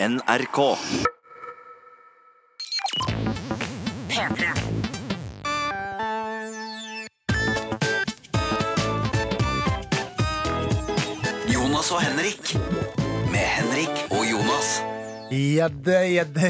NRK. 0.00 0.58
P3. 4.08 4.46
Jonas 11.52 11.90
og 11.92 12.00
Henrik. 12.00 12.56
Med 13.28 13.44
Henrik 13.44 13.88
og 14.10 14.24
Jonas. 14.30 14.99
Gjedde, 15.30 15.94
jedde 16.10 16.48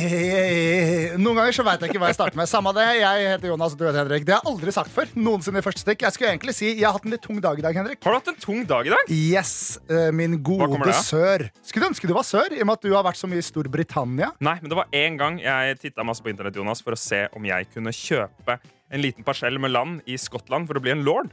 Noen 1.21 1.37
ganger 1.37 1.53
så 1.53 1.65
veit 1.67 1.83
jeg 1.85 1.93
ikke 1.93 2.01
hva 2.01 2.09
jeg 2.09 2.17
starter 2.17 2.39
med. 2.41 2.49
Samme 2.49 2.73
det, 2.73 2.87
Jeg 2.97 3.27
heter 3.29 3.51
Jonas, 3.53 3.75
du 3.77 3.83
heter 3.85 3.99
Henrik. 4.01 4.25
Det 4.25 4.33
har 4.33 4.41
jeg 4.41 4.55
aldri 4.55 4.73
sagt 4.73 4.95
før. 4.95 5.11
Noensinne 5.21 5.61
i 5.61 5.65
første 5.67 5.83
stikk. 5.83 6.07
Jeg 6.07 6.17
skulle 6.17 6.31
egentlig 6.33 6.55
si 6.57 6.71
jeg 6.71 6.87
har 6.87 6.97
hatt 6.97 7.05
en 7.05 7.13
litt 7.13 7.21
tung 7.27 7.43
dag 7.45 7.61
i 7.61 7.65
dag, 7.67 7.77
Henrik. 7.77 8.01
Har 8.07 8.17
du 8.17 8.19
hatt 8.23 8.31
en 8.33 8.41
tung 8.41 8.63
dag 8.71 8.89
i 8.89 8.95
dag? 8.95 9.13
Yes, 9.13 9.53
eh, 9.93 10.09
min 10.17 10.39
gode 10.41 10.95
sør. 10.97 11.45
Skulle 11.61 11.85
du 11.85 11.91
ønske 11.91 12.09
du 12.09 12.17
var 12.17 12.25
sør, 12.25 12.57
i 12.57 12.63
og 12.65 12.71
med 12.71 12.81
at 12.81 12.89
du 12.89 12.97
har 12.97 13.05
vært 13.05 13.21
så 13.21 13.29
mye 13.29 13.45
i 13.45 13.45
Storbritannia? 13.45 14.33
Nei, 14.41 14.57
men 14.63 14.73
det 14.73 14.81
var 14.81 14.89
en 15.03 15.21
gang 15.21 15.39
jeg 15.45 15.77
titta 15.85 16.07
masse 16.07 16.25
på 16.25 16.33
internett 16.33 16.57
Jonas, 16.57 16.81
for 16.81 16.97
å 16.97 17.01
se 17.01 17.27
om 17.37 17.45
jeg 17.53 17.69
kunne 17.75 17.93
kjøpe 17.93 18.57
en 18.65 19.05
liten 19.05 19.29
parsell 19.29 19.61
med 19.61 19.77
land 19.77 20.01
i 20.09 20.17
Skottland 20.17 20.71
for 20.71 20.81
å 20.81 20.85
bli 20.89 20.97
en 20.97 21.05
lord. 21.05 21.29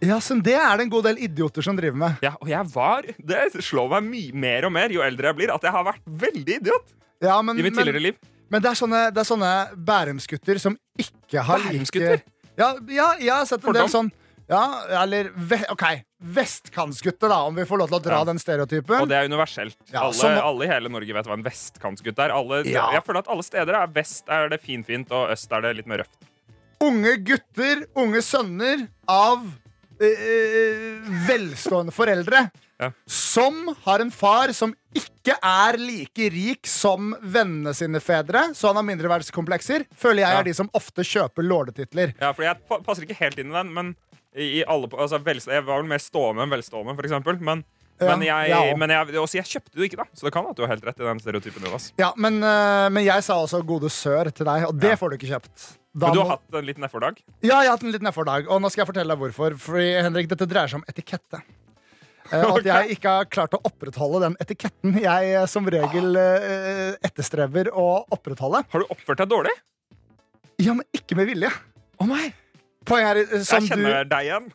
Ja, 0.00 0.16
så 0.20 0.34
Det 0.42 0.54
er 0.56 0.76
det 0.78 0.86
en 0.86 0.90
god 0.90 1.04
del 1.04 1.18
idioter 1.18 1.62
som 1.62 1.76
driver 1.76 1.96
med. 2.00 2.22
Ja, 2.24 2.32
og 2.40 2.48
jeg 2.48 2.64
var 2.72 3.02
Det 3.02 3.40
slår 3.62 3.90
meg 4.00 4.06
mye 4.08 4.32
mer 4.46 4.64
og 4.64 4.72
mer 4.72 4.88
jo 4.94 5.02
eldre 5.04 5.28
jeg 5.32 5.36
blir, 5.36 5.52
at 5.54 5.62
jeg 5.62 5.72
har 5.72 5.84
vært 5.84 6.04
veldig 6.06 6.56
idiot 6.62 6.94
Ja, 7.20 7.40
men, 7.42 7.58
i 7.58 7.62
mitt 7.62 7.74
men, 7.74 7.84
tidligere 7.84 8.00
liv. 8.08 8.16
men 8.50 8.62
det 8.62 8.70
er 8.70 8.78
sånne, 8.80 9.02
det 9.12 9.20
er 9.20 9.28
sånne 9.28 9.50
Bærumsgutter 9.76 10.58
som 10.62 10.78
ikke 10.98 11.42
har 11.44 11.58
Bærumsgutter? 11.66 12.22
ja, 12.56 12.74
ja, 12.88 13.10
jeg 13.20 13.30
har 13.34 13.44
sett 13.46 13.64
en 13.64 13.72
del 13.76 13.88
sånn 13.92 14.10
ja, 14.50 14.64
eller 15.04 15.28
ve 15.36 15.60
OK. 15.70 15.84
Vestkantsgutter, 16.34 17.28
da, 17.30 17.36
om 17.46 17.54
vi 17.54 17.62
får 17.68 17.78
lov 17.78 17.88
til 17.92 17.98
å 18.00 18.02
dra 18.02 18.16
Ja. 18.18 18.24
den 18.26 18.38
stereotypen. 18.42 19.00
Og 19.04 19.08
det 19.08 19.14
er 19.20 19.28
universelt. 19.30 19.76
Ja, 19.92 20.00
alle, 20.08 20.12
som- 20.18 20.32
alle 20.42 20.64
i 20.64 20.66
hele 20.66 20.88
Norge 20.90 21.14
vet 21.14 21.24
hva 21.24 21.34
en 21.38 21.44
vestkantsgutt 21.44 22.18
er. 22.18 22.32
Alle, 22.34 22.64
Ja. 22.66 22.90
Jeg 22.90 23.04
føler 23.04 23.18
at 23.20 23.28
alle 23.28 23.44
steder 23.46 23.74
er 23.78 23.86
vest 23.86 24.24
er 24.28 24.48
det 24.48 24.60
finfint, 24.60 25.12
og 25.12 25.30
øst 25.30 25.52
er 25.52 25.60
det 25.62 25.76
litt 25.76 25.86
mer 25.86 25.98
røft. 25.98 26.18
unge 26.82 27.16
gutter, 27.22 27.84
unge 27.94 28.18
sønner 28.26 28.88
av 29.06 29.46
velstående 31.28 31.92
foreldre 31.94 32.50
Ja. 32.80 32.90
som 33.06 33.74
har 33.84 34.00
en 34.00 34.10
far 34.10 34.52
som 34.56 34.72
ikke 34.96 35.34
er 35.44 35.76
like 35.76 36.30
rik 36.32 36.66
som 36.66 37.10
vennene 37.20 37.74
sine 37.76 38.00
fedre, 38.00 38.54
så 38.56 38.70
han 38.72 38.76
har 38.80 38.86
mindreverdskomplekser, 38.88 39.84
føler 39.94 40.22
jeg 40.24 40.32
Ja. 40.32 40.38
er 40.40 40.44
de 40.44 40.54
som 40.54 40.70
ofte 40.72 41.04
kjøper 41.04 41.44
lordetitler. 41.44 42.14
Ja, 42.20 42.32
for 42.32 42.42
jeg 42.42 42.56
passer 42.86 43.02
ikke 43.04 43.18
helt 43.20 43.38
inn 43.38 43.50
i 43.50 43.58
den, 43.62 43.74
men 43.74 43.96
i, 44.34 44.62
alle, 44.64 44.86
altså, 44.96 45.18
jeg 45.22 45.64
var 45.66 45.82
vel 45.82 45.88
mer 45.90 45.98
stående 45.98 46.42
enn 46.42 46.50
velstående, 46.50 46.94
for 46.96 47.02
eksempel. 47.02 47.38
Men, 47.40 47.64
men, 48.00 48.22
jeg, 48.24 48.48
ja, 48.52 48.60
men 48.80 48.92
jeg, 48.94 49.14
også, 49.20 49.36
jeg 49.38 49.48
kjøpte 49.50 49.76
det 49.76 49.86
ikke, 49.90 49.98
da. 50.00 50.06
Så 50.16 50.26
det 50.26 50.32
kan 50.34 50.46
at 50.48 50.56
du 50.56 50.62
har 50.64 50.72
helt 50.72 50.84
rett 50.88 51.00
i 51.00 51.06
den 51.06 51.20
stereotypen. 51.22 51.66
Jonas. 51.68 51.90
Ja, 52.00 52.10
men, 52.16 52.38
eh, 52.42 52.86
men 52.94 53.04
jeg 53.04 53.24
sa 53.26 53.36
også 53.42 53.60
'gode 53.66 53.90
sør' 53.92 54.30
til 54.32 54.46
deg, 54.48 54.66
og 54.68 54.74
det 54.80 54.96
får 54.98 55.10
du 55.10 55.16
ikke 55.18 55.30
kjøpt. 55.34 55.66
Da 55.92 56.06
Men 56.06 56.14
du 56.14 56.20
må- 56.20 56.26
har 56.28 56.36
hatt 56.38 56.54
en 56.60 56.66
liten 56.66 56.82
nedfordag? 56.84 57.18
Ja, 57.42 57.60
jeg 57.60 57.68
har 57.68 57.76
hatt 57.76 57.82
en 57.84 57.92
liten 57.92 58.06
nedfordag, 58.06 58.48
og 58.48 58.60
nå 58.62 58.70
skal 58.70 58.84
jeg 58.86 58.94
fortelle 58.94 59.10
deg 59.14 59.18
hvorfor. 59.18 59.58
Fordi, 59.58 60.02
Henrik, 60.02 60.28
dette 60.28 60.46
dreier 60.46 60.68
seg 60.68 60.78
om 60.80 60.84
etikette. 60.88 61.42
Eh, 62.32 62.44
at 62.44 62.62
jeg 62.64 62.96
ikke 62.96 63.08
har 63.10 63.24
klart 63.24 63.50
å 63.50 63.60
opprettholde 63.64 64.20
den 64.20 64.36
etiketten 64.40 64.94
jeg 65.02 65.34
eh, 65.34 65.46
som 65.46 65.66
regel 65.66 66.14
etterstreber 67.02 67.72
å 67.74 68.04
opprettholde. 68.10 68.64
Har 68.70 68.80
du 68.80 68.86
oppført 68.86 69.18
deg 69.18 69.28
dårlig? 69.28 69.50
Ja, 70.60 70.74
men 70.74 70.84
ikke 70.94 71.16
med 71.16 71.26
vilje. 71.26 71.50
Å 72.00 72.06
nei! 72.06 72.32
Poenget 72.88 73.10
er, 73.10 73.36
eh, 73.36 73.42
som 73.44 73.60
Jeg 73.66 73.76
du, 73.76 73.84
kjenner 73.84 74.08
deg 74.08 74.28
igjen. 74.30 74.46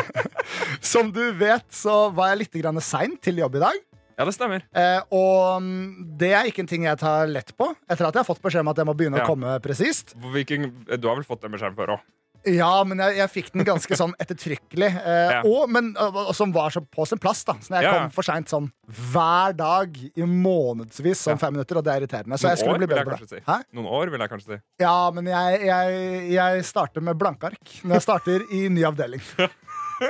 som 0.92 1.10
du 1.14 1.24
vet, 1.40 1.66
så 1.74 1.96
var 2.14 2.32
jeg 2.32 2.44
litt 2.44 2.82
sein 2.84 3.16
til 3.22 3.42
jobb 3.42 3.58
i 3.58 3.64
dag. 3.64 3.80
Ja, 4.14 4.22
det 4.28 4.34
stemmer. 4.36 4.62
Eh, 4.70 5.00
og 5.10 5.62
mm, 5.64 6.16
det 6.20 6.30
er 6.38 6.46
ikke 6.46 6.62
en 6.62 6.70
ting 6.70 6.84
jeg 6.86 7.00
tar 7.00 7.26
lett 7.26 7.50
på, 7.58 7.72
etter 7.90 8.06
at 8.06 8.14
jeg 8.14 8.22
har 8.22 8.28
fått 8.28 8.42
beskjed 8.44 8.62
om 8.62 8.70
at 8.70 8.78
jeg 8.78 8.86
må 8.86 8.94
begynne 8.94 9.18
Ja. 9.18 9.26
å 9.26 9.32
komme 9.32 9.56
presist. 9.64 10.14
Du 10.14 11.08
har 11.08 11.16
vel 11.18 11.26
fått 11.26 11.42
den 11.42 11.54
beskjeden 11.56 11.74
før 11.78 11.96
òg? 11.96 12.04
Ja, 12.46 12.84
men 12.84 12.98
jeg, 13.00 13.16
jeg 13.22 13.30
fikk 13.32 13.46
den 13.54 13.64
ganske 13.64 13.96
sånn 13.96 14.12
ettertrykkelig. 14.20 14.90
Eh, 15.00 15.30
Ja. 15.34 15.40
og, 15.48 15.70
men, 15.72 15.92
og, 15.98 16.16
og 16.28 16.34
som 16.36 16.52
var 16.52 16.70
så 16.74 16.82
på 16.84 17.06
sin 17.08 17.18
plass. 17.22 17.40
da 17.48 17.54
Så 17.64 17.72
jeg 17.74 17.86
Ja, 17.86 17.92
kom 17.96 18.10
for 18.12 18.26
seint 18.26 18.50
sånn 18.52 18.66
hver 19.12 19.54
dag 19.56 19.96
i 19.96 20.26
månedsvis, 20.28 21.22
sånn 21.24 21.40
fem 21.40 21.54
minutter, 21.56 21.80
og 21.80 21.86
det 21.86 21.94
er 21.94 22.02
irriterende. 22.04 22.36
Så 22.38 22.44
Noen 22.46 22.52
jeg 22.54 22.60
skulle 22.60 22.74
år, 22.76 22.82
bli 22.84 22.90
bedre 22.92 23.04
på 23.16 23.24
det. 23.24 23.30
si. 23.40 23.60
Noen 23.78 23.88
år, 23.98 24.12
vil 24.12 24.20
jeg 24.26 24.32
kanskje 24.34 24.50
si. 24.56 24.60
Ja, 24.84 24.96
men 25.16 25.30
jeg, 25.32 25.60
jeg, 25.70 26.02
jeg 26.36 26.64
starter 26.68 27.00
med 27.08 27.16
blanke 27.20 27.48
ark 27.52 27.76
når 27.82 27.96
jeg 27.98 28.06
starter 28.10 28.44
i 28.52 28.66
ny 28.68 28.84
avdeling. 28.90 29.24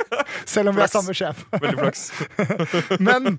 Selv 0.54 0.70
om 0.70 0.76
vi 0.76 0.84
er 0.84 0.92
samme 0.92 1.14
sjef. 1.16 1.44
Veldig 1.54 1.78
flaks. 1.80 2.04
Men 3.06 3.36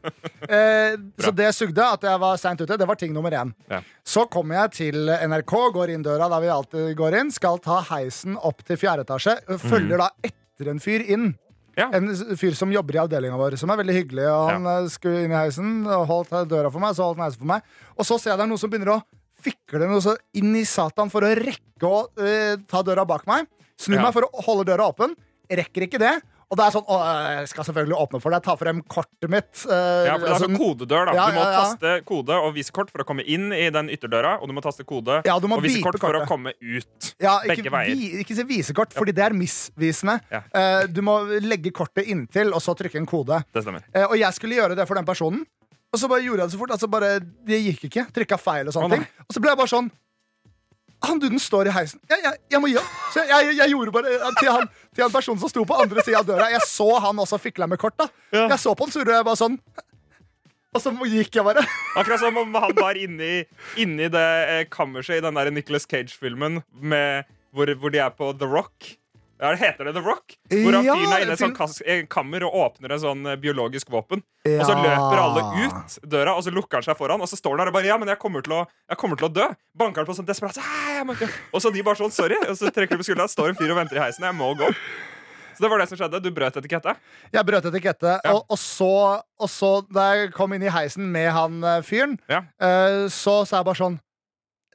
eh, 0.49 0.97
Så 1.21 1.33
det 1.35 1.51
sugde 1.57 1.87
at 1.97 2.05
jeg 2.07 2.21
var 2.21 2.41
seint 2.41 2.61
ute. 2.61 2.77
Det 2.79 2.89
var 2.89 2.99
ting 2.99 3.15
nummer 3.15 3.33
én. 3.35 3.53
Ja. 3.71 3.81
Så 4.05 4.27
kommer 4.31 4.61
jeg 4.63 4.75
til 4.79 5.09
NRK, 5.09 5.55
går 5.75 5.95
inn 5.95 6.05
døra 6.05 6.29
der 6.31 6.43
vi 6.43 6.51
alltid 6.53 6.93
går 6.99 7.19
inn, 7.21 7.33
skal 7.33 7.59
ta 7.63 7.81
heisen 7.91 8.37
opp 8.37 8.63
til 8.67 8.79
fjerde 8.79 9.07
etasje. 9.07 9.39
Følger 9.65 10.01
da 10.01 10.11
etter 10.25 10.71
en 10.71 10.83
fyr 10.83 11.05
inn. 11.05 11.33
Ja. 11.75 11.89
En 11.91 12.07
fyr 12.39 12.55
som 12.55 12.71
jobber 12.71 12.95
i 12.95 13.01
avdelinga 13.01 13.35
vår, 13.39 13.57
som 13.59 13.71
er 13.73 13.81
veldig 13.81 13.97
hyggelig. 13.97 14.29
Og 14.31 14.47
han 14.53 14.69
ja. 14.69 14.77
skulle 14.91 15.25
inn 15.25 15.33
i 15.33 15.39
heisen 15.39 15.83
holdt 15.85 16.31
døra 16.51 16.71
for 16.71 16.83
meg, 16.83 16.95
så 16.95 17.09
holdt 17.09 17.19
han 17.19 17.27
heisen 17.27 17.43
for 17.43 17.51
meg. 17.51 17.75
Og 17.97 18.07
så 18.07 18.19
ser 18.19 18.33
jeg 18.33 18.39
det 18.39 18.47
er 18.47 18.53
noen 18.53 18.61
som 18.61 18.71
begynner 18.71 18.95
å 18.95 19.01
fikle 19.45 19.89
noe 19.89 20.01
så 20.03 20.15
inn 20.37 20.55
i 20.57 20.63
satan 20.67 21.11
for 21.13 21.25
å 21.25 21.33
rekke 21.37 21.89
å 21.89 22.05
uh, 22.07 22.55
ta 22.69 22.81
døra 22.85 23.05
bak 23.07 23.27
meg. 23.29 23.49
Snur 23.79 24.01
meg 24.01 24.13
for 24.15 24.27
å 24.27 24.45
holde 24.47 24.69
døra 24.71 24.87
åpen. 24.91 25.13
Rekker 25.51 25.85
ikke 25.85 26.01
det. 26.01 26.15
Og 26.45 26.59
det 26.59 26.65
er 26.65 26.73
sånn, 26.75 26.85
å, 26.85 26.97
jeg 27.39 27.49
skal 27.49 27.65
selvfølgelig 27.67 27.97
åpne 28.03 28.21
for 28.21 28.35
deg. 28.35 28.43
Ta 28.45 28.55
frem 28.59 28.81
kortet 28.91 29.31
mitt. 29.31 29.63
eh, 29.65 30.05
Ja, 30.05 30.17
for 30.17 30.25
det 30.25 30.29
er 30.29 30.35
altså 30.35 30.49
kodedør, 30.53 31.09
da. 31.09 31.15
Ja, 31.17 31.25
Du 31.25 31.37
må 31.39 31.41
ja, 31.41 31.49
ja. 31.49 31.63
taste 31.63 31.93
kode 32.05 32.37
og 32.37 32.53
vise 32.57 32.75
kort 32.75 32.93
for 32.93 33.01
å 33.01 33.07
komme 33.07 33.25
inn 33.25 33.49
i 33.55 33.65
den 33.73 33.89
ytterdøra, 33.93 34.35
og 34.41 34.51
du 34.51 34.55
må 34.57 34.63
taste 34.65 34.85
kode 34.87 35.21
Ja, 35.25 35.39
må 35.41 35.57
og 35.57 35.65
vise 35.65 35.79
beepe 35.79 35.95
kort 35.95 36.05
for 36.05 36.19
å 36.19 36.23
komme 36.29 36.53
ut. 36.61 37.09
Ja, 37.21 37.39
ikke, 37.41 37.63
Begge 37.63 37.73
veier. 37.73 37.97
Vi, 37.97 38.11
ikke 38.21 38.37
si 38.37 38.47
visekort, 38.49 38.93
fordi 38.95 39.15
det 39.17 39.25
er 39.25 39.37
misvisende. 39.37 40.19
Ja. 40.31 40.43
Eh, 40.53 40.85
du 40.91 41.01
må 41.05 41.17
legge 41.41 41.73
kortet 41.75 42.05
inntil, 42.11 42.53
og 42.53 42.61
så 42.61 42.77
trykke 42.77 43.01
en 43.01 43.09
kode. 43.09 43.41
Det 43.53 43.65
stemmer. 43.65 43.85
Eh, 43.93 44.05
og 44.05 44.17
jeg 44.21 44.37
skulle 44.37 44.59
gjøre 44.59 44.77
det 44.77 44.85
for 44.87 45.01
den 45.01 45.07
personen, 45.07 45.45
og 45.95 45.99
så 46.01 46.09
bare 46.11 46.25
gjorde 46.25 46.43
jeg 46.43 46.51
det 46.51 46.55
så 46.57 46.59
fort. 46.59 46.73
Altså 46.75 46.89
bare, 46.91 47.11
det 47.47 47.61
gikk 47.63 47.85
ikke. 47.89 48.09
Trykka 48.15 48.37
feil 48.41 48.67
og 48.67 48.75
sånne 48.75 48.89
oh, 48.89 48.97
ting. 48.97 49.05
Og 49.25 49.35
så 49.35 49.41
ble 49.41 49.53
jeg 49.53 49.59
bare 49.61 49.71
sånn 49.71 49.87
Han 51.05 51.19
duden 51.19 51.41
står 51.41 51.69
i 51.69 51.73
heisen. 51.75 51.99
Jeg, 52.09 52.21
jeg, 52.23 52.39
jeg 52.55 52.61
må 52.63 52.69
gi 52.71 52.77
opp. 52.79 52.93
Så 53.13 53.23
jeg, 53.27 53.55
jeg, 53.57 53.71
gjorde 53.73 53.93
bare 53.93 54.13
eh, 54.15 54.37
til 54.39 54.51
han, 54.51 54.69
til 54.95 55.05
han 55.05 55.13
personen 55.13 55.41
som 55.41 55.51
sto 55.51 55.65
på 55.67 55.77
andre 55.83 56.05
sida 56.05 56.21
av 56.21 56.29
døra. 56.29 56.47
Jeg 56.53 56.63
så 56.69 56.87
han 57.03 57.19
også 57.21 57.39
fikla 57.41 57.67
med 57.69 57.81
kort. 57.81 57.97
da 57.99 58.07
Ja. 58.31 58.47
Jeg 58.55 58.59
så 58.63 58.73
på 58.73 58.87
han, 58.87 58.93
så 58.93 59.01
gjorde 59.01 59.19
jeg 59.19 59.27
bare 59.27 59.41
sånn. 59.41 59.59
Og 60.75 60.83
så 60.83 60.91
gikk 61.07 61.37
jeg 61.39 61.47
bare. 61.47 61.63
Akkurat 61.99 62.23
som 62.23 62.39
om 62.41 62.57
han 62.59 62.75
var 62.79 62.99
inni, 62.99 63.45
inni 63.79 64.09
det 64.11 64.27
eh, 64.51 64.63
kammerset 64.71 65.19
i 65.19 65.25
den 65.25 65.39
der 65.39 65.51
Nicholas 65.55 65.87
Cage-filmen 65.87 66.63
hvor, 67.55 67.71
hvor 67.79 67.93
de 67.93 68.01
er 68.03 68.15
på 68.15 68.33
The 68.35 68.49
Rock. 68.49 68.95
Ja, 69.39 69.49
det 69.51 69.59
Heter 69.59 69.83
det 69.89 69.93
The 69.97 70.01
Rock? 70.05 70.35
Hvor 70.49 70.73
han 70.77 70.85
Ja, 70.85 70.93
fyren 70.95 71.11
er 71.13 71.23
inne 71.25 71.33
i 71.35 71.55
kas- 71.57 71.81
eh, 71.85 72.05
kammer 72.07 72.43
og 72.47 72.53
åpner 72.55 72.93
en 72.95 72.99
sånn 73.03 73.25
eh, 73.27 73.35
biologisk 73.35 73.89
våpen. 73.91 74.21
Og 74.47 74.63
så 74.63 74.75
løper 74.79 75.19
alle 75.19 75.41
ut 75.65 75.97
døra, 76.07 76.35
og 76.37 76.43
så 76.45 76.53
lukker 76.55 76.79
han 76.79 76.83
seg 76.87 76.95
foran. 76.97 77.19
Og 77.21 77.27
så 77.27 77.35
står 77.35 77.57
han 77.57 77.65
der 77.65 77.67
og 77.67 77.73
bare 77.73 77.85
Ja, 77.89 77.97
men 77.97 78.07
jeg 78.07 78.19
kommer 78.19 78.41
til 78.45 78.53
å, 78.53 78.61
kommer 78.95 79.17
til 79.19 79.27
å 79.27 79.33
dø. 79.33 79.47
Banker 79.75 80.05
han 80.05 80.07
på 80.07 80.15
sånn 80.15 80.25
desperat. 80.29 80.55
Og 81.51 81.59
så 81.61 81.73
de 81.73 81.83
bare 81.83 81.95
sånn 81.99 82.11
Sorry. 82.15 82.37
Og 82.47 82.55
så 82.55 82.71
trekker 82.71 82.95
de 82.95 83.03
på 83.03 83.09
skuldra. 83.11 83.27
Står 83.27 83.49
en 83.49 83.55
fyr 83.59 83.71
og 83.71 83.77
venter 83.81 83.97
i 83.99 84.05
heisen. 84.05 84.23
Jeg 84.23 84.35
må 84.39 84.53
gå. 84.55 84.71
Så 85.55 85.63
det 85.63 85.69
var 85.71 85.79
det 85.79 85.87
som 85.89 85.97
skjedde. 85.97 86.19
Du 86.23 86.31
brøt 86.35 86.55
etikette. 86.59 86.95
Jeg 87.31 87.45
brøt 87.47 87.63
etikette, 87.65 88.19
Ja. 88.23 88.33
og, 88.33 88.45
og, 88.49 88.57
så, 88.59 89.21
og 89.39 89.49
så 89.49 89.69
da 89.91 90.13
jeg 90.15 90.33
kom 90.35 90.51
inn 90.53 90.63
i 90.63 90.71
heisen 90.71 91.11
med 91.11 91.31
han 91.31 91.63
eh, 91.63 91.81
fyren, 91.81 92.17
Ja. 92.27 92.41
uh, 92.59 93.07
så 93.07 93.45
sa 93.47 93.61
jeg 93.61 93.65
bare 93.65 93.79
sånn 93.79 93.99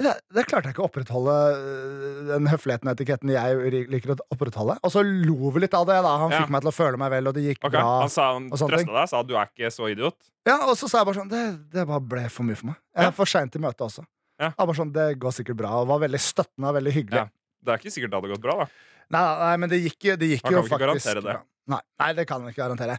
det, 0.00 0.12
det 0.34 0.44
klarte 0.48 0.70
jeg 0.70 0.74
ikke 0.74 0.82
å 0.84 0.88
opprettholde 0.88 1.34
eh, 1.54 2.20
den 2.30 2.48
høfligheten 2.50 2.88
og 2.88 2.94
etiketten 2.96 3.32
jeg 3.34 3.86
liker 3.92 4.14
å 4.14 4.16
opprettholde. 4.34 4.78
Og 4.86 4.92
så 4.94 5.02
lo 5.04 5.50
vi 5.54 5.62
litt 5.66 5.74
av 5.76 5.84
det. 5.88 5.98
da 6.06 6.14
Han 6.24 6.32
Ja. 6.32 6.40
fikk 6.42 6.52
meg 6.54 6.64
til 6.64 6.70
å 6.72 6.76
føle 6.76 7.00
meg 7.00 7.10
vel, 7.12 7.28
og 7.28 7.34
det 7.36 7.44
gikk 7.44 7.60
okay. 7.64 7.74
bra. 7.76 8.00
Han 8.04 8.12
sa 8.12 8.32
han 8.34 8.48
trøsta 8.50 8.94
deg, 8.96 9.08
sa 9.12 9.22
du 9.22 9.34
er 9.36 9.50
ikke 9.52 9.70
så 9.74 9.90
idiot. 9.92 10.16
Ja, 10.48 10.56
Og 10.70 10.76
så 10.80 10.88
sa 10.88 11.02
jeg 11.02 11.06
bare 11.10 11.20
sånn 11.20 11.28
Det, 11.30 11.42
det 11.76 11.86
bare 11.86 12.00
ble 12.00 12.24
for 12.32 12.48
mye 12.48 12.56
for 12.56 12.72
meg. 12.72 12.76
Jeg 12.96 13.02
Ja. 13.04 13.08
er 13.08 13.12
for 13.12 13.26
seint 13.26 13.54
i 13.56 13.58
møtet 13.60 13.84
også. 13.86 14.06
Ja. 14.40 14.54
Jeg 14.56 14.66
bare 14.66 14.78
sånn, 14.80 14.92
Det 14.92 15.18
går 15.20 15.32
sikkert 15.36 15.56
bra. 15.56 15.68
Og 15.82 15.86
var 15.88 16.00
veldig 16.00 16.20
støttende 16.20 16.68
og 16.68 16.74
veldig 16.80 16.92
hyggelig. 16.96 17.20
Ja. 17.24 17.28
Det 17.62 17.68
er 17.74 17.78
ikke 17.78 17.92
sikkert 17.92 18.10
det 18.10 18.22
hadde 18.22 18.32
gått 18.34 18.40
bra, 18.42 18.56
da. 18.64 18.66
Nei, 19.10 19.38
nei, 19.38 19.56
men 19.56 19.68
det 19.68 19.82
gikk, 19.84 20.16
det 20.16 20.28
gikk 20.30 20.44
jo 20.48 20.62
kan 20.62 20.64
ikke 20.64 20.70
faktisk 20.70 20.80
garantere 20.80 21.20
det. 21.20 21.24
bra. 21.34 21.42
Nei, 21.68 21.80
nei, 22.00 22.12
det 22.14 22.26
kan 22.26 22.42
jeg 22.46 22.54
ikke 22.54 22.62
garantere. 22.64 22.98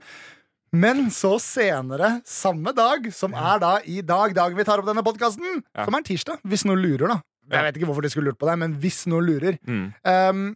Men 0.72 1.10
så 1.12 1.34
senere, 1.44 2.22
samme 2.28 2.72
dag, 2.76 3.10
som 3.14 3.34
er 3.36 3.60
da 3.60 3.74
i 3.84 4.00
dag, 4.02 4.32
dagen 4.38 4.56
vi 4.56 4.64
tar 4.68 4.80
opp 4.80 4.88
denne 4.88 5.04
podkasten, 5.04 5.64
Ja. 5.76 5.84
som 5.86 5.96
er 5.96 6.02
tirsdag, 6.08 6.40
hvis 6.48 6.64
noen 6.66 6.80
lurer, 6.82 7.08
da. 7.10 7.22
Jeg 7.52 7.64
vet 7.66 7.76
ikke 7.76 7.88
hvorfor 7.90 8.02
de 8.06 8.10
skulle 8.10 8.30
lurt 8.32 8.40
på 8.40 8.48
det, 8.48 8.54
men 8.62 8.76
hvis 8.80 9.02
noen 9.12 9.26
lurer, 9.28 9.58
Mm. 9.68 9.94
um, 10.06 10.56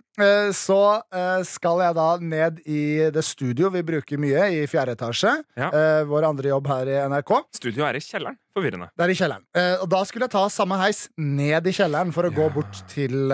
så 0.55 1.01
eh, 1.11 1.43
skal 1.43 1.79
jeg 1.83 1.93
da 1.97 2.17
ned 2.21 2.61
i 2.65 3.09
det 3.11 3.23
studio 3.25 3.69
vi 3.69 3.81
bruker 3.83 4.17
mye 4.17 4.63
i 4.63 4.65
fjerde 4.65 4.95
etasje. 4.95 5.43
Ja. 5.57 5.67
Uh, 5.73 6.05
vår 6.07 6.23
andre 6.29 6.47
jobb 6.53 6.67
her 6.67 6.87
i 6.87 6.95
NRK. 7.09 7.33
Studio 7.51 7.83
er 7.83 7.95
i 7.95 7.99
kjelleren. 7.99 8.37
Forvirrende. 8.55 8.87
Det 8.95 9.03
er 9.03 9.09
i 9.11 9.19
kjelleren. 9.19 9.43
Og 9.81 9.89
da 9.89 10.03
skulle 10.05 10.23
jeg 10.29 10.31
ta 10.31 10.47
samme 10.47 10.77
heis 10.79 11.09
ned 11.17 11.67
i 11.67 11.71
kjelleren 11.75 12.13
for 12.13 12.23
å 12.23 12.31
gå 12.31 12.47
bort 12.53 12.87
til, 12.87 13.27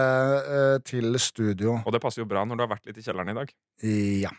til 0.83 1.19
studio. 1.19 1.83
Og 1.85 1.91
det 1.93 2.01
passer 2.01 2.23
jo 2.23 2.25
bra 2.25 2.41
når 2.43 2.57
du 2.57 2.63
har 2.65 2.71
vært 2.73 2.87
litt 2.89 2.97
i 2.97 3.05
kjelleren 3.05 3.29
i 3.29 3.37
dag. 3.37 3.53
Ja. 4.25 4.31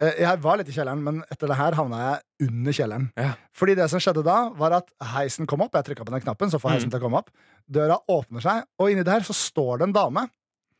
Eh, 0.00 0.14
Jeg 0.22 0.40
var 0.40 0.56
litt 0.56 0.68
i 0.68 0.72
kjelleren, 0.72 1.02
men 1.04 1.22
etter 1.30 1.46
det 1.50 1.56
her 1.58 1.72
havna 1.76 1.98
jeg 2.00 2.48
under 2.48 2.72
kjelleren. 2.72 3.08
Ja. 3.20 3.34
Fordi 3.52 3.74
det 3.76 3.88
som 3.92 4.00
skjedde 4.00 4.24
da, 4.24 4.48
var 4.56 4.72
at 4.78 4.88
heisen 5.14 5.46
kom 5.46 5.60
opp. 5.60 5.74
Jeg 5.76 5.84
trykka 5.90 6.06
på 6.08 6.14
den 6.14 6.22
knappen, 6.24 6.50
så 6.50 6.58
får 6.58 6.70
heisen 6.76 6.88
Mm. 6.88 6.94
til 6.94 7.00
å 7.00 7.02
komme 7.02 7.18
opp. 7.18 7.30
Døra 7.70 7.98
åpner 8.08 8.40
seg, 8.40 8.64
og 8.78 8.90
inni 8.90 9.04
der 9.04 9.20
så 9.20 9.34
står 9.36 9.78
det 9.78 9.88
en 9.88 9.92
dame 9.92 10.30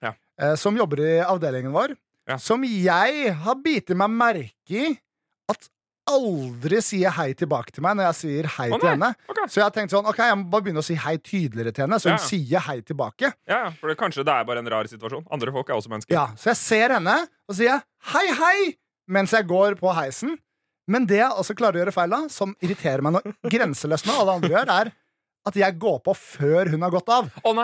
Ja. 0.03 0.13
eh, 0.39 0.55
som 0.57 0.75
jobber 0.77 1.01
i 1.01 1.21
avdelingen 1.21 1.73
vår, 1.73 1.97
Ja. 2.29 2.37
som 2.39 2.63
jeg 2.65 3.35
har 3.35 3.55
bitt 3.57 3.89
meg 3.91 4.09
merke 4.11 4.71
i 4.71 4.99
at 5.49 5.69
aldri 6.09 6.81
sier 6.83 7.11
hei 7.11 7.35
tilbake 7.35 7.71
til 7.73 7.83
meg 7.83 7.97
når 7.97 8.07
jeg 8.11 8.15
sier 8.19 8.47
hei 8.57 8.71
oh, 8.73 8.79
til 8.79 8.89
henne. 8.89 9.15
Okay. 9.29 9.45
Så 9.47 9.55
jeg 9.61 9.65
har 9.65 9.71
tenkt 9.71 9.91
sånn, 9.93 10.07
ok, 10.09 10.17
jeg 10.17 10.37
må 10.41 10.51
bare 10.51 10.63
begynne 10.63 10.83
å 10.83 10.85
si 10.85 10.95
hei 10.95 11.17
tydeligere 11.19 11.73
til 11.75 11.85
henne, 11.87 12.01
så 12.01 12.09
hun 12.11 12.19
Ja. 12.19 12.25
sier 12.25 12.59
hei 12.61 12.81
tilbake. 12.81 13.33
Ja, 13.47 13.65
ja, 13.65 13.71
for 13.71 13.89
det, 13.89 13.99
kanskje 13.99 14.25
det 14.25 14.33
er 14.35 14.45
bare 14.45 14.59
en 14.59 14.67
rar 14.67 14.85
situasjon. 14.85 15.27
Andre 15.31 15.53
folk 15.53 15.69
er 15.69 15.75
også 15.75 15.89
mennesker. 15.93 16.11
Ja, 16.11 16.27
Så 16.37 16.51
jeg 16.51 16.57
ser 16.57 16.89
henne, 16.95 17.29
og 17.49 17.55
sier 17.55 17.83
hei, 18.13 18.27
hei, 18.33 18.77
mens 19.11 19.35
jeg 19.35 19.49
går 19.51 19.77
på 19.81 19.93
heisen. 19.97 20.39
Men 20.91 21.07
det 21.07 21.21
jeg 21.21 21.39
også 21.39 21.55
klarer 21.59 21.79
å 21.79 21.83
gjøre 21.85 21.95
feil 21.95 22.17
av, 22.17 22.27
som 22.33 22.55
irriterer 22.63 23.05
meg 23.05 23.15
noe 23.19 23.53
grenseløst 23.53 24.09
med 24.09 24.17
alle 24.17 24.37
andre 24.39 24.51
gjør, 24.55 24.73
er 24.75 24.93
at 25.51 25.57
jeg 25.57 25.79
går 25.81 26.01
på 26.05 26.15
før 26.19 26.71
hun 26.73 26.83
har 26.85 26.93
gått 26.95 27.13
av. 27.15 27.31
Å 27.47 27.55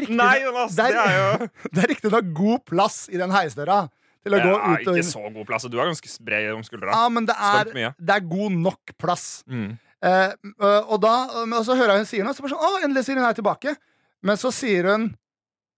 riktig, 0.00 0.16
Nei, 0.16 0.38
Jonas! 0.40 0.76
det 0.78 0.86
er, 0.88 1.16
jo 1.16 1.48
det 1.76 1.88
riktig 1.92 2.12
nok 2.12 2.30
god 2.36 2.62
plass 2.68 3.02
i 3.12 3.20
den 3.20 3.34
heisdøra 3.34 3.82
til 4.26 4.36
å 4.36 4.40
gå 4.42 4.54
ut 4.54 4.88
og 4.88 4.96
Ikke 4.96 5.08
så 5.08 5.26
god 5.26 5.48
plass. 5.48 5.66
Du 5.70 5.76
er 5.76 5.90
ganske 5.90 6.14
bred 6.26 6.48
om 6.54 6.64
skuldra. 6.66 6.94
Ja, 6.96 7.10
men 7.12 7.28
det 7.28 7.36
er, 7.36 7.74
det 7.94 8.16
er 8.16 8.24
god 8.26 8.56
nok 8.56 8.94
plass. 8.98 9.26
Mm. 9.46 9.76
Eh, 10.06 10.32
og, 10.62 10.96
da, 11.02 11.14
og 11.44 11.60
så 11.66 11.76
hører 11.76 11.94
jeg 11.96 12.04
hun 12.04 12.10
sier 12.10 12.26
noe, 12.26 12.36
så 12.36 12.44
bare 12.44 12.54
sånn, 12.56 12.64
å, 12.64 12.80
endelig 12.86 13.06
sier 13.06 13.20
hun 13.20 13.28
er 13.28 13.36
tilbake. 13.36 13.76
Men 14.26 14.40
så 14.40 14.50
sier 14.54 14.88
hun 14.90 15.10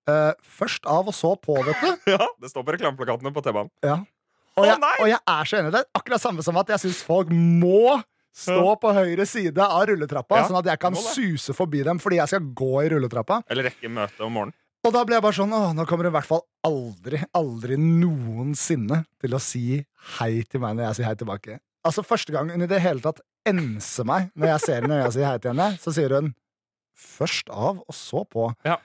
eh, 0.08 0.30
først 0.60 0.88
av 0.88 1.10
og 1.10 1.16
så 1.16 1.34
på, 1.42 1.58
vet 1.66 1.82
du. 1.82 1.90
Ja, 2.14 2.30
Det 2.40 2.52
står 2.52 2.64
på 2.64 2.78
reklameplakatene 2.78 3.34
på 3.34 3.44
T-banen. 3.44 3.72
Ja. 3.84 3.98
Og, 4.58 4.68
jeg, 4.68 4.78
oh, 4.82 5.02
og 5.04 5.10
jeg 5.10 5.20
er 5.34 5.50
så 5.50 5.58
enig. 5.60 5.72
Det 5.74 5.80
er 5.82 5.90
akkurat 6.00 6.22
samme 6.22 6.44
som 6.46 6.60
at 6.60 6.72
jeg 6.74 6.84
syns 6.84 7.02
folk 7.06 7.32
må 7.32 7.98
stå 8.38 8.74
på 8.78 8.92
høyre 8.94 9.26
side 9.26 9.64
av 9.64 9.84
rulletrappa, 9.90 10.42
Ja, 10.42 10.46
sånn 10.46 10.60
at 10.60 10.68
jeg 10.70 10.80
kan 10.82 10.96
suse 10.98 11.54
forbi 11.56 11.82
dem 11.86 11.98
fordi 12.02 12.20
jeg 12.20 12.30
skal 12.30 12.50
gå 12.60 12.72
i 12.84 12.90
rulletrappa. 12.92 13.40
Eller 13.50 13.70
rekke 13.70 13.90
møte 13.90 14.26
om 14.26 14.34
morgenen. 14.36 14.56
Og 14.86 14.92
da 14.94 15.00
ble 15.04 15.16
jeg 15.16 15.24
bare 15.24 15.34
sånn 15.34 15.52
Å, 15.52 15.62
nå 15.74 15.84
kommer 15.90 16.06
hun 16.06 16.12
i 16.12 16.16
hvert 16.20 16.28
fall 16.28 16.44
aldri, 16.64 17.18
aldri 17.34 17.78
noensinne 17.82 19.02
til 19.20 19.34
å 19.34 19.40
si 19.42 19.80
hei 20.18 20.44
til 20.46 20.62
meg 20.62 20.76
når 20.78 20.88
jeg 20.88 20.98
sier 21.00 21.08
hei 21.10 21.16
tilbake. 21.18 21.58
Altså 21.88 22.04
Første 22.06 22.34
gang 22.34 22.52
hun 22.52 22.62
i 22.62 22.68
det 22.70 22.78
hele 22.84 23.02
tatt 23.02 23.18
enser 23.48 24.06
meg 24.06 24.30
når 24.38 24.52
jeg 24.52 24.64
ser 24.66 24.78
henne 24.82 24.92
når 24.94 25.02
jeg 25.06 25.16
sier 25.16 25.28
hei 25.28 25.40
til 25.42 25.52
henne, 25.54 25.68
så 25.82 25.94
sier 25.96 26.14
hun 26.14 26.30
først 26.98 27.50
av 27.50 27.82
og 27.82 27.94
så 27.96 28.24
på. 28.28 28.48
Ja. 28.66 28.78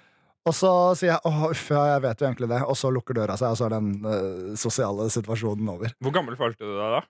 Og 0.44 0.52
så 0.58 0.70
sier 1.00 1.14
jeg 1.14 1.22
åh, 1.30 1.44
uff, 1.54 1.68
ja, 1.72 1.84
jeg 1.94 2.02
vet 2.04 2.20
jo 2.20 2.28
egentlig 2.28 2.50
det, 2.52 2.62
og 2.68 2.76
så 2.76 2.90
lukker 2.92 3.16
døra 3.16 3.38
seg, 3.40 3.54
og 3.54 3.60
så 3.60 3.68
er 3.70 3.76
den 3.78 3.92
uh, 4.04 4.56
sosiale 4.60 5.06
situasjonen 5.14 5.70
over. 5.72 5.94
Hvor 6.04 6.16
gammel 6.18 6.36
følte 6.40 6.68
du 6.68 6.74
deg 6.76 6.98
da? 6.98 7.04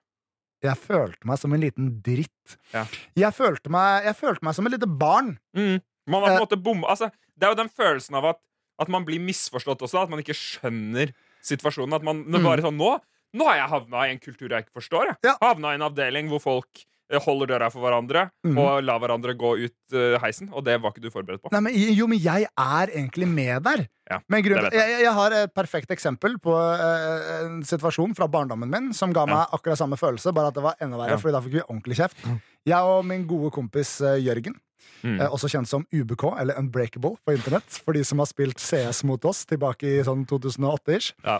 Jeg 0.64 0.78
følte 0.80 1.28
meg 1.28 1.40
som 1.42 1.52
en 1.52 1.60
liten 1.60 1.88
dritt. 2.06 2.54
Ja. 2.72 2.84
Jeg, 3.18 3.34
følte 3.36 3.72
meg, 3.74 4.06
jeg 4.06 4.16
følte 4.16 4.46
meg 4.46 4.54
som 4.56 4.70
et 4.70 4.76
lite 4.76 4.86
barn. 4.88 5.34
Mm. 5.58 5.82
Man 6.08 6.22
har 6.22 6.28
på 6.28 6.30
Eh. 6.30 6.38
en 6.38 6.44
måte 6.46 6.60
bomma 6.62 6.88
altså, 6.94 7.10
Det 7.36 7.46
er 7.48 7.52
jo 7.52 7.58
den 7.64 7.68
følelsen 7.72 8.14
av 8.20 8.24
at, 8.30 8.40
at 8.80 8.88
man 8.92 9.04
blir 9.04 9.18
misforstått 9.20 9.82
også. 9.82 10.04
At 10.06 10.10
man 10.14 10.22
ikke 10.22 10.36
skjønner 10.38 11.10
situasjonen. 11.44 11.98
At 11.98 12.06
man 12.06 12.22
er 12.30 12.44
bare 12.44 12.62
sånn 12.64 12.78
Nå, 12.78 12.94
nå 13.34 13.44
har 13.50 13.56
jeg 13.64 13.70
havna 13.74 14.06
i 14.06 14.14
en 14.14 14.22
kultur 14.22 14.48
jeg 14.54 14.64
ikke 14.68 14.78
forstår. 14.78 15.10
Jeg. 15.10 15.18
Mm. 15.20 15.26
Ja. 15.28 15.34
Havna 15.42 15.74
i 15.74 15.78
en 15.80 15.86
avdeling 15.90 16.30
hvor 16.32 16.40
folk 16.44 16.80
eh, 16.80 16.93
holder 17.24 17.50
døra 17.52 17.68
for 17.72 17.84
hverandre 17.84 18.28
mm. 18.46 18.56
og 18.58 18.84
lar 18.86 19.00
hverandre 19.02 19.34
gå 19.38 19.50
ut 19.60 19.96
eh, 19.96 20.16
heisen. 20.22 20.48
Og 20.52 20.64
det 20.66 20.78
var 20.82 20.94
ikke 20.94 21.04
du 21.04 21.10
forberedt 21.12 21.42
på. 21.44 21.52
Nei, 21.52 21.60
men, 21.66 21.76
jo, 21.96 22.08
men 22.10 22.20
jeg 22.22 22.48
er 22.48 22.94
egentlig 22.94 23.28
med 23.30 23.64
der. 23.66 23.84
Ja, 24.10 24.20
men 24.28 24.44
grunn, 24.44 24.66
jeg. 24.68 24.76
Jeg, 24.76 25.04
jeg 25.04 25.14
har 25.16 25.36
et 25.36 25.54
perfekt 25.56 25.92
eksempel 25.94 26.36
på 26.42 26.52
uh, 26.52 27.30
en 27.38 27.62
situasjon 27.64 28.12
fra 28.16 28.28
barndommen 28.28 28.68
min 28.68 28.90
som 28.96 29.14
ga 29.16 29.24
meg 29.28 29.54
akkurat 29.56 29.80
samme 29.80 29.96
følelse, 30.00 30.32
bare 30.36 30.52
at 30.52 30.58
det 30.58 30.64
var 30.64 30.76
enda 30.84 31.00
verre, 31.00 31.16
Ja. 31.16 31.20
Fordi 31.22 31.36
da 31.36 31.44
fikk 31.44 31.56
vi 31.56 31.64
ordentlig 31.64 32.00
kjeft. 32.02 32.26
Jeg 32.68 32.92
og 32.96 33.04
min 33.08 33.24
gode 33.28 33.52
kompis 33.54 33.96
uh, 34.04 34.16
Jørgen, 34.20 34.56
Mm. 35.04 35.20
eh, 35.20 35.28
også 35.28 35.50
kjent 35.52 35.68
som 35.68 35.84
UBK, 35.92 36.24
eller 36.40 36.58
Unbreakable 36.58 37.18
på 37.24 37.34
internett, 37.36 37.76
for 37.84 37.96
de 37.96 38.04
som 38.04 38.22
har 38.22 38.28
spilt 38.30 38.60
CS 38.60 39.04
mot 39.04 39.24
oss 39.28 39.44
tilbake 39.48 39.84
i 39.84 40.02
sånn 40.06 40.24
2008-ish. 40.30 41.12
Ja. 41.24 41.38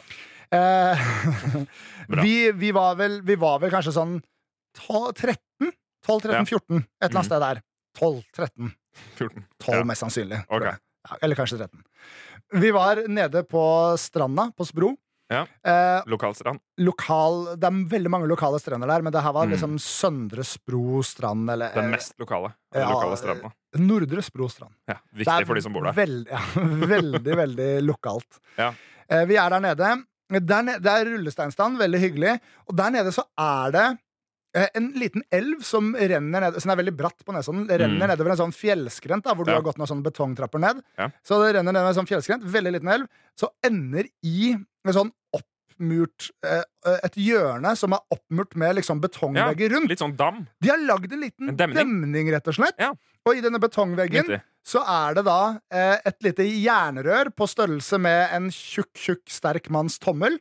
Eh, 0.52 1.06
vi, 2.24 2.36
vi, 2.52 2.70
vi 2.70 3.36
var 3.40 3.62
vel 3.62 3.72
kanskje 3.72 3.96
sånn 3.96 4.18
12, 4.84 5.14
13? 5.14 5.38
12, 6.06 6.20
13, 6.22 6.34
Ja. 6.38 6.44
14. 6.44 6.76
Et 6.78 7.10
eller 7.10 7.18
annet 7.18 7.24
Mm. 7.24 7.24
sted 7.24 7.40
der. 7.40 7.62
12, 7.98 8.22
13. 8.36 8.72
14. 9.16 9.44
12 9.60 9.78
Ja. 9.78 9.84
mest 9.84 10.02
sannsynlig. 10.02 10.44
Ok. 10.48 10.62
Ja, 10.64 11.16
eller 11.22 11.36
kanskje 11.36 11.58
13. 11.58 11.82
Vi 12.52 12.70
var 12.70 12.96
nede 13.08 13.42
på 13.44 13.96
stranda 13.98 14.50
på 14.56 14.64
Spro. 14.66 14.96
Ja. 15.30 15.46
Eh, 15.64 16.02
Lokalstrand. 16.06 16.60
lokal, 16.78 17.56
det 17.56 17.64
er 17.64 17.88
veldig 17.88 18.10
mange 18.10 18.28
lokale 18.28 18.58
strender 18.60 18.86
der, 18.86 19.02
men 19.02 19.10
det 19.12 19.22
her 19.22 19.32
var 19.32 19.46
Mm. 19.46 19.52
liksom 19.52 19.78
Søndre 19.80 20.44
Spro 20.44 21.02
strand, 21.02 21.48
eller 21.50 21.72
Den 21.74 21.90
mest 21.90 22.12
lokale. 22.18 22.52
ja, 22.74 22.88
lokale 22.90 23.16
strandene. 23.16 23.52
Nordre 23.76 24.22
Spro 24.22 24.48
strand. 24.48 24.74
Ja, 24.86 24.96
viktig 25.14 25.46
for 25.46 25.54
de 25.54 25.62
som 25.62 25.72
bor 25.72 25.82
der. 25.82 25.92
Veld, 25.92 26.28
ja, 26.30 26.38
veldig, 26.54 27.36
veldig 27.36 27.82
lokalt. 27.82 28.38
Ja. 28.58 28.74
Eh, 29.08 29.24
vi 29.24 29.36
er 29.36 29.48
der 29.50 29.60
nede. 29.60 30.04
Der 30.30 30.62
det 30.80 30.86
er 30.86 31.04
rullesteinstand, 31.04 31.78
veldig 31.78 32.00
hyggelig. 32.00 32.40
Og 32.68 32.76
der 32.76 32.90
nede 32.90 33.10
så 33.12 33.24
er 33.38 33.70
det 33.72 33.98
en 34.74 34.92
liten 34.94 35.22
elv 35.34 35.62
som 35.66 35.92
renner 35.98 36.40
ned 36.44 36.60
Som 36.62 36.70
er 36.70 36.76
veldig 36.78 36.92
bratt 36.96 37.24
på 37.26 37.32
Nesodden. 37.34 37.64
Renner 37.68 38.06
Mm. 38.06 38.10
nedover 38.12 38.30
en 38.30 38.36
sånn 38.44 38.54
fjellskrent, 38.54 39.24
da, 39.24 39.34
hvor 39.34 39.44
du 39.44 39.50
har 39.52 39.62
gått 39.62 39.76
noen 39.80 39.88
sånne 39.90 40.04
betongtrapper 40.06 40.60
ned. 40.62 40.82
Ja. 40.98 41.08
Så 41.26 41.40
det 41.42 41.56
renner 41.56 41.72
ned 41.72 41.82
en 41.88 41.94
sånn 41.98 42.06
fjellskrent, 42.06 42.44
veldig 42.44 42.72
liten 42.76 42.88
elv, 42.88 43.06
så 43.36 43.48
ender 43.64 44.04
i 44.22 44.52
en 44.54 44.92
sånn 44.94 45.10
oppmurt 45.34 46.30
eh, 46.44 46.62
Et 47.02 47.16
hjørne 47.16 47.74
som 47.76 47.92
er 47.96 48.00
oppmurt 48.14 48.54
med 48.60 48.76
liksom 48.76 49.00
betongvegger 49.02 49.70
rundt. 49.74 49.88
Litt 49.90 49.98
sånn 49.98 50.14
dam. 50.16 50.46
De 50.62 50.68
har 50.70 50.78
lagd 50.78 51.12
en 51.12 51.20
liten 51.20 51.48
En 51.50 51.56
demning. 51.56 51.76
demning, 51.80 52.30
rett 52.30 52.46
og 52.46 52.54
slett. 52.54 52.78
Ja. 52.78 52.92
Og 53.26 53.34
i 53.36 53.40
denne 53.40 53.58
betongveggen 53.58 54.40
så 54.64 54.80
er 54.86 55.14
det 55.18 55.24
da 55.26 55.58
eh, 55.72 55.98
et 56.06 56.22
lite 56.22 56.44
jernrør 56.46 57.32
på 57.36 57.48
størrelse 57.50 57.98
med 58.00 58.28
en 58.32 58.50
tjukk, 58.50 58.92
tjukk, 58.94 59.24
sterk 59.28 59.68
manns 59.70 59.98
tommel. 59.98 60.38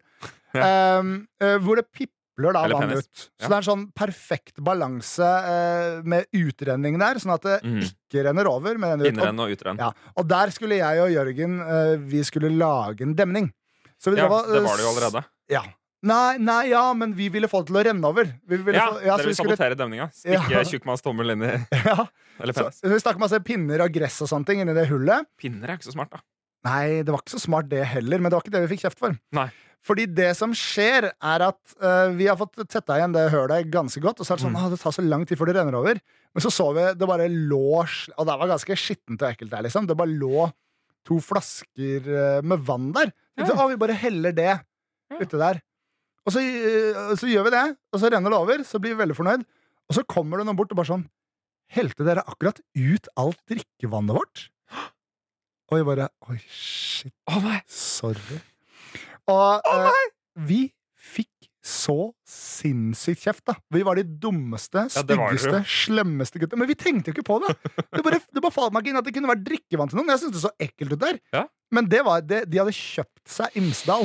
ehm, 0.53 1.27
eh, 1.41 1.57
hvor 1.57 1.75
det 1.79 1.87
pipler 2.35 2.53
da 2.53 2.63
vann 2.67 2.91
ut. 2.97 3.29
Så 3.39 3.47
det 3.47 3.51
er 3.51 3.57
en 3.61 3.67
sånn 3.67 3.85
perfekt 3.93 4.57
balanse 4.63 5.21
eh, 5.23 6.01
med 6.03 6.25
utrenning 6.33 6.97
der, 6.99 7.15
sånn 7.21 7.33
at 7.35 7.41
det 7.43 7.59
Mm. 7.63 7.79
ikke 7.83 8.23
renner 8.25 8.47
over. 8.49 8.77
Men 8.77 8.99
Innrenn 9.05 9.39
og 9.39 9.49
utrenn. 9.53 9.77
ja, 9.77 9.91
og 10.17 10.27
der 10.27 10.49
skulle 10.51 10.77
jeg 10.77 10.99
og 10.99 11.09
Jørgen 11.11 11.59
eh, 11.61 11.97
Vi 11.97 12.23
skulle 12.23 12.49
lage 12.49 13.01
en 13.01 13.15
demning. 13.15 13.51
Så 13.99 14.11
vi 14.11 14.17
Ja, 14.17 14.27
drev 14.27 14.47
det 14.51 14.57
eh, 14.59 14.67
var 14.67 14.77
det 14.77 14.83
jo 14.83 14.89
allerede. 14.93 15.25
Ja. 15.49 15.61
Nei, 16.03 16.37
nei, 16.37 16.67
ja, 16.69 16.91
men 16.93 17.13
vi 17.15 17.29
ville 17.29 17.47
få 17.47 17.61
det 17.63 17.67
til 17.71 17.77
å 17.79 17.83
renne 17.85 18.03
over. 18.05 18.25
Vi 18.45 18.57
ville 18.57 18.73
Ja, 18.75 18.89
få, 18.91 18.99
ja, 19.05 19.15
Dere 19.15 19.23
vi 19.23 19.29
vil 19.31 19.35
skulle, 19.37 19.55
sabotere 19.55 19.77
demninga. 19.79 20.09
Stikke 20.19 20.51
Ja. 20.51 20.63
tjukkmanns 20.67 21.01
tommel 21.01 21.31
inn 21.31 21.43
i 21.43 21.51
ja, 21.85 22.07
Eller 22.41 22.53
så, 22.53 22.65
penis. 22.67 22.81
så 22.81 22.89
vi 22.91 22.99
stakk 22.99 23.17
masse 23.19 23.39
pinner 23.45 23.79
og 23.85 23.93
gress 23.93 24.19
og 24.21 24.27
sånne 24.27 24.45
ting 24.45 24.59
inni 24.59 24.73
det 24.75 24.89
hullet. 24.89 25.25
Pinner 25.39 25.69
er 25.69 25.77
ikke 25.77 25.87
så 25.87 25.93
smart, 25.95 26.11
da. 26.11 26.19
Nei, 26.63 27.03
det 27.03 27.11
var 27.11 27.19
ikke 27.23 27.35
så 27.35 27.43
smart 27.43 27.67
det 27.71 27.83
heller, 27.91 28.21
men 28.21 28.31
det 28.31 28.37
var 28.37 28.45
ikke 28.45 28.53
det 28.55 28.63
vi 28.65 28.71
fikk 28.75 28.85
kjeft 28.85 29.01
for. 29.01 29.15
Nei. 29.35 29.49
Fordi 29.83 30.05
det 30.15 30.29
som 30.39 30.53
skjer, 30.55 31.09
er 31.11 31.43
at 31.43 31.59
uh, 31.83 32.13
vi 32.15 32.29
har 32.29 32.37
fått 32.39 32.55
tetta 32.71 32.95
igjen 32.95 33.11
det 33.15 33.25
hølet 33.33 33.67
ganske 33.71 33.99
godt. 34.03 34.21
Og 34.23 34.27
så 34.27 34.33
er 34.33 34.39
det 34.39 34.45
sånn, 34.45 34.53
Mm. 34.55 34.61
«Åh, 34.61 34.69
det 34.71 34.79
tar 34.79 34.95
så 34.95 35.03
lang 35.03 35.25
tid 35.27 35.37
før 35.39 35.51
det 35.51 35.57
renner 35.57 35.75
over. 35.75 35.99
Men 36.33 36.43
så 36.45 36.51
så 36.55 36.69
vi 36.73 36.85
det 36.95 37.09
bare 37.09 37.27
lå 37.27 37.83
Og 37.83 38.23
det 38.25 38.37
var 38.39 38.47
ganske 38.53 38.77
skittent 38.79 39.21
og 39.21 39.27
ekkelt 39.27 39.51
der, 39.51 39.65
liksom. 39.67 39.85
Det 39.89 39.97
bare 39.99 40.07
lå 40.15 40.47
to 41.03 41.19
flasker 41.19 42.07
uh, 42.07 42.39
med 42.47 42.63
vann 42.63 42.93
der. 42.95 43.11
Ja. 43.35 43.49
Så, 43.49 43.67
vi 43.67 43.75
bare 43.81 43.97
heller 43.99 44.31
det 44.31 44.47
Ja. 44.53 45.19
uti 45.19 45.37
der. 45.37 45.59
Og 46.23 46.31
så, 46.31 46.39
uh, 46.39 47.11
så 47.19 47.27
gjør 47.27 47.49
vi 47.49 47.55
det, 47.57 47.65
og 47.91 47.99
så 47.99 48.07
renner 48.07 48.31
det 48.31 48.39
over. 48.39 48.63
Så 48.63 48.79
blir 48.79 48.95
vi 48.95 49.03
veldig 49.03 49.19
fornøyd. 49.19 49.43
Og 49.91 49.97
så 49.99 50.05
kommer 50.07 50.39
det 50.39 50.47
noen 50.47 50.55
bort 50.55 50.71
og 50.71 50.79
bare 50.79 50.93
sånn 50.93 51.09
Helte 51.73 52.05
dere 52.05 52.21
akkurat 52.29 52.59
ut 52.77 53.07
alt 53.17 53.39
drikkevannet 53.49 54.15
vårt? 54.15 54.47
Og 55.71 55.79
vi 55.79 55.85
bare 55.87 56.09
Oi, 56.29 56.37
shit. 56.49 57.13
Oh, 57.31 57.39
nei! 57.43 57.59
Sorry. 57.71 58.39
Og 59.31 59.69
eh, 59.69 60.07
vi 60.49 60.61
fikk 60.99 61.29
så 61.63 61.95
sinnssykt 62.27 63.21
kjeft, 63.23 63.43
da. 63.47 63.53
Vi 63.71 63.85
var 63.87 63.95
de 63.95 64.03
dummeste, 64.03 64.81
Ja, 64.91 65.03
styggeste, 65.05 65.61
slemmeste 65.63 66.41
gutta. 66.41 66.59
Men 66.59 66.67
vi 66.67 66.75
tenkte 66.75 67.11
jo 67.11 67.15
ikke 67.15 67.27
på 67.29 67.37
det. 67.45 67.53
Det 67.95 68.03
bare, 68.03 68.19
det 68.19 68.43
bare 68.43 68.55
falt 68.55 68.75
meg 68.75 68.83
ikke 68.83 68.91
inn 68.91 68.99
at 68.99 69.07
det 69.07 69.13
kunne 69.15 69.31
vært 69.31 69.45
drikkevann 69.47 69.91
til 69.91 70.01
noen. 70.01 70.11
Jeg 70.11 70.25
syntes 70.25 70.41
det 70.41 70.43
så 70.43 70.51
ekkelt 70.67 70.97
ut 70.97 71.03
der. 71.05 71.21
Ja. 71.35 71.45
Men 71.73 71.87
det 71.91 72.01
var 72.05 72.25
det, 72.27 72.41
de 72.51 72.59
hadde 72.59 72.75
kjøpt 72.75 73.31
seg 73.31 73.55
Imsdal. 73.61 74.03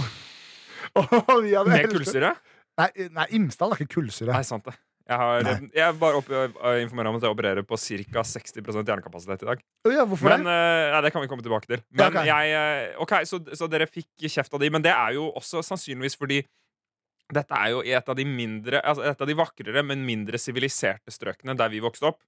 Og 1.02 1.34
vi 1.42 1.56
hadde 1.58 1.72
Med 1.72 1.90
kullsyre? 1.90 2.30
Nei, 2.78 2.88
nei, 3.18 3.26
Imsdal 3.40 3.74
er 3.74 3.82
ikke 3.82 3.96
kullsyre. 3.98 4.30
Nei, 4.30 4.44
sant 4.46 4.70
det. 4.70 4.76
Jeg, 5.08 5.16
har, 5.16 5.46
jeg 5.72 5.84
er 5.86 5.94
bare 5.96 6.18
opp, 6.20 6.26
øh, 6.28 6.82
informerer 6.82 7.08
om 7.08 7.16
at 7.16 7.22
jeg 7.24 7.32
opererer 7.32 7.64
på 7.64 7.78
ca. 7.80 8.22
60 8.28 8.58
hjernekapasitet 8.84 9.42
i 9.42 9.48
dag. 9.48 9.62
Oh 9.88 9.92
ja, 9.94 10.04
hvorfor 10.04 10.28
Men 10.34 10.44
det? 10.44 10.52
øh, 10.52 10.92
nei, 10.92 11.00
Det 11.06 11.12
kan 11.14 11.22
vi 11.24 11.30
komme 11.30 11.44
tilbake 11.46 11.66
til. 11.70 11.80
Men 11.96 12.02
Ja, 12.02 12.08
ok. 12.12 12.26
jeg, 12.28 12.94
ok, 13.06 13.14
så, 13.24 13.40
så 13.56 13.68
dere 13.72 13.86
fikk 13.88 14.26
kjeft 14.28 14.52
av 14.52 14.60
de, 14.60 14.68
men 14.74 14.84
det 14.84 14.92
er 14.92 15.16
jo 15.16 15.30
også 15.32 15.62
sannsynligvis 15.64 16.18
fordi 16.20 16.42
dette 17.32 17.52
er 17.56 17.72
jo 17.74 17.80
et 17.84 18.08
av 18.08 18.16
de 18.16 18.24
mindre 18.24 18.80
Altså 18.80 19.02
et 19.04 19.20
av 19.20 19.28
de 19.28 19.34
vakrere, 19.36 19.82
men 19.84 20.04
mindre 20.04 20.38
siviliserte 20.40 21.12
strøkene 21.12 21.56
der 21.56 21.68
vi 21.72 21.80
vokste 21.84 22.08
opp. 22.12 22.20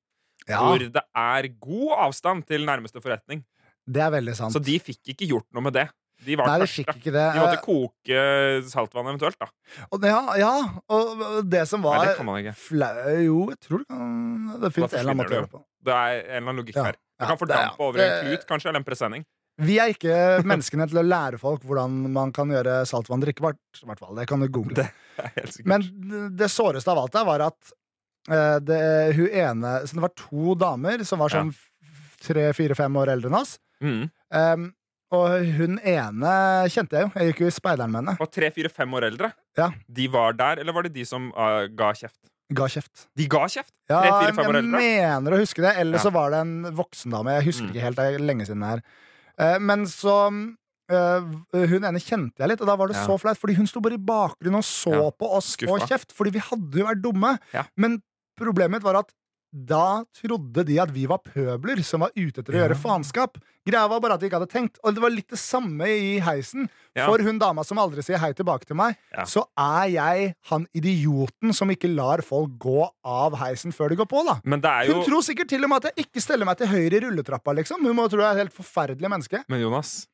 Ja, 0.48 0.58
Hvor 0.64 0.80
det 0.80 1.04
er 1.04 1.48
god 1.60 1.94
avstand 2.08 2.46
til 2.48 2.64
nærmeste 2.64 3.00
forretning. 3.04 3.44
det 3.90 4.00
er 4.00 4.10
veldig 4.12 4.34
sant. 4.36 4.52
Så 4.56 4.60
de 4.62 4.78
fikk 4.80 5.12
ikke 5.12 5.28
gjort 5.28 5.46
noe 5.52 5.64
med 5.68 5.76
det. 5.76 5.86
De 6.24 6.36
var 6.36 6.50
Nei, 6.50 6.58
vi 6.60 6.66
fikk 6.68 6.90
ikke 6.98 7.12
det. 7.14 7.26
De 7.34 7.40
måtte 7.40 7.60
koke 7.64 8.22
saltvann 8.68 9.06
eventuelt, 9.08 9.38
da. 9.40 9.48
Og, 9.90 10.04
ja, 10.04 10.18
ja, 10.40 10.50
og 10.92 11.22
det 11.48 11.62
som 11.70 11.80
Nei, 11.80 11.88
var 11.94 12.06
det 12.10 12.16
kan 12.18 12.26
man 12.28 12.40
ikke. 12.42 12.54
flau 12.60 13.14
Jo, 13.24 13.38
jeg 13.54 13.60
tror 13.64 13.78
det 13.84 13.88
kan 13.88 14.10
Det 14.66 14.72
fins 14.76 14.92
en 14.92 14.98
eller 15.00 15.10
annen 15.14 15.20
måte 15.22 15.32
å 15.32 15.36
gjøre 15.38 15.48
det 15.48 15.54
på. 15.54 15.62
Det 15.88 15.94
er 15.96 16.16
en 16.18 16.24
eller 16.28 16.40
annen 16.42 16.60
logikk 16.60 16.76
Ja. 16.80 16.84
her. 16.90 16.98
Ja, 17.20 17.26
kan 17.30 17.38
fordampe 17.40 17.84
over 17.84 18.00
en 18.04 18.14
klut, 18.26 18.44
kanskje, 18.48 18.68
eller 18.70 18.80
en 18.82 18.84
presenning. 18.88 19.24
Vi 19.60 19.74
er 19.80 19.90
ikke 19.92 20.14
menneskene 20.50 20.86
til 20.88 21.00
å 21.02 21.04
lære 21.04 21.38
folk 21.40 21.64
hvordan 21.68 21.96
man 22.12 22.30
kan 22.32 22.48
gjøre 22.52 22.78
saltvann 22.88 23.20
drikkbart. 23.24 23.58
i 23.82 23.86
hvert 23.88 23.98
fall. 24.00 24.14
Det 24.16 24.26
kan 24.28 24.40
du 24.40 24.48
google. 24.48 24.76
Det. 24.76 25.64
Men 25.68 25.84
det 26.36 26.48
såreste 26.52 26.88
av 26.92 26.98
alt 27.02 27.12
der 27.16 27.26
var 27.28 27.44
at 27.48 27.72
eh, 28.30 28.56
det, 28.64 28.80
hun 29.18 29.28
ene 29.28 29.74
Så 29.84 29.96
det 29.98 30.04
var 30.06 30.14
to 30.16 30.54
damer 30.56 31.04
som 31.04 31.20
var 31.20 31.28
sånn 31.32 31.52
tre-fire-fem 32.24 32.96
år 33.00 33.12
eldre 33.16 33.30
enn 33.32 33.40
oss. 33.40 33.56
mm. 33.84 34.02
Um, 34.30 34.68
og 35.12 35.44
hun 35.58 35.78
ene 35.82 36.32
kjente 36.70 36.96
jeg 36.98 37.06
jo. 37.06 37.10
Jeg 37.16 37.32
gikk 37.32 37.40
jo 37.40 37.46
i 37.50 37.54
speideren 37.54 37.90
med 37.90 38.00
henne. 38.04 38.16
Og 38.20 38.30
tre, 38.30 38.50
fire, 38.54 38.68
fem 38.70 38.90
år 38.94 39.08
eldre, 39.10 39.32
Ja. 39.58 39.70
de 39.90 40.06
var 40.08 40.32
der, 40.38 40.60
eller 40.60 40.72
var 40.72 40.82
det 40.86 40.92
de 40.94 41.04
som 41.04 41.32
uh, 41.36 41.66
ga 41.68 41.92
kjeft? 41.92 42.18
Ga 42.52 42.66
kjeft. 42.66 43.06
De 43.16 43.26
ga 43.30 43.44
kjeft? 43.46 43.72
Ja, 43.88 44.00
Tre, 44.02 44.10
fire, 44.24 44.34
fem 44.34 44.50
år 44.50 44.56
jeg 44.60 44.70
mener 44.70 45.30
å 45.36 45.38
huske 45.38 45.62
det. 45.62 45.76
Eller 45.78 45.98
Ja. 45.98 46.02
så 46.02 46.10
var 46.12 46.30
det 46.30 46.40
en 46.40 46.62
voksendame. 46.74 47.36
Jeg 47.40 47.44
husker 47.50 47.66
Mm. 47.66 47.70
ikke 47.74 47.84
helt. 47.86 47.96
Det 47.96 48.06
er 48.14 48.18
lenge 48.18 48.46
siden 48.46 48.60
det 48.60 48.70
her. 48.70 48.82
Uh, 49.38 49.58
men 49.60 49.86
så 49.86 50.16
Uh, 50.90 51.22
Hun 51.54 51.84
ene 51.86 52.00
kjente 52.02 52.34
jeg 52.42 52.48
litt, 52.48 52.60
og 52.60 52.66
da 52.66 52.74
var 52.74 52.88
det 52.88 52.96
Ja. 52.96 53.06
så 53.06 53.14
flaut. 53.16 53.38
Fordi 53.38 53.54
hun 53.54 53.64
sto 53.70 53.78
bare 53.80 53.94
i 53.94 53.96
bakgrunnen 53.96 54.56
og 54.58 54.64
så 54.66 54.90
Ja. 54.90 55.10
på 55.14 55.28
oss 55.36 55.54
Skuffa. 55.56 55.70
og 55.70 55.86
kjeft. 55.88 56.10
Fordi 56.12 56.32
vi 56.32 56.40
hadde 56.40 56.74
jo 56.80 56.84
vært 56.84 57.00
dumme. 57.00 57.38
Ja. 57.54 57.62
Men 57.76 58.02
problemet 58.36 58.70
mitt 58.72 58.82
var 58.82 58.96
at 58.96 59.12
da 59.52 60.04
trodde 60.14 60.62
de 60.66 60.76
at 60.78 60.90
vi 60.94 61.06
var 61.10 61.18
pøbler 61.24 61.80
som 61.84 62.00
var 62.04 62.10
ute 62.14 62.38
etter 62.40 62.54
å 62.54 62.56
Ja. 62.56 62.68
gjøre 62.68 62.76
faenskap. 62.78 63.38
Greia 63.66 63.88
var 63.90 64.00
bare 64.00 64.14
at 64.14 64.20
de 64.20 64.28
ikke 64.28 64.38
hadde 64.38 64.50
tenkt. 64.50 64.78
Og 64.84 64.94
det 64.94 65.02
var 65.02 65.10
litt 65.10 65.28
det 65.28 65.38
samme 65.38 65.84
i 65.90 66.20
heisen. 66.20 66.68
Ja. 66.96 67.06
For 67.06 67.18
hun 67.18 67.38
dama 67.38 67.62
som 67.64 67.76
aldri 67.78 68.02
sier 68.02 68.18
hei 68.18 68.32
tilbake 68.32 68.64
til 68.64 68.76
meg, 68.76 68.96
Ja. 69.12 69.24
så 69.24 69.44
er 69.58 69.88
jeg 69.90 70.34
han 70.50 70.66
idioten 70.74 71.52
som 71.54 71.68
ikke 71.68 71.92
lar 71.94 72.22
folk 72.22 72.50
gå 72.58 72.88
av 73.04 73.34
heisen 73.38 73.72
før 73.72 73.88
de 73.90 73.96
går 73.96 74.06
på, 74.08 74.24
da. 74.24 74.40
Men 74.44 74.60
det 74.60 74.86
jo 74.88 74.94
Hun 74.94 75.04
tror 75.04 75.22
sikkert 75.22 75.48
til 75.48 75.62
og 75.64 75.68
med 75.70 75.84
at 75.84 75.94
jeg 75.96 76.06
ikke 76.06 76.20
steller 76.22 76.44
meg 76.46 76.56
til 76.58 76.66
høyre 76.68 76.92
i 76.94 77.00
rulletrappa. 77.00 77.54
liksom 77.54 77.82
Hun 77.82 77.96
må 77.96 78.08
tro 78.08 78.18
jeg 78.18 78.30
er 78.36 78.40
et 78.40 78.50
helt 78.50 78.54
forferdelig 78.54 79.10
menneske. 79.10 79.44
Men 79.48 79.60
Jonas, 79.60 80.06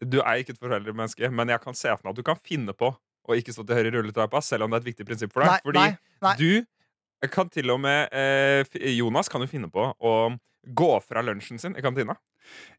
du 0.00 0.20
er 0.20 0.38
ikke 0.42 0.50
et 0.50 0.60
forferdelig 0.60 0.94
menneske, 0.94 1.30
men 1.30 1.48
jeg 1.48 1.60
kan 1.60 1.74
se 1.74 1.88
for 1.88 2.00
meg 2.04 2.10
at 2.10 2.16
du 2.16 2.22
kan 2.22 2.36
finne 2.36 2.72
på 2.72 2.96
å 3.28 3.36
ikke 3.36 3.52
stå 3.52 3.66
til 3.66 3.76
høyre 3.76 3.86
i 3.92 3.96
rulletrappa, 4.00 4.40
selv 4.42 4.62
om 4.64 4.70
det 4.70 4.78
er 4.80 4.88
et 4.88 4.96
viktig 4.96 5.06
prinsipp 5.06 5.32
for 5.32 5.42
deg. 5.42 5.50
Nei, 5.50 5.60
Fordi 5.64 5.78
nei, 5.78 5.98
nei. 6.22 6.34
du 6.36 6.66
kan 7.28 7.50
til 7.52 7.68
og 7.74 7.80
med 7.82 8.08
eh, 8.16 8.64
Jonas 8.96 9.28
kan 9.28 9.42
jo 9.44 9.50
finne 9.50 9.68
på 9.72 9.90
å 9.92 10.14
gå 10.64 10.90
fra 11.04 11.22
lunsjen 11.24 11.60
sin 11.60 11.76
i 11.76 11.84
kantina. 11.84 12.16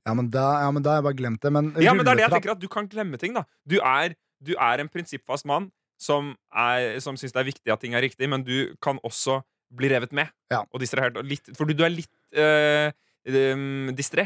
Ja, 0.06 0.16
men 0.18 0.32
da, 0.34 0.48
ja, 0.64 0.72
men 0.74 0.84
da 0.84 0.96
har 0.96 1.02
jeg 1.02 1.08
bare 1.10 1.20
glemt 1.20 1.44
det. 1.44 1.52
Men, 1.54 1.70
Ja, 1.82 1.94
men 1.94 2.06
det 2.06 2.14
er 2.16 2.22
det 2.22 2.26
jeg 2.26 2.34
tenker 2.34 2.56
at 2.56 2.62
Du 2.62 2.68
kan 2.72 2.90
glemme 2.90 3.20
ting. 3.22 3.36
da 3.38 3.46
Du 3.70 3.78
er, 3.78 4.16
du 4.42 4.56
er 4.58 4.82
en 4.82 4.90
prinsippfast 4.90 5.46
mann 5.46 5.70
som, 6.02 6.34
er, 6.50 6.98
som 7.04 7.18
syns 7.20 7.36
det 7.36 7.42
er 7.44 7.50
viktig 7.52 7.74
at 7.74 7.82
ting 7.84 7.94
er 7.94 8.02
riktig, 8.02 8.30
men 8.30 8.42
du 8.42 8.74
kan 8.82 8.98
også 9.06 9.44
bli 9.78 9.92
revet 9.94 10.12
med. 10.18 10.32
Ja. 10.52 10.64
Og 10.74 10.82
distrahert. 10.82 11.20
Og 11.22 11.28
litt, 11.30 11.46
fordi 11.56 11.76
du 11.78 11.86
er 11.86 11.94
litt 11.94 12.12
uh, 12.36 12.90
distré. 13.96 14.26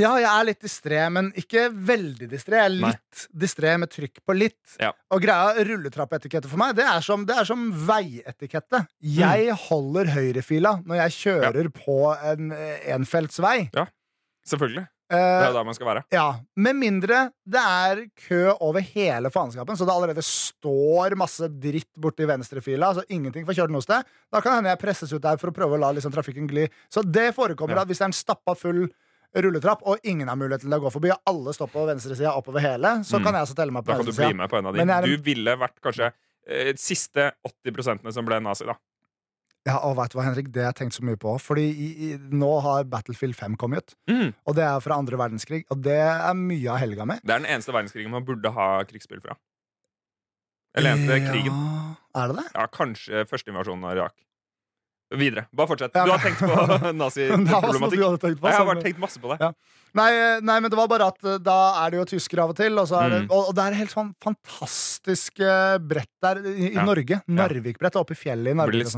Ja, 0.00 0.10
jeg 0.18 0.26
er 0.26 0.46
litt 0.48 0.58
distré, 0.64 0.98
men 1.14 1.28
ikke 1.38 1.68
veldig 1.70 2.26
distré. 2.32 2.58
Jeg 2.58 2.66
er 2.66 2.72
litt 2.74 3.26
distré 3.44 3.76
med 3.78 3.92
trykk 3.94 4.16
på 4.26 4.34
litt. 4.34 4.72
Ja. 4.82 4.88
Og 5.14 5.22
greia 5.22 5.52
rulletrappetikette 5.68 6.50
for 6.50 6.58
meg, 6.58 6.72
det 6.74 6.82
er 6.90 7.04
som, 7.06 7.22
det 7.28 7.36
er 7.38 7.46
som 7.46 7.68
veietikette. 7.86 8.80
Jeg 9.00 9.46
Mm. 9.52 9.60
holder 9.68 10.10
høyrefila 10.16 10.72
når 10.84 10.96
jeg 11.04 11.14
kjører 11.20 11.68
på 11.70 11.98
en 12.32 12.50
enfeltsvei. 12.96 13.70
Selvfølgelig. 14.48 14.88
Det 15.10 15.16
Eh, 15.20 15.42
er 15.44 15.46
jo 15.52 15.52
der 15.58 15.64
man 15.64 15.74
skal 15.74 15.86
være. 15.86 16.02
Ja, 16.10 16.40
Med 16.56 16.74
mindre 16.76 17.30
det 17.46 17.60
er 17.60 18.06
kø 18.26 18.56
over 18.58 18.80
hele 18.80 19.30
faenskapen, 19.30 19.76
så 19.76 19.84
det 19.86 19.92
allerede 19.94 20.22
står 20.24 21.14
masse 21.14 21.46
dritt 21.60 21.92
borti 22.00 22.26
venstrefila. 22.26 22.94
så 22.94 23.04
ingenting 23.10 23.44
får 23.46 23.54
kjørt 23.54 23.70
noe 23.70 23.82
sted. 23.82 24.02
Da 24.32 24.40
kan 24.40 24.54
hende 24.56 24.70
jeg 24.70 24.78
presses 24.80 25.12
ut 25.12 25.22
der 25.22 25.36
for 25.36 25.50
å 25.50 25.54
prøve 25.54 25.76
å 25.76 25.78
la 25.78 25.92
liksom, 25.92 26.10
trafikken 26.10 26.48
gli. 26.48 26.68
Så 26.90 27.02
det 27.08 27.34
forekommer 27.36 27.76
Ja. 27.76 27.82
at 27.82 27.88
hvis 27.88 27.98
det 27.98 28.02
er 28.02 28.06
en 28.06 28.12
stappa 28.12 28.56
full 28.56 28.88
rulletrapp, 29.34 29.82
og 29.86 29.98
ingen 30.04 30.28
har 30.28 30.36
mulighet 30.36 30.60
til 30.62 30.70
å 30.72 30.80
gå 30.80 30.90
forbi, 30.94 31.10
og 31.10 31.18
alle 31.26 31.52
står 31.56 31.70
på 31.72 31.86
venstresida 31.88 32.32
oppover 32.38 32.60
hele, 32.60 33.00
så 33.04 33.18
Mm. 33.18 33.24
kan 33.24 33.34
jeg 33.34 33.42
også 33.48 33.56
telle 33.56 33.72
meg 33.72 33.84
på 33.84 33.92
venstresida. 33.96 34.28
du 34.30 34.84
med 34.84 35.04
Du 35.04 35.16
ville 35.22 35.56
vært 35.56 35.80
kanskje 35.82 36.12
eh, 36.46 36.72
siste 36.76 37.32
80% 37.64 38.12
som 38.12 38.24
ble 38.24 38.38
nazi, 38.40 38.64
da. 38.66 38.74
Ja, 39.66 39.78
og 39.78 39.96
vet 39.96 40.10
du 40.12 40.18
hva, 40.18 40.24
Henrik, 40.26 40.52
det 40.52 40.60
har 40.62 40.72
jeg 40.74 40.90
tenkt 40.90 40.92
så 40.98 41.02
mye 41.02 41.16
på. 41.16 41.40
Fordi 41.40 41.62
i, 41.72 41.86
i, 42.12 42.18
nå 42.18 42.60
har 42.60 42.84
Battlefield 42.84 43.34
5 43.34 43.56
kommet 43.56 43.78
ut, 43.78 43.94
Mm. 44.10 44.34
og 44.46 44.54
det 44.54 44.62
er 44.62 44.78
fra 44.80 44.98
andre 45.00 45.16
verdenskrig. 45.16 45.64
Og 45.70 45.80
det 45.80 45.96
er 45.96 46.34
mye 46.34 46.68
av 46.70 46.78
helga 46.78 47.06
mi. 47.06 47.14
Det 47.24 47.30
er 47.32 47.38
den 47.40 47.46
eneste 47.48 47.72
verdenskrigen 47.72 48.10
man 48.10 48.24
burde 48.26 48.52
ha 48.52 48.84
krigsspill 48.84 49.22
fra. 49.24 49.36
Eller 50.76 50.96
eneste 50.96 51.16
krigen. 51.30 51.96
Er 52.14 52.28
det 52.28 52.36
det? 52.42 52.46
Ja, 52.54 52.66
kanskje 52.66 53.24
første 53.30 53.48
invasjonen 53.54 53.84
av 53.88 53.96
Irak. 53.96 54.14
Videre. 55.12 55.44
Bare 55.52 55.68
fortsett. 55.68 55.92
Du 55.92 56.10
har 56.10 56.18
tenkt 56.18 56.40
på 56.40 56.92
naziproblematikk. 57.04 58.40
Jeg 58.40 58.56
har 58.56 58.66
bare 58.66 58.82
tenkt 58.82 58.98
masse 59.02 59.20
på 59.20 59.30
det. 59.34 59.36
Ja. 59.44 59.52
Nei, 59.94 60.08
eh, 60.10 60.40
nei, 60.42 60.56
men 60.58 60.72
det 60.72 60.78
var 60.78 60.88
bare 60.90 61.06
at 61.12 61.20
eh, 61.22 61.36
da 61.38 61.84
er 61.84 61.92
det 61.92 61.98
jo 62.00 62.06
tyskere 62.16 62.42
av 62.42 62.50
og 62.50 62.56
til, 62.58 62.74
og, 62.80 62.88
så 62.90 62.96
er 63.04 63.12
det, 63.12 63.20
Mm. 63.24 63.28
og, 63.30 63.50
og 63.50 63.54
det 63.54 63.62
er 63.68 63.76
helt 63.78 63.92
sånn 63.92 64.08
fantastisk 64.24 65.38
eh, 65.44 65.76
brett 65.78 66.10
der 66.24 66.40
i, 66.50 66.72
Ja. 66.74 66.82
Norge. 66.88 67.20
Narvikbrett 67.30 67.94
oppe 68.00 68.16
i 68.16 68.18
fjellet 68.18 68.50
i 68.50 68.58
Narvik. 68.58 68.90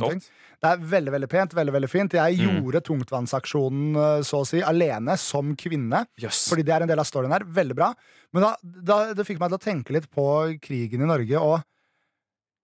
Det 0.57 0.71
er 0.71 0.81
veldig 0.81 1.13
veldig 1.13 1.29
pent. 1.29 1.53
veldig, 1.59 1.73
veldig 1.75 1.91
fint 1.93 2.13
Jeg 2.17 2.39
Mm. 2.41 2.63
gjorde 2.63 2.81
tungtvannsaksjonen 2.87 4.25
så 4.25 4.41
å 4.41 4.47
si 4.49 4.63
alene, 4.63 5.19
som 5.19 5.55
kvinne. 5.55 6.07
Yes. 6.23 6.49
Fordi 6.49 6.65
det 6.65 6.73
er 6.75 6.83
en 6.83 6.89
del 6.89 6.99
av 6.99 7.05
storyen 7.05 7.33
her. 7.33 7.45
Veldig 7.45 7.75
bra. 7.77 7.93
Men 8.33 8.43
da, 8.43 8.57
da, 8.63 9.13
det 9.13 9.27
fikk 9.27 9.39
meg 9.41 9.51
til 9.53 9.59
å 9.59 9.65
tenke 9.67 9.93
litt 9.93 10.09
på 10.11 10.25
krigen 10.63 11.03
i 11.03 11.07
Norge, 11.07 11.37
og 11.41 11.61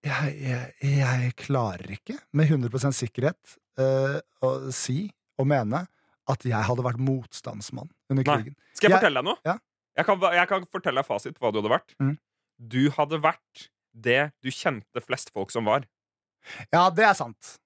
jeg, 0.02 0.32
jeg, 0.42 0.92
jeg 0.98 1.32
klarer 1.38 1.92
ikke 1.94 2.16
med 2.36 2.50
100 2.50 2.92
sikkerhet 2.96 3.56
uh, 3.80 4.18
å 4.42 4.52
si 4.74 5.04
og 5.40 5.48
mene 5.50 5.84
at 6.30 6.44
jeg 6.46 6.66
hadde 6.68 6.84
vært 6.86 7.00
motstandsmann 7.02 7.90
under 8.10 8.22
Nei. 8.26 8.36
krigen. 8.36 8.56
Skal 8.74 8.88
jeg 8.88 8.94
Jeg- 8.94 9.00
fortelle 9.00 9.22
deg 9.22 9.28
noe? 9.30 9.38
Ja. 9.46 9.56
Jeg, 9.98 10.06
kan, 10.08 10.20
jeg 10.32 10.48
kan 10.48 10.66
fortelle 10.72 11.02
deg 11.02 11.08
fasit 11.08 11.36
på 11.36 11.44
hva 11.44 11.52
du 11.52 11.58
hadde 11.60 11.72
vært. 11.74 11.94
Mm. 12.00 12.14
Du 12.58 12.82
hadde 12.96 13.18
vært 13.22 13.66
det 13.92 14.20
du 14.40 14.48
kjente 14.54 15.02
flest 15.04 15.32
folk 15.34 15.50
som 15.52 15.66
var. 15.68 15.84
Ja, 16.72 16.86
det 16.90 17.04
er 17.04 17.14
sant. 17.18 17.56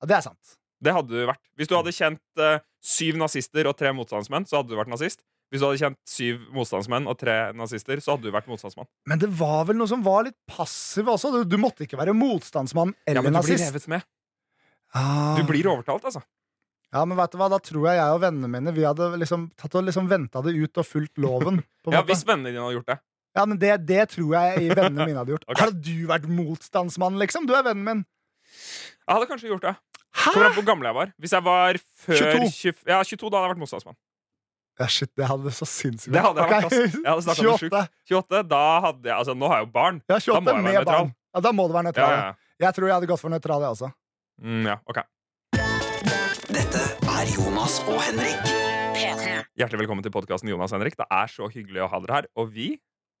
Ja, 0.00 0.08
det 0.08 0.16
er 0.18 0.24
sant. 0.28 0.56
Det 0.82 0.92
hadde 0.92 1.12
du 1.12 1.26
vært. 1.28 1.42
Hvis 1.56 1.68
du 1.68 1.74
hadde 1.76 1.92
kjent 1.94 2.22
uh, 2.40 2.58
syv 2.84 3.18
nazister 3.20 3.68
og 3.68 3.76
tre 3.78 3.92
motstandsmenn, 3.96 4.46
så 4.48 4.60
hadde 4.60 4.72
du 4.72 4.78
vært 4.78 4.92
nazist. 4.92 5.22
Hvis 5.50 5.62
du 5.62 5.66
hadde 5.68 5.78
kjent 5.78 5.98
syv 6.10 6.40
motstandsmenn 6.56 7.06
og 7.06 7.18
tre 7.20 7.34
nazister, 7.54 8.00
så 8.02 8.16
hadde 8.16 8.26
du 8.26 8.32
vært 8.34 8.48
motstandsmann. 8.50 8.88
Men 9.06 9.20
det 9.22 9.28
var 9.38 9.68
vel 9.68 9.78
noe 9.78 9.86
som 9.90 10.02
var 10.02 10.24
litt 10.26 10.36
passiv 10.50 11.06
også. 11.12 11.30
Du, 11.36 11.44
du 11.46 11.58
måtte 11.62 11.86
ikke 11.86 11.98
være 12.00 12.14
motstandsmann 12.18 12.94
Ja, 13.06 13.22
men 13.22 13.36
du 13.36 13.38
blir 13.46 13.60
revet 13.62 13.86
med. 13.92 14.06
Ah. 14.96 15.36
Du 15.38 15.44
blir 15.46 15.68
overtalt, 15.70 16.06
altså. 16.08 16.22
Ja, 16.94 17.02
men 17.04 17.18
vet 17.18 17.32
du 17.34 17.38
hva, 17.40 17.48
Da 17.50 17.58
tror 17.60 17.88
jeg 17.90 17.98
jeg 17.98 18.14
og 18.14 18.20
vennene 18.22 18.46
mine 18.48 18.70
Vi 18.72 18.84
hadde 18.86 19.08
liksom 19.18 19.48
tatt 19.58 19.74
og 19.76 19.82
liksom 19.88 20.06
venta 20.08 20.38
det 20.46 20.54
ut 20.54 20.78
og 20.80 20.86
fulgt 20.86 21.18
loven. 21.20 21.58
På 21.84 21.92
Ja, 21.94 22.00
måte. 22.00 22.10
Hvis 22.12 22.22
vennene 22.26 22.52
dine 22.52 22.62
hadde 22.64 22.78
gjort 22.78 22.90
det. 22.92 22.98
ja, 23.36 23.44
men 23.44 23.58
det, 23.62 23.72
det 23.86 24.04
tror 24.14 24.30
jeg 24.38 24.70
vennene 24.74 25.06
mine 25.06 25.18
hadde 25.22 25.34
gjort. 25.34 25.46
okay. 25.50 25.62
Hadde 25.66 25.82
du 25.84 26.06
vært 26.10 26.26
motstandsmann, 26.30 27.18
liksom? 27.22 27.46
Du 27.46 27.54
er 27.58 27.66
vennen 27.66 27.84
min. 27.86 28.04
Jeg 29.06 29.12
hadde 29.14 29.30
kanskje 29.30 29.50
gjort 29.52 29.66
det. 29.66 29.74
Hæ?! 30.16 30.32
Hvor 30.56 30.64
gammel 30.64 30.88
jeg 30.88 30.96
var. 30.96 31.10
Hvis 31.20 31.34
jeg 31.36 31.44
var 31.44 31.78
før 32.06 32.22
22. 32.22 32.50
20, 32.56 32.86
ja, 32.88 33.02
22, 33.04 33.28
da 33.30 33.36
hadde 33.36 33.46
jeg 33.46 33.54
vært 33.54 33.62
motstandsmann. 33.66 33.98
Ja, 34.76 34.86
shit, 34.92 35.08
det 35.16 35.24
hadde 35.24 35.50
så 35.56 35.64
sinnssykt 35.64 36.12
Det 36.12 36.20
hadde 36.20 36.42
jeg 36.42 36.50
vært, 36.52 36.66
Ok, 36.66 36.72
ass. 36.72 36.96
Jeg 36.96 37.08
hadde 37.08 37.36
28. 37.48 37.84
28, 38.12 38.42
da 38.50 38.62
hadde 38.84 39.08
jeg 39.08 39.16
Altså, 39.16 39.34
nå 39.34 39.48
har 39.48 39.62
jeg 39.62 39.66
jo 39.66 39.72
barn. 39.72 40.00
Ja, 40.04 40.18
Da 40.18 40.18
28 40.20 40.42
må 40.44 40.52
jeg 40.52 40.64
være 40.64 40.84
nøytral. 40.84 41.12
Ja, 41.36 41.40
da 41.46 41.52
må 41.56 41.66
du 41.68 41.72
være 41.78 41.86
nøytral. 41.88 42.12
ja, 42.12 42.26
ja. 42.26 42.34
Jeg 42.66 42.74
tror 42.76 42.86
jeg 42.88 42.94
hadde 42.96 43.08
gått 43.10 43.20
for 43.20 43.32
nøytral, 43.32 43.64
jeg 43.64 43.76
også. 43.76 43.88
Mm, 44.42 44.66
ja, 44.68 44.76
ok 44.84 45.00
Dette 46.52 46.82
er 47.08 47.32
Jonas 47.34 47.78
og 47.88 47.98
Henrik. 48.04 48.52
P3. 48.96 49.32
Hjertelig 49.60 49.80
velkommen 49.82 50.04
til 50.04 50.12
podkasten 50.14 50.48
Jonas 50.52 50.72
og 50.72 50.78
Henrik. 50.80 50.96
Det 51.00 51.06
er 51.12 51.32
så 51.32 51.48
hyggelig 51.52 51.82
å 51.84 51.88
ha 51.92 52.00
dere 52.04 52.18
her. 52.20 52.28
Og 52.40 52.52
vi 52.52 52.68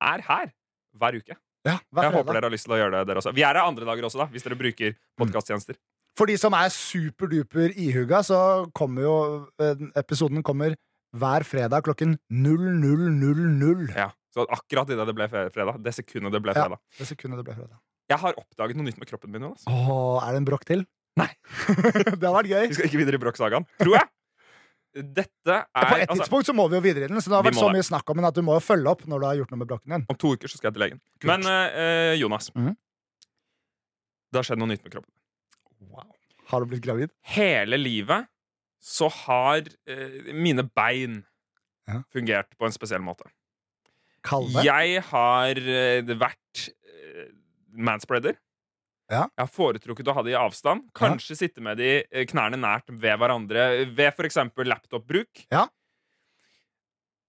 er 0.04 0.22
her 0.28 0.52
hver 0.96 1.18
uke. 1.20 1.36
Ja, 1.66 1.78
hver 1.90 2.06
Jeg 2.06 2.14
håper 2.14 2.36
dere 2.36 2.46
har 2.46 2.54
lyst 2.54 2.68
til 2.68 2.76
å 2.76 2.80
gjøre 2.80 2.94
det, 3.00 3.06
dere 3.10 3.20
også. 3.22 3.32
Vi 3.36 3.42
er 3.44 3.56
her 3.58 3.64
andre 3.66 3.88
dager 3.88 4.06
også, 4.06 4.20
da, 4.22 4.28
hvis 4.32 4.44
dere 4.46 4.58
bruker 4.60 4.94
podkasttjenester. 5.18 5.76
For 6.16 6.30
de 6.30 6.36
som 6.40 6.54
er 6.56 6.70
superduper 6.72 7.74
ihuga, 7.76 8.22
så 8.24 8.38
kommer 8.76 9.04
jo 9.04 9.16
eh, 9.60 9.82
episoden 10.00 10.44
kommer 10.46 10.76
hver 11.20 11.44
fredag 11.48 11.84
klokken 11.86 12.16
00.00. 12.32 13.90
Ja. 13.96 14.10
Så 14.34 14.44
akkurat 14.52 14.90
idet 14.92 15.06
det 15.08 15.14
ble 15.16 15.28
fredag, 15.32 15.78
det 15.84 15.94
sekundet 15.96 16.34
det 16.34 16.42
ble 16.44 16.52
fredag. 16.56 16.76
Ja. 16.80 16.98
Det 17.00 17.06
sekundet 17.08 17.40
det 17.40 17.46
ble 17.48 17.54
fredag. 17.56 17.78
Jeg 18.12 18.20
har 18.22 18.36
oppdaget 18.38 18.76
noe 18.78 18.86
nytt 18.86 18.98
med 19.00 19.08
kroppen 19.10 19.32
min. 19.32 19.46
Jonas. 19.48 19.64
Åh, 19.66 20.20
er 20.22 20.36
det 20.36 20.42
en 20.42 20.48
brokk 20.48 20.66
til? 20.68 20.84
Nei. 21.18 21.30
det 22.20 22.20
har 22.22 22.34
vært 22.36 22.50
gøy. 22.52 22.66
Vi 22.68 22.76
skal 22.76 22.90
ikke 22.90 23.00
videre 23.00 23.18
i 23.18 23.22
Broch-sagaen, 23.22 23.64
tror 23.80 23.96
jeg. 23.96 24.06
Dette 24.96 25.52
er 25.52 25.88
På 25.90 25.96
et 25.96 26.06
altså, 26.06 26.22
tidspunkt 26.22 26.48
så 26.48 26.54
må 26.56 26.64
vi 26.72 26.78
jo 26.78 26.82
videre 26.84 27.04
i 27.04 27.10
den, 27.10 27.18
så 27.20 27.28
det 27.32 27.36
har 27.36 27.44
vært 27.44 27.58
så 27.58 27.66
det. 27.68 27.76
mye 27.76 27.84
snakk 27.88 28.12
om 28.12 28.20
den 28.20 28.28
at 28.30 28.36
du 28.36 28.40
må 28.46 28.54
jo 28.56 28.62
følge 28.64 28.88
opp 28.92 29.02
når 29.10 29.20
du 29.20 29.26
har 29.28 29.34
gjort 29.40 29.50
noe 29.52 29.60
med 29.60 29.68
brokken 29.72 29.92
din. 29.96 30.04
Om 30.12 30.18
to 30.22 30.30
uker 30.36 30.48
så 30.48 30.56
skal 30.60 30.70
jeg 30.70 30.76
til 30.76 30.84
legen. 30.86 31.00
Kult. 31.20 31.28
Men 31.32 31.48
uh, 31.48 32.14
Jonas, 32.16 32.48
Mhm. 32.56 32.76
det 34.32 34.40
har 34.40 34.46
skjedd 34.48 34.60
noe 34.62 34.70
nytt 34.72 34.84
med 34.86 34.94
kroppen. 34.94 35.12
Wow. 35.92 36.06
Har 36.52 36.64
du 36.64 36.70
blitt 36.70 36.84
gravid? 36.86 37.12
Hele 37.34 37.76
livet 37.80 38.28
så 38.82 39.08
har 39.24 39.66
eh, 39.88 40.32
mine 40.34 40.64
bein 40.74 41.24
Ja. 41.86 42.00
fungert 42.12 42.50
på 42.58 42.66
en 42.66 42.72
spesiell 42.74 43.00
måte. 43.00 43.28
Kalve? 44.26 44.64
Jeg 44.66 45.02
har 45.06 45.54
eh, 45.54 46.02
vært 46.18 46.68
eh, 46.82 47.28
manspreader. 47.70 48.34
Ja. 49.06 49.28
Jeg 49.38 49.44
har 49.44 49.52
foretrukket 49.54 50.08
å 50.10 50.14
ha 50.16 50.22
det 50.26 50.32
i 50.32 50.38
avstand. 50.40 50.88
Kanskje 50.98 51.36
sitte 51.38 51.62
med 51.62 51.78
de 51.78 52.02
eh, 52.10 52.24
knærne 52.26 52.58
nært 52.58 52.90
ved 52.90 53.20
hverandre 53.22 53.86
ved 53.94 54.08
f.eks. 54.16 54.40
laptopbruk. 54.66 55.44
Ja. 55.54 55.68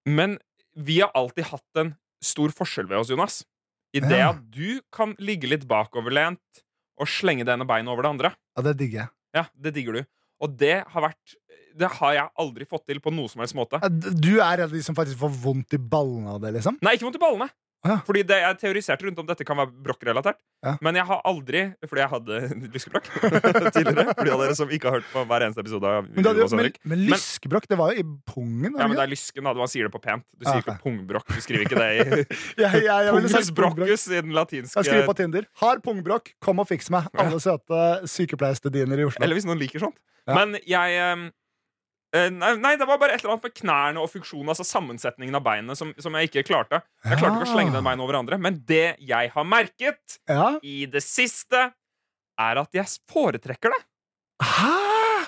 Men 0.09 0.39
vi 0.73 0.99
har 1.03 1.11
alltid 1.13 1.45
hatt 1.51 1.81
en 1.83 1.93
stor 2.23 2.49
forskjell 2.55 2.87
ved 2.89 2.97
oss, 3.03 3.09
Jonas. 3.13 3.43
I 3.93 3.99
det 4.03 4.17
Ja. 4.19 4.29
at 4.33 4.41
du 4.51 4.81
kan 4.91 5.13
ligge 5.19 5.47
litt 5.47 5.67
bakoverlent 5.69 6.63
og 6.97 7.07
slenge 7.07 7.45
det 7.45 7.53
ene 7.53 7.65
beinet 7.69 7.91
over 7.93 8.03
det 8.03 8.09
andre. 8.09 8.33
Ja, 8.57 8.61
det 8.65 8.77
digger 8.77 8.99
jeg. 9.03 9.09
Ja, 9.37 9.45
Det 9.53 9.73
digger 9.75 9.93
du. 9.93 10.05
Og 10.43 10.53
det 10.59 10.81
har 10.85 11.05
vært 11.09 11.37
Det 11.77 11.89
har 11.99 12.13
jeg 12.15 12.29
aldri 12.41 12.65
fått 12.65 12.87
til 12.89 12.99
på 13.03 13.11
noe 13.13 13.29
som 13.29 13.43
helst 13.43 13.53
måte. 13.57 13.77
Du 14.17 14.39
er 14.39 14.57
en 14.57 14.65
av 14.65 14.71
de 14.73 14.79
som 14.81 14.97
faktisk 14.97 15.19
får 15.21 15.33
vondt 15.43 15.75
i 15.77 15.77
ballene 15.77 16.31
av 16.33 16.39
det, 16.41 16.55
liksom? 16.55 16.79
Nei, 16.81 16.95
ikke 16.97 17.05
vondt 17.05 17.19
i 17.19 17.21
ballene. 17.21 17.47
Ja. 17.85 17.99
Fordi 18.07 18.23
det, 18.25 18.37
Jeg 18.41 18.57
teoriserte 18.57 19.05
rundt 19.05 19.19
om 19.21 19.27
dette 19.27 19.45
kan 19.45 19.57
være 19.59 19.69
brokkrelatert. 19.85 20.39
Ja. 20.65 20.73
Men 20.81 20.97
jeg 20.97 21.05
har 21.05 21.19
aldri 21.29 21.59
Fordi 21.85 22.01
jeg 22.01 22.09
hadde 22.09 22.39
lyskebrokk 22.73 23.09
tidligere. 23.75 24.15
For 24.17 24.25
de 24.25 24.33
av 24.33 24.41
dere 24.43 24.55
som 24.57 24.73
ikke 24.73 24.89
har 24.89 24.97
hørt 24.97 25.11
på 25.11 25.23
hver 25.29 25.45
eneste 25.45 25.63
episode 25.63 25.91
av 25.91 26.07
Men, 26.09 26.25
hadde, 26.25 26.47
men, 26.57 26.71
men 26.89 27.03
lyskebrokk, 27.11 27.69
det 27.69 27.77
var 27.79 27.93
jo 27.93 28.01
i 28.01 28.07
pungen. 28.33 28.73
Ja, 28.73 28.89
men 28.89 28.97
det 28.97 29.05
er 29.05 29.13
lysken, 29.13 29.45
da. 29.45 29.53
Man 29.57 29.71
sier 29.71 29.87
det 29.87 29.93
på 29.93 30.01
pent. 30.03 30.25
Du 30.33 30.43
Ja, 30.47 30.55
sier 30.55 30.63
ok. 30.65 30.71
ikke 30.73 30.77
pungbrokk. 30.87 31.31
Du 31.37 31.45
skriver 31.45 31.67
ikke 31.67 31.79
det 31.79 31.89
i 31.97 32.61
ja, 32.63 32.71
jeg, 32.73 32.85
jeg, 32.89 33.13
pungus 33.13 33.51
brokkus 33.61 34.07
i 34.09 34.19
den 34.19 34.33
latinske 34.35 34.81
Jeg 34.81 34.89
skriver 34.91 35.09
på 35.11 35.17
Tinder. 35.21 35.49
Har 35.61 35.81
pungbrokk, 35.85 36.33
kom 36.43 36.63
og 36.63 36.69
fiks 36.69 36.89
meg. 36.93 37.09
Alle 37.17 37.39
søte 37.43 37.83
sykepleierstudiner 38.09 39.05
i 39.05 39.07
Oslo. 39.07 39.23
Eller 39.23 39.37
hvis 39.37 39.47
noen 39.47 39.61
liker 39.61 39.85
sånt. 39.85 39.97
Ja. 40.27 40.35
Men 40.35 40.57
jeg 40.67 40.97
ehm, 40.99 41.27
eh, 41.29 41.35
nei, 42.31 42.51
nei, 42.61 42.73
det 42.79 42.85
var 42.87 42.99
bare 43.01 43.15
et 43.15 43.21
eller 43.23 43.33
annet 43.35 43.47
med 43.49 43.55
knærne 43.57 44.01
og 44.03 44.09
funksjonen, 44.11 44.49
altså 44.53 44.65
sammensetningen 44.67 45.35
av 45.39 45.43
beinene, 45.45 45.75
som, 45.77 45.93
som 46.01 46.15
jeg 46.19 46.29
ikke 46.29 46.43
klarte. 46.49 46.81
Jeg 47.05 47.19
klarte 47.19 47.39
ikke 47.39 47.49
å 47.49 47.53
slenge 47.55 47.73
den 47.75 47.83
beina 47.87 48.03
over 48.03 48.13
hverandre. 48.15 48.39
Men 48.43 48.59
det 48.69 48.95
jeg 49.07 49.31
har 49.33 49.47
merket 49.47 50.19
Ja. 50.29 50.49
i 50.63 50.85
det 50.91 51.03
siste, 51.05 51.69
er 52.37 52.59
at 52.61 52.75
jeg 52.77 52.85
foretrekker 53.11 53.73
det. 53.73 53.81
Hæ? 54.45 54.73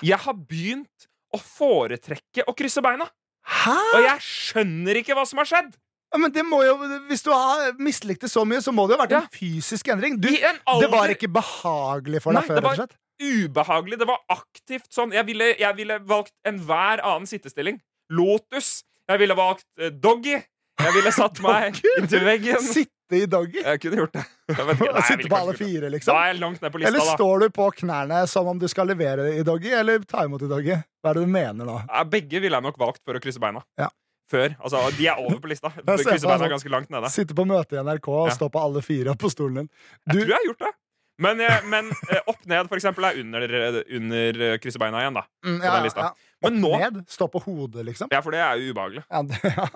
Jeg 0.06 0.18
har 0.22 0.34
begynt 0.38 1.08
å 1.34 1.40
foretrekke 1.42 2.44
å 2.48 2.54
krysse 2.56 2.82
beina. 2.84 3.08
Hæ? 3.50 3.76
Og 3.96 4.04
jeg 4.06 4.22
skjønner 4.26 5.00
ikke 5.00 5.16
hva 5.18 5.24
som 5.26 5.40
har 5.42 5.48
skjedd. 5.50 5.72
Ja, 6.10 6.18
men 6.18 6.32
det 6.34 6.42
må 6.46 6.58
jo, 6.66 6.72
Hvis 7.06 7.22
du 7.22 7.30
har 7.30 7.72
mislikt 7.78 8.24
det 8.24 8.30
så 8.32 8.42
mye, 8.48 8.58
så 8.62 8.72
må 8.74 8.86
det 8.88 8.96
jo 8.96 8.98
ha 8.98 9.04
vært 9.06 9.12
Ja. 9.14 9.20
en 9.26 9.34
fysisk 9.34 9.88
endring. 9.94 10.16
Du, 10.20 10.26
en 10.28 10.58
alder 10.66 10.86
det 10.88 10.90
var 10.96 11.12
ikke 11.14 11.28
behagelig 11.30 12.22
for 12.24 12.34
deg 12.34 12.40
Nei, 12.42 12.48
før? 12.48 12.56
det 12.58 12.64
var-? 12.66 12.96
Ubehagelig. 13.20 13.98
Det 14.00 14.08
var 14.08 14.20
aktivt 14.32 14.88
sånn. 14.94 15.12
Jeg 15.14 15.26
ville, 15.28 15.52
jeg 15.60 15.76
ville 15.78 15.98
valgt 16.08 16.32
enhver 16.48 17.02
annen 17.04 17.26
sittestilling. 17.30 17.80
Lotus. 18.10 18.80
Jeg 19.10 19.18
ville 19.22 19.36
valgt 19.38 19.66
eh, 19.80 19.90
doggy. 19.90 20.38
Jeg 20.80 20.94
ville 20.96 21.12
satt 21.12 21.40
meg 21.44 21.76
inntil 21.98 22.24
veggen. 22.24 22.62
Sitte 22.64 23.18
i 23.18 23.24
doggy? 23.26 23.60
Jeg 23.66 23.80
kunne 23.82 23.98
gjort 24.04 24.14
det. 24.16 24.24
Jeg 24.54 24.66
vet 24.66 24.74
ikke. 24.80 24.90
Nei, 24.90 25.00
jeg 25.00 25.06
Sitte 25.08 25.16
ville 25.18 25.30
på 25.30 25.36
kanskje 25.36 25.40
alle 25.40 25.52
gjort 25.52 25.60
det. 25.60 25.66
fire, 25.70 25.82
Da 25.86 25.94
liksom? 25.96 26.16
er 26.20 26.28
jeg 26.30 26.40
langt 26.40 26.62
ned 26.64 26.72
på 26.74 26.80
lista, 26.80 26.90
Eller 26.94 27.06
da. 27.10 27.16
står 27.18 27.40
du 27.44 27.48
på 27.60 27.70
knærne 27.82 28.20
som 28.30 28.50
om 28.54 28.58
du 28.62 28.68
skal 28.70 28.86
levere 28.90 29.26
i 29.36 29.42
doggy, 29.46 29.72
eller 29.80 30.04
ta 30.08 30.24
imot 30.28 30.44
i 30.46 30.50
doggy? 30.50 30.76
Hva 31.02 31.10
er 31.12 31.18
det 31.20 31.24
du 31.26 31.32
mener 31.34 31.68
nå? 31.68 31.78
Ja, 31.88 32.04
Begge 32.16 32.40
ville 32.44 32.56
jeg 32.60 32.66
nok 32.70 32.78
valgt 32.80 33.02
for 33.04 33.18
å 33.18 33.22
krysse 33.22 33.42
beina. 33.42 33.62
Ja. 33.80 33.88
Før. 34.30 34.52
Altså, 34.62 34.78
de 34.94 35.08
er 35.10 35.18
over 35.18 35.40
på 35.42 35.50
lista. 35.50 35.72
ser 35.74 35.82
Krysse 35.82 36.22
beina 36.22 36.36
sånn. 36.38 36.46
er 36.46 36.52
ganske 36.54 36.70
langt 36.70 36.92
nede. 36.94 37.10
Sitte 37.10 37.34
på 37.34 37.44
møte 37.50 37.74
i 37.74 37.82
NRK 37.82 38.08
og 38.14 38.28
Ja. 38.30 38.36
stå 38.38 38.46
på 38.54 38.62
alle 38.62 38.82
fire 38.86 39.16
på 39.18 39.30
stolen 39.32 39.64
din. 39.64 39.70
Jeg 40.06 40.14
Du, 40.14 40.20
tror 40.20 40.30
jeg 40.30 40.38
har 40.38 40.46
gjort 40.52 40.62
det. 40.68 40.72
Men, 41.20 41.40
men 41.68 41.90
eh, 42.08 42.22
opp 42.30 42.40
ned, 42.48 42.68
for 42.70 42.78
eksempel, 42.78 43.04
er 43.08 43.18
under, 43.20 43.82
under 43.98 44.40
kryssebeina 44.62 45.02
igjen, 45.02 45.18
da. 45.18 45.24
mm, 45.44 45.58
på 45.60 45.72
den 45.74 45.88
lista. 45.88 46.06
Men 46.40 46.60
nå 46.62 46.70
Ned? 46.80 47.02
Stå 47.12 47.28
på 47.28 47.42
hodet, 47.44 47.84
liksom? 47.90 48.08
Ja, 48.12 48.22
for 48.24 48.32
det 48.34 48.40
er 48.40 48.56
jo 48.56 48.72
ubehagelig. 48.72 49.04
Ja, 49.04 49.20
det, 49.28 49.40
ja, 49.44 49.66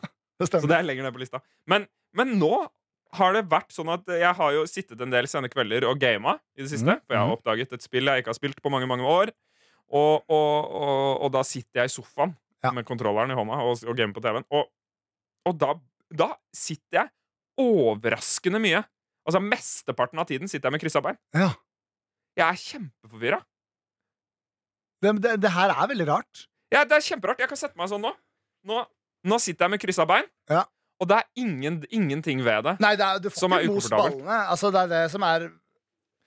det 0.41 0.49
Så 0.49 0.65
det 0.65 0.79
er 0.79 0.87
lenger 0.87 1.07
ned 1.07 1.17
på 1.17 1.21
lista. 1.21 1.43
Men, 1.71 1.85
men 2.17 2.39
nå 2.41 2.65
har 3.15 3.37
det 3.37 3.45
vært 3.51 3.75
sånn 3.75 3.93
at 3.95 4.09
jeg 4.11 4.33
har 4.39 4.55
jo 4.57 4.65
sittet 4.69 5.03
en 5.05 5.13
del 5.13 5.29
sene 5.31 5.51
kvelder 5.53 5.87
og 5.89 6.01
gama 6.03 6.39
i 6.57 6.65
det 6.65 6.71
siste. 6.73 6.97
Mm. 6.97 7.03
For 7.05 7.17
jeg 7.17 7.21
har 7.21 7.29
mhm. 7.29 7.37
oppdaget 7.39 7.77
et 7.77 7.85
spill 7.85 8.11
jeg 8.11 8.25
ikke 8.25 8.33
har 8.33 8.39
spilt 8.41 8.63
på 8.65 8.73
mange 8.73 8.89
mange 8.91 9.07
år. 9.09 9.35
Og, 9.95 10.25
og, 10.33 10.73
og, 10.81 11.27
og 11.27 11.35
da 11.35 11.45
sitter 11.47 11.83
jeg 11.83 11.93
i 11.93 11.95
sofaen 11.99 12.33
Ja. 12.65 12.71
med 12.73 12.87
kontrolleren 12.89 13.31
i 13.31 13.37
hånda 13.37 13.61
og, 13.61 13.83
gamer 13.93 14.17
på 14.17 14.23
TV-en. 14.25 14.47
Og 15.45 15.59
da, 15.61 15.75
da 16.09 16.31
sitter 16.57 17.03
jeg 17.03 17.13
overraskende 17.61 18.61
mye. 18.65 18.81
Altså 19.25 19.41
Mesteparten 19.41 20.21
av 20.21 20.29
tiden 20.29 20.51
sitter 20.51 20.69
jeg 20.69 20.77
med 20.77 20.83
kryssa 20.83 21.01
bein. 21.05 21.17
Ja. 21.37 21.51
Jeg 22.37 22.45
er 22.47 22.61
kjempeforvirra. 22.61 23.41
Det, 25.05 25.15
det, 25.23 25.35
det 25.43 25.53
her 25.55 25.73
er 25.73 25.89
veldig 25.91 26.07
rart. 26.09 26.45
Ja, 26.73 26.85
det 26.89 26.99
er 26.99 27.05
kjemperart. 27.05 27.41
Jeg 27.43 27.51
kan 27.51 27.61
sette 27.61 27.79
meg 27.79 27.91
sånn 27.93 28.03
nå. 28.05 28.13
Nå, 28.69 28.81
nå 29.29 29.39
sitter 29.43 29.67
jeg 29.67 29.75
med 29.75 29.83
kryssa 29.83 30.07
bein, 30.09 30.25
Ja. 30.51 30.65
og 31.01 31.09
det 31.11 31.19
er 31.21 31.27
ingen, 31.43 31.83
ingenting 31.93 32.41
ved 32.45 32.65
det. 32.65 32.79
Nei, 32.81 32.95
det 32.97 33.05
er, 33.05 33.21
du 33.21 33.29
får 33.29 33.43
Som 33.45 33.53
er 33.57 33.67
ukomfortabelt. 33.69 34.25
Altså, 34.25 34.71
det 34.73 34.81
er 34.87 34.93
det 34.95 35.03
som 35.13 35.27
er 35.29 35.51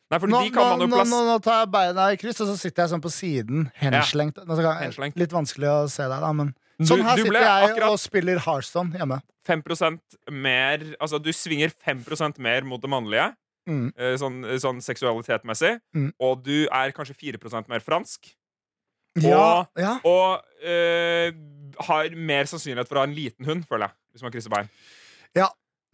Nei, 0.08 0.20
for 0.24 0.32
nå, 0.32 0.40
nå, 0.56 0.86
nå, 0.88 1.18
nå, 1.28 1.34
tar 1.44 1.66
jeg 1.66 1.70
beina 1.74 2.06
i 2.14 2.20
kryss, 2.20 2.38
og 2.40 2.48
så 2.48 2.54
sitter 2.56 2.86
jeg 2.86 2.94
sånn 2.94 3.02
på 3.04 3.10
siden, 3.12 3.66
henslengt. 3.76 4.38
Ja. 4.40 4.76
Henslengt. 4.80 5.18
Litt 5.20 5.34
vanskelig 5.36 5.68
å 5.68 5.82
se 5.92 6.06
deg, 6.08 6.22
da, 6.24 6.30
men 6.32 6.54
Sånn 6.86 7.02
her 7.02 7.16
du 7.18 7.24
sitter 7.24 7.40
jeg 7.42 7.70
akkurat- 7.72 7.90
og 7.90 8.00
spiller 8.00 8.40
Hearthstone 8.40 8.92
hjemme. 8.94 9.22
5 9.48 10.00
mer 10.32 10.78
Altså, 11.02 11.18
du 11.22 11.32
svinger 11.34 11.70
5% 11.74 12.38
mer 12.40 12.62
mot 12.64 12.82
det 12.82 12.90
mannlige, 12.90 13.36
Mm. 13.68 13.92
eh, 13.98 14.16
sånn, 14.16 14.44
sånn 14.62 14.80
seksualitetmessig, 14.82 15.80
Mm. 15.96 16.14
og 16.20 16.44
du 16.44 16.68
er 16.72 16.92
kanskje 16.92 17.16
4% 17.18 17.68
mer 17.68 17.80
fransk, 17.80 18.34
Ja, 19.18 19.66
ja. 19.78 20.00
og 20.06 20.42
øh, 20.64 21.32
har 21.82 22.10
mer 22.16 22.44
sannsynlighet 22.46 22.88
for 22.88 22.96
å 22.96 23.00
ha 23.00 23.04
en 23.04 23.16
liten 23.16 23.46
hund, 23.46 23.66
føler 23.68 23.88
jeg, 23.88 23.92
hvis 24.14 24.22
man 24.24 24.32
krysser 24.32 24.50
bein. 24.50 24.70
Det 25.34 25.44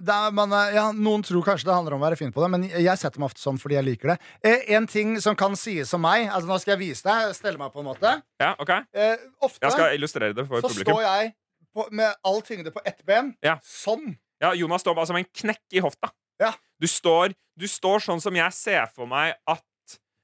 er, 0.01 0.31
man, 0.35 0.51
er- 0.57 0.73
ja, 0.75 0.85
noen 0.91 1.21
tror 1.23 1.43
kanskje 1.45 1.67
det 1.69 1.75
handler 1.75 1.93
om 1.95 2.01
å 2.01 2.05
være 2.07 2.17
fin 2.19 2.31
på 2.33 2.41
det, 2.43 2.49
men 2.51 2.63
jeg 2.69 2.97
setter 2.99 3.19
meg 3.21 3.29
ofte 3.31 3.39
sånn 3.43 3.59
fordi 3.61 3.75
jeg 3.77 3.85
liker 3.85 4.13
det. 4.13 4.17
Eh, 4.43 4.63
en 4.75 4.87
ting 4.89 5.15
som 5.21 5.35
kan 5.39 5.55
sies 5.59 5.93
om 5.93 6.01
meg 6.01 6.27
altså 6.29 6.49
Nå 6.49 6.57
skal 6.59 6.73
jeg 6.75 6.81
vise 6.89 7.05
deg, 7.07 7.35
stelle 7.37 7.57
meg 7.61 7.71
på 7.73 7.79
en 7.83 7.89
måte. 7.91 8.15
Ja, 8.41 8.53
ok? 8.59 8.73
Eh, 8.93 9.15
ofte 9.41 9.63
Jeg 9.67 9.75
skal 9.77 9.95
illustrere 9.95 10.33
det 10.33 10.47
for 10.49 10.61
så 10.61 10.67
publikum. 10.71 10.97
står 10.97 11.03
jeg 11.05 11.33
på, 11.73 11.87
med 11.91 12.13
all 12.25 12.41
tyngde 12.45 12.73
på 12.73 12.81
ett 12.85 12.99
ben. 13.05 13.35
Ja. 13.45 13.59
Sånn. 13.63 14.15
Ja, 14.43 14.51
Jonas 14.57 14.81
står 14.83 14.95
bare 14.97 15.07
som 15.07 15.15
en 15.21 15.25
knekk 15.29 15.61
i 15.77 15.79
hofta. 15.85 16.09
Ja. 16.41 16.51
Du, 16.81 16.87
står, 16.89 17.33
du 17.57 17.67
står 17.69 18.01
sånn 18.03 18.19
som 18.21 18.35
jeg 18.35 18.51
ser 18.57 18.89
for 18.93 19.05
meg 19.07 19.35
at 19.47 19.63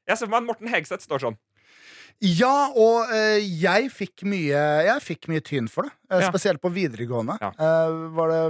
Jeg 0.10 0.18
ser 0.18 0.26
for 0.26 0.34
meg 0.34 0.42
at 0.42 0.48
Morten 0.50 0.68
Hegseth 0.74 1.06
står 1.06 1.22
sånn. 1.22 1.38
Ja, 2.22 2.68
og 2.76 3.12
eh, 3.16 3.38
jeg 3.62 3.88
fikk 3.96 4.26
mye 4.28 4.60
Jeg 4.84 5.00
fikk 5.06 5.30
mye 5.32 5.40
tyn 5.46 5.70
for 5.72 5.88
det. 5.88 5.94
eh, 6.12 6.20
Ja. 6.20 6.28
Spesielt 6.30 6.60
på 6.60 6.72
videregående. 6.76 7.38
Ja. 7.40 7.52
Eh, 7.56 7.94
var 8.18 8.28
det 8.34 8.42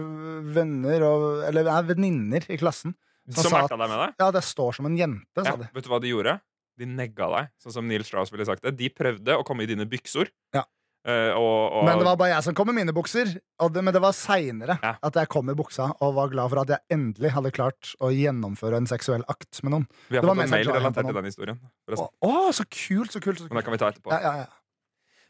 venner 0.55 1.03
og 1.05 1.43
Eller 1.45 1.63
nei, 1.69 1.81
venninner 1.93 2.47
i 2.49 2.57
klassen. 2.57 2.95
Som 3.29 3.43
sa 3.45 3.59
merka 3.59 3.77
deg 3.77 3.89
med 3.91 3.99
det. 4.01 4.07
Ja, 4.23 4.31
det 4.33 4.41
står 4.47 4.73
som 4.79 4.87
en 4.89 4.97
jente, 4.97 5.43
sa 5.43 5.51
Ja, 5.51 5.55
de. 5.55 5.67
vet 5.75 5.83
du 5.85 5.89
hva 5.91 5.99
de 6.01 6.09
gjorde? 6.09 6.39
De 6.79 6.85
negga 6.87 7.27
deg, 7.35 7.49
sånn 7.61 7.73
som 7.75 7.87
Neil 7.87 8.01
Strauss 8.07 8.31
ville 8.33 8.45
sagt 8.47 8.63
det. 8.63 8.71
De 8.79 8.89
prøvde 8.89 9.35
å 9.37 9.43
komme 9.45 9.61
i 9.61 9.69
dine 9.69 9.85
byksor. 9.85 10.29
Ja. 10.55 10.63
Eh, 11.07 11.31
og, 11.31 11.79
og, 11.79 11.85
Men 11.87 12.01
det 12.01 12.07
var 12.09 12.17
bare 12.19 12.33
jeg 12.33 12.45
som 12.49 12.55
kom 12.57 12.69
med 12.69 12.77
mine 12.81 12.93
bukser. 12.95 13.31
Og 13.63 13.73
det, 13.73 13.83
men 13.85 13.95
det 13.95 14.01
var 14.03 14.15
seinere 14.15 14.77
Ja. 14.83 14.95
at 15.01 15.19
jeg 15.21 15.31
kom 15.31 15.49
i 15.51 15.55
buksa 15.57 15.89
og 15.99 16.15
var 16.17 16.31
glad 16.33 16.51
for 16.51 16.63
at 16.63 16.73
jeg 16.75 16.97
endelig 16.97 17.33
hadde 17.35 17.51
klart 17.55 17.93
å 18.03 18.11
gjennomføre 18.13 18.81
en 18.81 18.89
seksuell 18.89 19.25
akt 19.31 19.61
med 19.63 19.75
noen. 19.75 19.89
vi 20.09 20.19
har 20.19 20.23
det 20.25 20.31
fått 20.31 20.45
en 20.45 20.55
mail 20.55 20.71
relatert 20.71 21.09
til 21.09 21.19
den 21.19 21.29
historien. 21.31 21.59
Å, 21.89 22.07
å, 22.25 22.33
så 22.55 22.65
kult, 22.67 23.13
så 23.15 23.23
kult. 23.23 23.43
Så 23.43 23.49
Men 23.49 23.61
det 23.61 23.67
kan 23.67 23.75
vi 23.77 23.81
ta 23.81 23.91
etterpå. 23.93 24.13
Ja, 24.15 24.21
ja, 24.23 24.33
ja. 24.45 24.49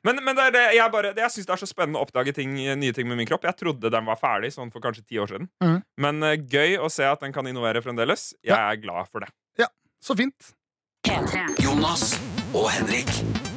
Men, 0.07 0.21
men 0.23 0.31
det 0.31 0.43
er 0.47 0.53
det, 0.55 0.61
jeg, 0.77 0.91
bare, 0.93 1.09
det, 1.11 1.25
jeg 1.25 1.33
syns 1.33 1.47
det 1.49 1.53
er 1.57 1.59
så 1.59 1.67
spennende 1.67 1.99
å 1.99 2.05
oppdage 2.07 2.31
ting, 2.31 2.53
nye 2.55 2.95
ting 2.95 3.09
med 3.09 3.19
min 3.19 3.27
kropp. 3.27 3.43
Jeg 3.43 3.59
trodde 3.59 3.91
den 3.91 4.07
var 4.07 4.15
ferdig 4.21 4.53
sånn 4.55 4.71
for 4.71 4.79
kanskje 4.79 5.03
ti 5.03 5.19
år 5.19 5.27
siden. 5.27 5.49
Mm. 5.59 5.81
Men 5.99 6.23
uh, 6.23 6.37
gøy 6.39 6.77
å 6.79 6.87
se 6.93 7.03
at 7.03 7.19
den 7.19 7.35
kan 7.35 7.49
innovere 7.51 7.83
fremdeles. 7.83 8.29
Jeg 8.39 8.55
er 8.55 8.79
glad 8.79 9.11
for 9.11 9.27
det. 9.27 9.33
Så 9.99 10.15
fint. 10.15 10.53
P3. 11.07 11.43
Jonas 11.59 12.15
og 12.53 12.71
Henrik. 12.71 13.48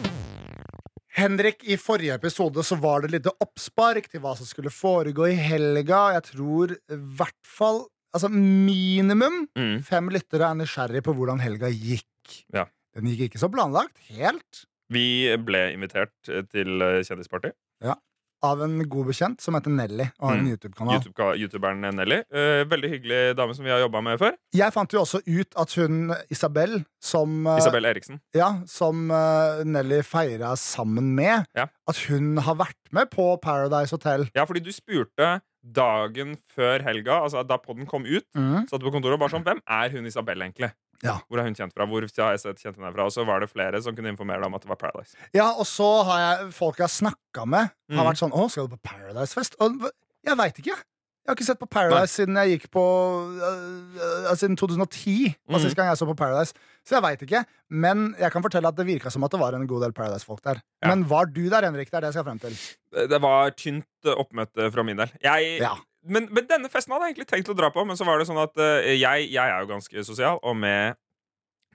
Henrik, 1.12 1.60
i 1.68 1.76
forrige 1.76 2.14
episode 2.16 2.62
så 2.64 2.78
var 2.80 3.02
det 3.04 3.10
litt 3.12 3.26
oppspark 3.32 4.06
til 4.08 4.22
hva 4.24 4.32
som 4.38 4.48
skulle 4.48 4.72
foregå 4.72 5.26
i 5.28 5.36
helga. 5.36 6.14
Jeg 6.16 6.24
tror 6.32 6.72
i 6.76 7.00
hvert 7.18 7.42
fall 7.46 7.84
Altså 8.12 8.28
minimum 8.28 9.46
Mm. 9.56 9.78
fem 9.88 10.10
lyttere 10.12 10.44
er 10.50 10.54
nysgjerrig 10.58 11.00
på 11.02 11.14
hvordan 11.16 11.40
helga 11.40 11.70
gikk. 11.72 12.42
Ja. 12.52 12.66
Den 12.94 13.06
gikk 13.08 13.22
ikke 13.30 13.40
så 13.40 13.48
planlagt. 13.48 13.96
Helt. 14.10 14.66
Vi 14.92 15.34
ble 15.40 15.72
invitert 15.72 16.12
til 16.22 16.76
kjendisparty. 17.08 17.54
kjendisparty. 17.80 17.94
Av 18.42 18.60
en 18.64 18.72
god 18.90 19.06
bekjent 19.06 19.40
som 19.40 19.54
heter 19.54 19.70
Nelly 19.70 20.08
og 20.18 20.28
har 20.28 20.34
en 20.36 20.44
Mm. 20.44 20.50
YouTube-kanal. 20.56 20.96
YouTube 20.98 21.28
Youtuberen 21.38 21.80
Nelly. 21.94 22.16
Uh, 22.34 22.64
veldig 22.66 22.90
hyggelig 22.90 23.20
dame 23.38 23.54
som 23.54 23.64
vi 23.64 23.70
har 23.70 23.78
jobba 23.84 24.02
med 24.02 24.18
før. 24.18 24.34
Jeg 24.52 24.72
fant 24.74 24.90
jo 24.92 25.00
også 25.04 25.20
ut 25.26 25.54
at 25.56 25.74
hun 25.78 26.12
Isabel, 26.28 26.84
som, 27.00 27.46
uh, 27.46 27.56
Isabel 27.58 27.84
Eriksen. 27.84 28.20
ja, 28.34 28.50
som 28.66 29.10
uh, 29.10 29.62
Nelly 29.64 30.02
feira 30.02 30.56
sammen 30.56 31.14
med, 31.14 31.46
Ja. 31.54 31.68
at 31.88 31.96
hun 32.08 32.36
har 32.38 32.54
vært 32.56 32.74
med 32.90 33.10
på 33.10 33.40
Paradise 33.40 33.90
Hotel. 33.94 34.28
Ja, 34.34 34.44
fordi 34.44 34.60
du 34.64 34.72
spurte 34.72 35.40
dagen 35.64 36.36
før 36.56 36.82
helga, 36.82 37.20
altså 37.22 37.46
da 37.46 37.56
podden 37.58 37.86
kom 37.86 38.02
ut, 38.04 38.24
Mm. 38.34 38.66
satt 38.68 38.80
på 38.82 38.90
kontoret 38.90 39.14
og 39.14 39.20
bare 39.20 39.30
sånn 39.30 39.44
Hvem 39.44 39.60
er 39.68 39.88
hun 39.90 40.06
Isabel 40.06 40.36
egentlig? 40.42 40.72
Ja. 41.02 41.16
Hvor 41.28 41.38
er 41.40 41.44
hun 41.48 41.54
kjent 41.58 41.72
fra? 41.74 41.86
Hvor 41.90 42.00
har 42.06 42.30
jeg 42.36 42.40
sett 42.40 42.62
kjent 42.62 42.76
henne 42.78 42.92
fra? 42.94 43.04
Og 43.08 43.12
så 43.12 43.24
var 43.26 43.40
det 43.40 43.50
flere 43.50 43.80
som 43.82 43.94
kunne 43.96 44.12
informere 44.14 44.38
deg 44.38 44.46
om 44.46 44.54
at 44.54 44.62
det 44.62 44.68
var 44.70 44.76
Paradise. 44.76 45.16
Ja, 45.34 45.48
og 45.52 45.66
så 45.66 45.88
har 46.06 46.18
jeg 46.22 46.52
folk 46.54 46.78
jeg 46.78 46.86
har 46.86 46.94
snakka 46.94 47.46
med, 47.46 47.70
har 47.90 48.04
Mm. 48.04 48.06
vært 48.12 48.18
sånn 48.22 48.32
'Å, 48.32 48.50
skal 48.50 48.68
du 48.68 48.76
på 48.76 48.82
Paradise-fest?' 48.82 49.56
Og 49.60 49.90
jeg 50.24 50.36
veit 50.36 50.54
ikke. 50.58 50.76
Jeg 51.22 51.28
har 51.30 51.34
ikke 51.36 51.44
sett 51.46 51.58
på 51.60 51.70
Paradise 51.70 52.10
siden 52.18 52.34
jeg 52.34 52.58
gikk 52.58 52.70
på 52.70 52.82
uh, 52.82 54.34
Siden 54.34 54.56
2010 54.56 55.34
var 55.48 55.58
Mm. 55.58 55.62
sist 55.62 55.76
gang 55.76 55.86
jeg 55.88 55.96
så 55.98 56.06
på 56.06 56.16
Paradise. 56.16 56.52
Så 56.84 56.96
jeg 56.98 57.02
veit 57.02 57.20
ikke. 57.22 57.44
Men 57.70 58.14
jeg 58.18 58.32
kan 58.32 58.42
fortelle 58.42 58.66
at 58.68 58.74
det 58.76 58.86
virka 58.86 59.10
som 59.10 59.22
at 59.24 59.30
det 59.30 59.38
var 59.40 59.54
en 59.54 59.66
god 59.66 59.82
del 59.82 59.92
Paradise-folk 59.92 60.42
der. 60.42 60.60
Ja. 60.82 60.88
Men 60.88 61.04
var 61.08 61.26
du 61.26 61.48
der, 61.48 61.62
Henrik? 61.62 61.90
Det 61.90 61.94
er 61.94 62.00
det 62.00 62.14
jeg 62.14 62.14
skal 62.14 62.24
frem 62.24 62.40
til. 62.40 63.08
Det 63.08 63.20
var 63.20 63.50
tynt 63.50 63.86
oppmøte 64.04 64.72
fra 64.72 64.82
min 64.82 64.96
del. 64.96 65.10
Jeg, 65.22 65.60
Ja. 65.60 65.76
Men, 66.02 66.26
men 66.34 66.48
denne 66.50 66.70
festen 66.72 66.94
hadde 66.94 67.06
jeg 67.08 67.14
egentlig 67.14 67.30
tenkt 67.30 67.50
å 67.52 67.56
dra 67.56 67.70
på, 67.74 67.84
men 67.86 67.98
så 67.98 68.06
var 68.08 68.18
det 68.18 68.26
sånn 68.28 68.40
at 68.42 68.56
uh, 68.58 68.80
jeg, 68.90 69.28
jeg 69.30 69.42
er 69.42 69.62
jo 69.62 69.70
ganske 69.70 70.04
sosial, 70.06 70.40
og 70.42 70.56
med, 70.58 70.98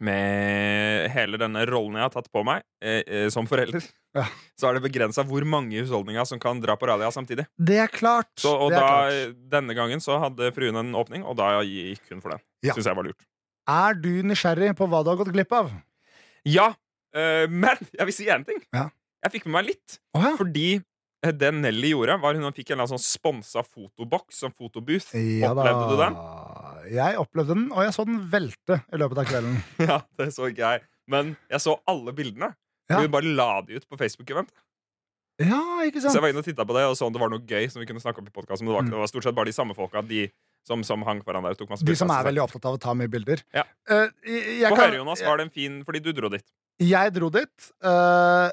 med 0.04 1.08
hele 1.14 1.40
denne 1.42 1.64
rollen 1.70 1.96
jeg 2.00 2.06
har 2.08 2.14
tatt 2.14 2.28
på 2.34 2.44
meg 2.48 2.66
uh, 2.84 3.02
uh, 3.08 3.28
som 3.34 3.48
forelder, 3.50 3.86
Ja. 4.18 4.26
så 4.60 4.70
er 4.70 4.78
det 4.78 4.84
begrensa 4.88 5.26
hvor 5.28 5.46
mange 5.48 5.78
i 5.78 5.84
husholdninga 5.84 6.26
som 6.28 6.42
kan 6.44 6.60
dra 6.64 6.76
på 6.80 6.90
Ralia 6.90 7.12
samtidig. 7.14 7.48
Det 7.56 7.80
er 7.84 7.94
klart. 7.94 8.32
Så, 8.42 8.52
og 8.52 8.74
er, 8.74 8.78
da, 8.78 8.90
klart. 8.90 9.40
denne 9.56 9.78
gangen 9.78 10.04
så 10.04 10.20
hadde 10.24 10.52
fruen 10.56 10.80
en 10.82 10.92
åpning, 10.98 11.24
og 11.28 11.40
da 11.40 11.56
gikk 11.64 12.12
hun 12.12 12.24
for 12.24 12.36
den. 12.36 12.44
Ja. 12.66 12.76
Syns 12.76 12.92
jeg 12.92 13.00
var 13.00 13.08
lurt. 13.08 13.28
er 13.72 13.98
du 14.02 14.12
nysgjerrig 14.28 14.74
på 14.80 14.88
hva 14.92 15.04
du 15.06 15.14
har 15.14 15.20
gått 15.20 15.34
glipp 15.36 15.56
av? 15.56 15.72
Ja, 16.48 16.72
men 17.14 17.80
jeg 17.92 18.06
vil 18.08 18.16
si 18.16 18.28
én 18.32 18.44
ting. 18.48 18.60
Ja. 18.76 18.88
Jeg 19.26 19.34
fikk 19.34 19.48
med 19.48 19.58
meg 19.58 19.72
litt. 19.72 19.98
Oh, 20.16 20.22
ja. 20.24 20.36
Fordi 20.40 20.78
det 21.42 21.50
Nelly 21.54 21.90
gjorde, 21.96 22.20
var 22.22 22.36
hun 22.38 22.54
fikk 22.54 22.72
en 22.76 22.86
sånn 22.88 23.02
sponsa 23.02 23.64
fotoboks, 23.66 24.38
som 24.44 24.52
fotobooth. 24.54 25.14
Ja. 25.18 25.52
Opplevde 25.54 25.90
du 25.90 25.98
den? 26.04 26.20
Jeg 26.94 27.18
opplevde 27.20 27.56
den, 27.58 27.66
og 27.74 27.84
jeg 27.84 27.94
så 27.98 28.06
den 28.08 28.20
velte 28.32 28.78
i 28.94 29.00
løpet 29.02 29.18
av 29.24 29.26
kvelden. 29.32 29.58
Ja, 29.90 29.98
det 30.22 30.30
så 30.36 30.48
ikke 30.52 30.64
jeg. 30.76 30.86
Men 31.10 31.36
jeg 31.50 31.60
så 31.64 31.78
alle 31.88 32.14
bildene. 32.16 32.52
Ja. 32.90 33.02
Hun 33.02 33.12
bare 33.12 33.28
la 33.36 33.62
de 33.68 33.76
ut 33.82 33.88
på 33.90 33.98
Facebook-event. 34.00 34.50
Ja, 35.44 35.60
ikke 35.86 36.00
sant 36.02 36.14
Så 36.14 36.18
jeg 36.18 36.24
var 36.24 36.32
inne 36.34 36.42
og 36.42 36.48
titta 36.48 36.64
på 36.66 36.74
det 36.74 36.84
og 36.90 36.96
så 36.98 37.06
om 37.06 37.14
det 37.14 37.20
var 37.22 37.30
noe 37.30 37.44
gøy 37.46 37.68
som 37.70 37.82
vi 37.82 37.86
kunne 37.86 38.02
snakke 38.02 38.24
om 38.24 38.30
i 38.30 38.32
podcasten, 38.34 38.66
Men 38.66 38.72
det 38.72 38.78
var, 38.78 38.86
Mm. 38.88 38.90
det 38.96 39.02
var 39.04 39.10
stort 39.12 39.24
sett 39.28 39.36
bare 39.38 39.46
de 39.52 39.54
samme 39.54 39.76
folka 39.78 40.02
de 40.02 40.24
som, 40.66 40.82
som 40.84 41.04
hang 41.06 41.20
foran 41.24 41.44
der 41.46 41.54
og 41.54 41.60
tok 41.60 41.70
masse 41.70 41.84
De 41.86 41.92
bilder. 41.92 42.00
som 42.02 42.10
er 42.16 42.24
veldig 42.26 42.42
opptatt 42.44 42.66
av 42.66 42.78
å 42.78 42.80
ta 42.82 42.94
mye 42.98 43.08
bilder. 43.12 43.44
Ja. 43.54 43.64
Uh, 43.90 44.08
jeg, 44.26 44.66
Få 44.72 44.76
kan- 44.80 44.90
høre, 44.90 44.98
Jonas, 45.04 45.22
var 45.22 45.38
det 45.38 45.46
en 45.46 45.54
fin 45.54 45.78
Fordi 45.86 46.02
du 46.04 46.10
dro 46.18 46.30
dit. 46.34 46.44
jeg 46.82 47.14
dro 47.14 47.30
dit. 47.30 47.70
Uh, 47.86 48.50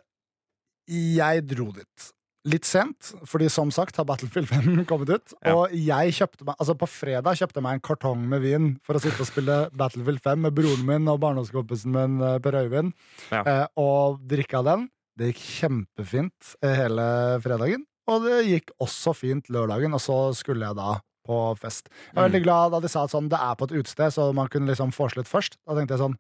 jeg 0.91 1.47
dro 1.49 1.71
dit 1.73 2.11
litt 2.45 2.67
sent, 2.69 3.13
fordi 3.25 3.47
som 3.49 3.71
sagt 3.73 3.97
har 3.97 4.05
Battlefield 4.05 4.49
5 4.51 4.85
kommet 4.91 5.09
ut. 5.15 5.33
Ja. 5.45 5.55
Og 5.57 5.73
jeg 5.73 6.13
kjøpte 6.19 6.45
meg, 6.45 6.57
altså 6.61 6.75
på 6.77 6.89
fredag 6.93 7.39
kjøpte 7.41 7.57
jeg 7.61 7.65
meg 7.65 7.79
en 7.79 7.85
kartong 7.87 8.27
med 8.29 8.43
vin 8.45 8.67
for 8.85 8.99
å 8.99 9.01
sitte 9.01 9.23
og 9.25 9.31
spille 9.31 9.57
Battlefield 9.73 10.21
5 10.25 10.43
med 10.45 10.55
broren 10.59 10.85
min 10.89 11.09
og 11.09 11.21
barndomskompisen 11.25 11.95
min 11.95 12.19
eh, 12.21 12.37
Per 12.45 12.59
Øyvind. 12.61 12.93
Ja. 13.33 13.41
eh, 13.49 13.67
og 13.81 14.21
drikke 14.29 14.61
av 14.61 14.69
den. 14.69 14.85
Det 15.17 15.31
gikk 15.33 15.41
kjempefint 15.63 16.55
eh, 16.63 16.75
hele 16.83 17.09
fredagen. 17.45 17.85
Og 18.11 18.25
det 18.27 18.43
gikk 18.51 18.75
også 18.85 19.15
fint 19.17 19.47
lørdagen, 19.49 19.95
og 19.97 20.03
så 20.05 20.19
skulle 20.37 20.67
jeg 20.69 20.77
da 20.77 20.99
på 21.25 21.39
fest. 21.57 21.87
Jeg 21.89 22.19
var 22.19 22.27
Mm. 22.27 22.33
veldig 22.33 22.43
glad 22.45 22.73
da 22.75 22.81
de 22.85 22.89
sa 22.93 23.05
at 23.07 23.11
sånn, 23.15 23.31
det 23.33 23.39
er 23.41 23.55
på 23.57 23.65
et 23.71 23.79
utested, 23.81 24.13
så 24.13 24.27
man 24.37 24.49
kunne 24.53 24.69
liksom 24.69 24.93
vorse 24.93 25.17
litt 25.17 25.31
først. 25.31 25.57
Da 25.65 25.73
tenkte 25.79 25.97
jeg 25.97 26.03
sånn 26.05 26.19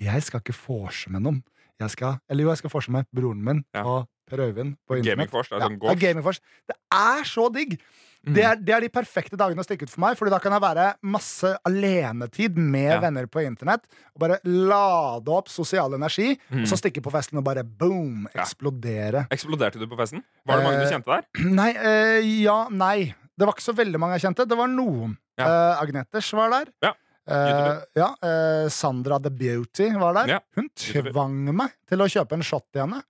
Jeg 0.00 0.22
skal 0.24 0.40
ikke 0.40 0.56
forse 0.56 1.10
med 1.12 1.22
noen. 1.26 1.42
Jeg 1.80 1.90
skal, 1.92 2.16
eller 2.30 2.44
jo, 2.46 2.48
jeg 2.54 2.62
skal 2.62 2.72
forse 2.72 2.90
med 2.92 3.04
broren 3.12 3.42
min 3.44 3.64
Ja. 3.76 3.82
og 3.84 4.06
Per 4.26 4.42
Øyvind 4.42 4.76
på 4.86 4.96
internett. 4.98 5.30
Gamingforce. 5.30 5.50
Det 5.50 5.56
er 5.56 5.60
Ja, 5.60 5.66
sånn 5.68 5.76
ja, 5.78 5.84
gårds. 5.86 6.00
Gamingforce. 6.00 6.40
Det 6.66 6.76
er 6.92 7.24
så 7.24 7.46
digg! 7.54 7.78
Mm. 8.26 8.34
Det, 8.34 8.42
er, 8.42 8.56
det 8.58 8.72
er 8.74 8.80
de 8.82 8.88
perfekte 8.90 9.36
dagene 9.38 9.62
å 9.62 9.64
stikke 9.64 9.86
ut 9.86 9.90
for 9.92 10.00
meg, 10.02 10.16
Fordi 10.18 10.32
da 10.32 10.38
kan 10.42 10.50
jeg 10.50 10.60
være 10.64 10.86
masse 11.06 11.52
alenetid 11.64 12.56
med 12.58 12.88
Ja. 12.90 13.00
venner 13.00 13.26
på 13.30 13.38
internett. 13.46 13.84
Og 14.16 14.18
bare 14.24 14.38
lade 14.44 15.28
opp 15.30 15.48
sosial 15.48 15.94
energi, 15.94 16.36
Mm. 16.50 16.62
og 16.62 16.66
så 16.66 16.76
stikke 16.76 17.00
på 17.02 17.12
festen 17.14 17.38
og 17.38 17.44
bare 17.44 17.62
boom! 17.62 18.26
Ja. 18.34 18.42
Eksplodere. 18.42 19.28
Eksploderte 19.30 19.78
du 19.78 19.86
på 19.86 19.96
festen? 19.96 20.24
Var 20.44 20.56
det 20.56 20.64
mange 20.64 20.80
du 20.80 20.86
Eh, 20.86 20.90
kjente 20.90 21.06
der? 21.06 21.24
Nei, 21.60 21.70
eh, 21.76 22.42
ja, 22.42 22.68
nei. 22.68 23.14
Det 23.38 23.46
var 23.46 23.52
ikke 23.54 23.62
så 23.70 23.76
veldig 23.76 23.98
mange 24.00 24.18
jeg 24.18 24.26
kjente. 24.34 24.48
Det 24.48 24.56
var 24.58 24.66
noen. 24.66 25.16
Ja. 25.38 25.44
Eh, 25.46 25.82
Agneters 25.82 26.32
var 26.32 26.50
der. 26.50 26.72
Ja. 26.82 26.92
Uh, 27.28 27.82
ja, 27.96 28.14
uh, 28.22 28.68
Sandra 28.70 29.18
the 29.18 29.30
Beauty 29.30 29.88
var 29.98 30.14
der. 30.14 30.28
Ja. 30.28 30.38
Hun 30.54 30.68
tvang 30.78 31.52
meg 31.58 31.72
til 31.90 31.98
å 31.98 32.06
kjøpe 32.06 32.32
en 32.38 32.42
shot 32.46 32.62
til 32.72 32.82
henne. 32.84 33.02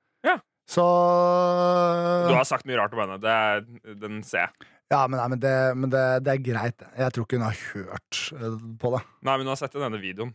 Så 0.66 0.84
Du 2.26 2.34
har 2.34 2.46
sagt 2.48 2.66
mye 2.66 2.78
rart 2.80 2.94
om 2.96 3.04
henne. 3.04 3.20
Det 3.22 3.98
den 4.02 4.22
ser 4.26 4.48
jeg. 4.48 4.72
Ja, 4.92 5.04
men, 5.10 5.18
nei, 5.18 5.28
men, 5.32 5.40
det, 5.42 5.54
men 5.78 5.90
det, 5.90 6.02
det 6.26 6.34
er 6.34 6.42
greit. 6.46 6.84
Jeg 6.94 7.14
tror 7.14 7.26
ikke 7.26 7.40
hun 7.40 7.46
har 7.48 7.62
hørt 7.72 8.20
eh, 8.36 8.60
på 8.82 8.92
det. 8.94 9.00
Nei, 9.26 9.32
men 9.32 9.46
hun 9.46 9.54
har 9.54 9.58
sett 9.58 9.74
denne 9.74 9.98
videoen 9.98 10.30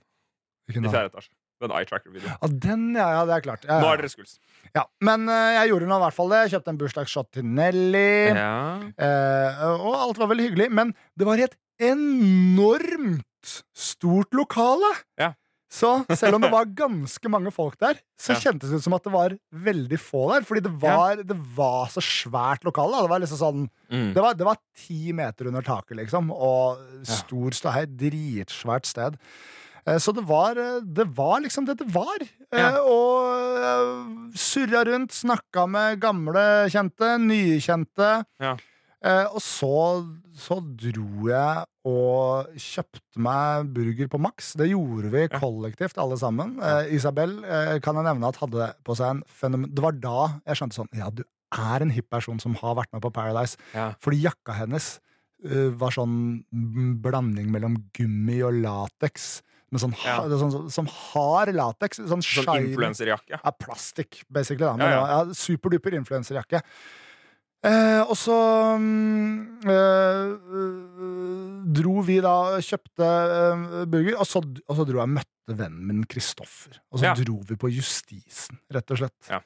Hvilken 0.67 0.87
i 0.87 0.91
fjerde 0.91 1.11
etasje. 1.13 1.31
Den 1.61 1.73
eye 1.77 1.85
tracker-videoen. 1.85 2.33
Ja, 2.33 2.49
den, 2.65 2.85
ja, 2.97 3.07
ja, 3.19 3.25
det 3.29 3.35
er 3.35 3.43
klart. 3.45 3.65
Ja, 3.69 3.77
Nå 3.79 3.91
ja. 3.91 3.93
er 3.93 4.01
dere 4.01 4.09
skuls. 4.09 4.39
Ja, 4.73 4.85
men 5.05 5.27
uh, 5.29 5.51
jeg 5.59 5.69
gjorde 5.69 5.89
nå 5.91 5.99
i 5.99 6.03
hvert 6.07 6.17
fall 6.17 6.31
det. 6.33 6.39
Jeg 6.41 6.53
kjøpte 6.55 6.73
en 6.73 6.79
bursdagsshot 6.81 7.29
til 7.37 7.45
Nelly. 7.59 8.13
Ja. 8.33 8.55
Eh, 8.97 9.61
og 9.75 9.99
alt 9.99 10.21
var 10.23 10.31
veldig 10.31 10.47
hyggelig, 10.47 10.67
men 10.73 10.95
det 11.19 11.27
var 11.27 11.37
i 11.37 11.45
et 11.45 11.53
enormt 11.91 13.53
stort 13.77 14.33
lokale. 14.37 14.89
Ja. 15.21 15.31
Så 15.71 15.89
selv 16.19 16.35
om 16.35 16.41
det 16.43 16.49
var 16.51 16.65
ganske 16.83 17.29
mange 17.31 17.51
folk 17.55 17.77
der, 17.79 17.95
så 18.19 18.33
Ja. 18.35 18.39
kjentes 18.43 18.69
det 18.73 18.81
ut 18.81 18.83
som 18.83 18.93
at 18.97 19.05
det 19.07 19.13
var 19.13 19.37
veldig 19.55 19.99
få 20.03 20.25
der. 20.33 20.43
Fordi 20.43 20.61
det 20.65 20.73
var, 20.81 21.15
det 21.23 21.37
var 21.55 21.87
så 21.93 22.03
svært 22.03 22.65
lokale. 22.67 22.99
Det 23.05 23.09
var 23.13 23.23
liksom 23.23 23.39
sånn 23.39 23.69
Mm. 23.91 24.13
det 24.13 24.21
var, 24.23 24.33
det 24.35 24.45
var 24.47 24.57
ti 24.75 25.11
meter 25.15 25.47
under 25.47 25.61
taket, 25.61 25.97
liksom. 25.97 26.29
Og 26.31 26.77
stor 27.07 27.51
ståhei. 27.55 27.85
Dritsvært 27.87 28.85
sted. 28.85 29.17
Eh, 29.87 29.97
Så 29.97 30.13
det 30.13 30.23
var, 30.27 30.51
eh, 30.59 30.79
det 30.83 31.07
var 31.17 31.39
liksom 31.41 31.65
det 31.65 31.77
det 31.79 31.87
var. 31.91 32.19
Eh, 32.51 32.59
Ja. 32.59 32.81
Og 32.83 34.31
surra 34.35 34.83
rundt, 34.85 35.11
snakka 35.11 35.67
med 35.69 35.99
gamle 36.03 36.43
kjente, 36.71 37.15
nye 37.19 37.59
kjente. 37.59 38.25
Ja. 38.39 38.55
Eh, 39.03 39.25
Og 39.33 39.41
så, 39.41 39.69
så 40.37 40.59
dro 40.61 41.27
jeg 41.29 41.63
og 41.89 42.51
kjøpte 42.61 43.17
meg 43.25 43.71
burger 43.73 44.09
på 44.13 44.19
Max. 44.21 44.51
Det 44.59 44.67
gjorde 44.69 45.09
vi 45.13 45.23
kollektivt, 45.33 45.97
alle 45.97 46.17
sammen. 46.21 46.59
Eh, 46.61 46.91
Isabel 46.97 47.39
eh, 47.43 47.77
kan 47.81 47.97
jeg 47.97 48.05
nevne 48.05 48.29
at 48.29 48.37
hadde 48.43 48.67
på 48.85 48.97
seg 48.99 49.15
en 49.15 49.23
fenomen... 49.25 49.71
Det 49.73 49.81
var 49.81 49.97
da 49.97 50.17
jeg 50.45 50.59
skjønte 50.61 50.77
sånn 50.77 50.91
Ja, 50.99 51.09
du 51.09 51.23
er 51.25 51.83
en 51.83 51.91
hipp 51.95 52.11
person 52.13 52.37
som 52.39 52.53
har 52.61 52.77
vært 52.77 52.93
med 52.93 53.01
på 53.03 53.09
Paradise. 53.15 53.57
Ja. 53.73 53.89
Fordi 54.05 54.21
jakka 54.23 54.53
hennes 54.61 54.91
eh, 55.43 55.71
var 55.81 55.91
sånn 55.97 56.43
blanding 57.01 57.49
mellom 57.51 57.79
gummi 57.97 58.37
og 58.45 58.61
lateks. 58.61 59.41
Med 59.71 59.81
sånn, 59.81 59.93
Ja. 60.05 60.19
sånn, 60.37 60.69
som 60.69 60.87
har 60.91 61.49
lateks. 61.55 62.03
Sånn, 62.05 62.21
Sånn 62.21 62.67
influenserjakke. 62.69 63.39
Ja, 63.41 63.51
plastikk, 63.57 64.21
basically. 64.29 64.67
Da. 64.67 64.75
Men 64.77 64.91
ja, 64.91 64.97
ja. 65.01 65.21
ja, 65.25 65.33
superduper 65.41 65.95
influenserjakke. 65.97 66.61
Eh, 67.61 68.01
og 68.09 68.15
så 68.17 68.35
mm, 68.81 69.67
eh, 69.69 70.31
dro 71.77 71.99
vi 72.05 72.17
da 72.23 72.35
kjøpte 72.63 73.09
eh, 73.37 73.65
burger, 73.91 74.15
og 74.17 74.25
så, 74.29 74.41
og 74.41 74.79
så 74.79 74.85
dro 74.87 74.97
jeg 75.01 75.05
og 75.09 75.13
møtte 75.19 75.57
vennen 75.59 75.83
min 75.91 76.05
Kristoffer. 76.09 76.79
Og 76.91 77.01
så 77.01 77.11
Ja. 77.11 77.13
dro 77.17 77.37
vi 77.47 77.57
på 77.61 77.69
Justisen, 77.69 78.57
rett 78.73 78.89
og 78.95 79.01
slett. 79.03 79.19
Ja. 79.29 79.41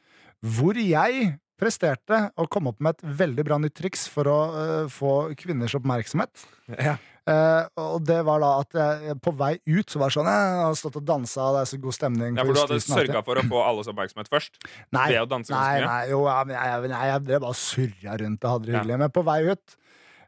Hvor 0.46 0.78
jeg 0.80 1.34
presterte 1.60 2.30
å 2.40 2.48
komme 2.52 2.72
opp 2.74 2.82
med 2.84 2.96
et 2.98 3.04
veldig 3.20 3.46
bra 3.48 3.58
nytt 3.60 3.76
triks 3.80 4.08
for 4.12 4.28
å 4.32 4.40
eh, 4.62 4.88
få 4.92 5.36
kvinners 5.40 5.76
oppmerksomhet. 5.78 6.46
Ja. 6.80 6.98
Eh, 7.26 7.64
og 7.82 8.04
det 8.06 8.20
var 8.28 8.38
da 8.44 8.50
at 8.62 8.76
jeg 8.78 9.16
på 9.26 9.32
vei 9.34 9.56
ut 9.66 9.90
så 9.90 9.98
var 9.98 10.12
det 10.12 10.14
sånn 10.14 10.28
Jeg 10.30 10.58
har 10.62 10.76
stått 10.78 11.00
og 11.00 11.06
dansa, 11.08 11.48
det 11.56 11.62
er 11.64 11.70
så 11.72 11.80
god 11.82 11.96
stemning. 11.98 12.36
Ja, 12.38 12.44
for 12.46 12.54
du 12.54 12.60
hadde 12.62 12.78
sørga 12.86 13.24
for 13.26 13.42
å 13.42 13.46
få 13.50 13.64
alles 13.66 13.88
oppmerksomhet 13.90 14.30
først. 14.30 14.60
Nei, 14.94 15.08
ved 15.16 15.24
å 15.24 15.30
danse 15.32 15.50
nei, 15.56 15.80
nei, 15.82 16.04
jo, 16.12 16.20
ja, 16.30 16.36
men 16.46 16.54
jeg, 16.54 16.70
jeg, 16.76 16.92
nei, 16.94 17.08
jeg 17.10 17.24
drev 17.32 17.42
bare 17.48 17.56
og 17.56 17.58
surra 17.58 18.20
rundt 18.22 18.46
og 18.46 18.54
hadde 18.54 18.66
det 18.70 18.76
Ja. 18.76 18.84
hyggelig. 18.84 19.00
Men 19.02 19.14
på 19.16 19.24
vei 19.26 19.40
ut 19.50 19.76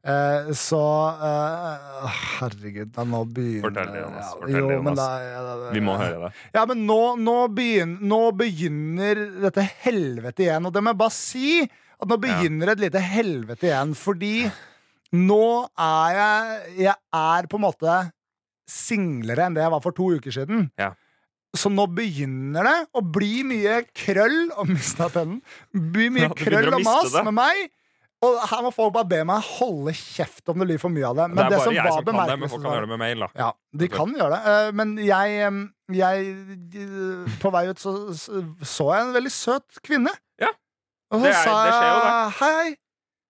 uh, 0.08 0.50
så 0.58 0.82
uh, 1.22 2.18
Herregud, 2.40 2.92
da 2.96 3.06
nå 3.06 3.22
begynner 3.30 3.68
Fortell 3.68 3.92
det, 3.94 4.02
Jonas. 4.02 4.32
Fortell 4.34 4.58
jo, 4.58 4.68
det, 4.72 4.78
Jonas. 4.80 4.98
da- 4.98 5.24
ja, 5.28 5.42
da- 5.48 5.72
Vi 5.78 5.84
må 5.86 5.98
høre 6.02 6.22
det. 6.26 6.32
Ja, 6.58 6.66
men 6.66 6.86
nå, 6.90 7.00
nå, 7.22 7.38
begynner, 7.54 8.02
nå 8.14 8.22
begynner 8.42 9.22
dette 9.46 9.68
helvete 9.86 10.48
igjen. 10.48 10.66
Og 10.66 10.74
det 10.74 10.82
må 10.82 10.94
jeg 10.96 11.02
bare 11.04 11.16
si, 11.18 11.52
at 12.02 12.10
nå 12.10 12.18
begynner 12.26 12.74
et 12.74 12.82
lite 12.88 13.02
helvete 13.06 13.70
igjen. 13.70 13.94
Fordi 13.98 14.34
nå 15.16 15.42
er 15.80 16.16
jeg 16.18 16.86
Jeg 16.90 16.96
er 17.16 17.48
på 17.48 17.60
en 17.60 17.66
måte 17.68 17.98
singlere 18.68 19.46
enn 19.48 19.56
det 19.56 19.64
jeg 19.64 19.72
var 19.72 19.84
for 19.84 19.96
to 19.96 20.10
uker 20.18 20.34
siden. 20.36 20.68
Ja. 20.80 20.92
Så 21.56 21.72
nå 21.72 21.86
begynner 21.96 22.68
det 22.68 22.78
å 23.00 23.02
bli 23.02 23.40
mye 23.48 23.80
krøll 23.96 24.52
Og 24.60 24.68
mista 24.70 25.08
pennen. 25.10 25.40
Bli 25.72 26.10
mye 26.14 26.28
Ja, 26.28 26.36
krøll 26.36 26.68
og 26.76 26.84
mas 26.84 27.16
med 27.24 27.34
meg. 27.38 27.70
Og 28.26 28.36
her 28.50 28.64
må 28.66 28.72
folk 28.74 28.96
bare 28.96 29.06
be 29.06 29.20
meg 29.30 29.46
holde 29.46 29.94
kjeft 29.94 30.50
om 30.50 30.58
det 30.58 30.66
blir 30.72 30.80
for 30.82 30.90
mye 30.90 31.06
av 31.06 31.20
det. 31.20 31.26
Men 31.32 31.38
det 31.38 31.44
er 31.46 31.50
det, 31.54 31.58
bare 31.58 31.66
som 31.68 31.76
jeg 31.78 31.86
var 31.86 31.94
som 31.94 32.08
kan 32.08 32.18
det, 32.32 32.38
men 32.42 32.50
folk 32.50 32.64
kan 32.64 32.74
gjøre 32.74 32.88
det 32.88 32.92
med 32.92 33.02
mail. 33.04 33.20
da 33.24 33.44
ja, 33.44 33.50
de 33.78 33.90
kan 33.94 34.16
gjøre 34.18 34.30
det. 34.34 34.54
Eh, 34.54 34.70
Men 34.80 34.94
jeg, 35.06 35.52
jeg 36.00 37.36
På 37.44 37.52
vei 37.54 37.64
ut 37.70 37.84
så 37.84 37.94
så 38.18 38.88
jeg 38.90 39.06
en 39.06 39.14
veldig 39.20 39.34
søt 39.38 39.82
kvinne. 39.86 40.14
Ja. 40.42 40.50
Og 41.14 41.22
så 41.22 41.30
Det 41.30 41.36
sa 41.46 41.56
jeg 41.70 42.34
hei, 42.42 42.76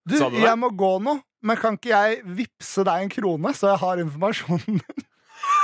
du, 0.07 0.15
du 0.15 0.39
jeg 0.39 0.55
må 0.63 0.71
gå 0.79 0.93
nå, 1.03 1.17
men 1.45 1.59
kan 1.61 1.77
ikke 1.77 1.91
jeg 1.93 2.21
vippse 2.39 2.83
deg 2.87 3.05
en 3.05 3.11
krone, 3.13 3.53
så 3.57 3.71
jeg 3.73 3.81
har 3.83 4.01
informasjonen 4.03 4.81
din? 4.81 5.05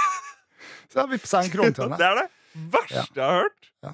så 0.93 1.01
jeg 1.03 1.13
vippsa 1.15 1.41
en 1.43 1.51
krone 1.53 1.73
til 1.73 1.87
henne. 1.87 1.99
Det 2.01 2.09
er 2.09 2.21
det 2.21 2.27
verste 2.73 3.17
jeg 3.17 3.23
har 3.25 3.39
hørt. 3.47 3.71
Ja. 3.83 3.93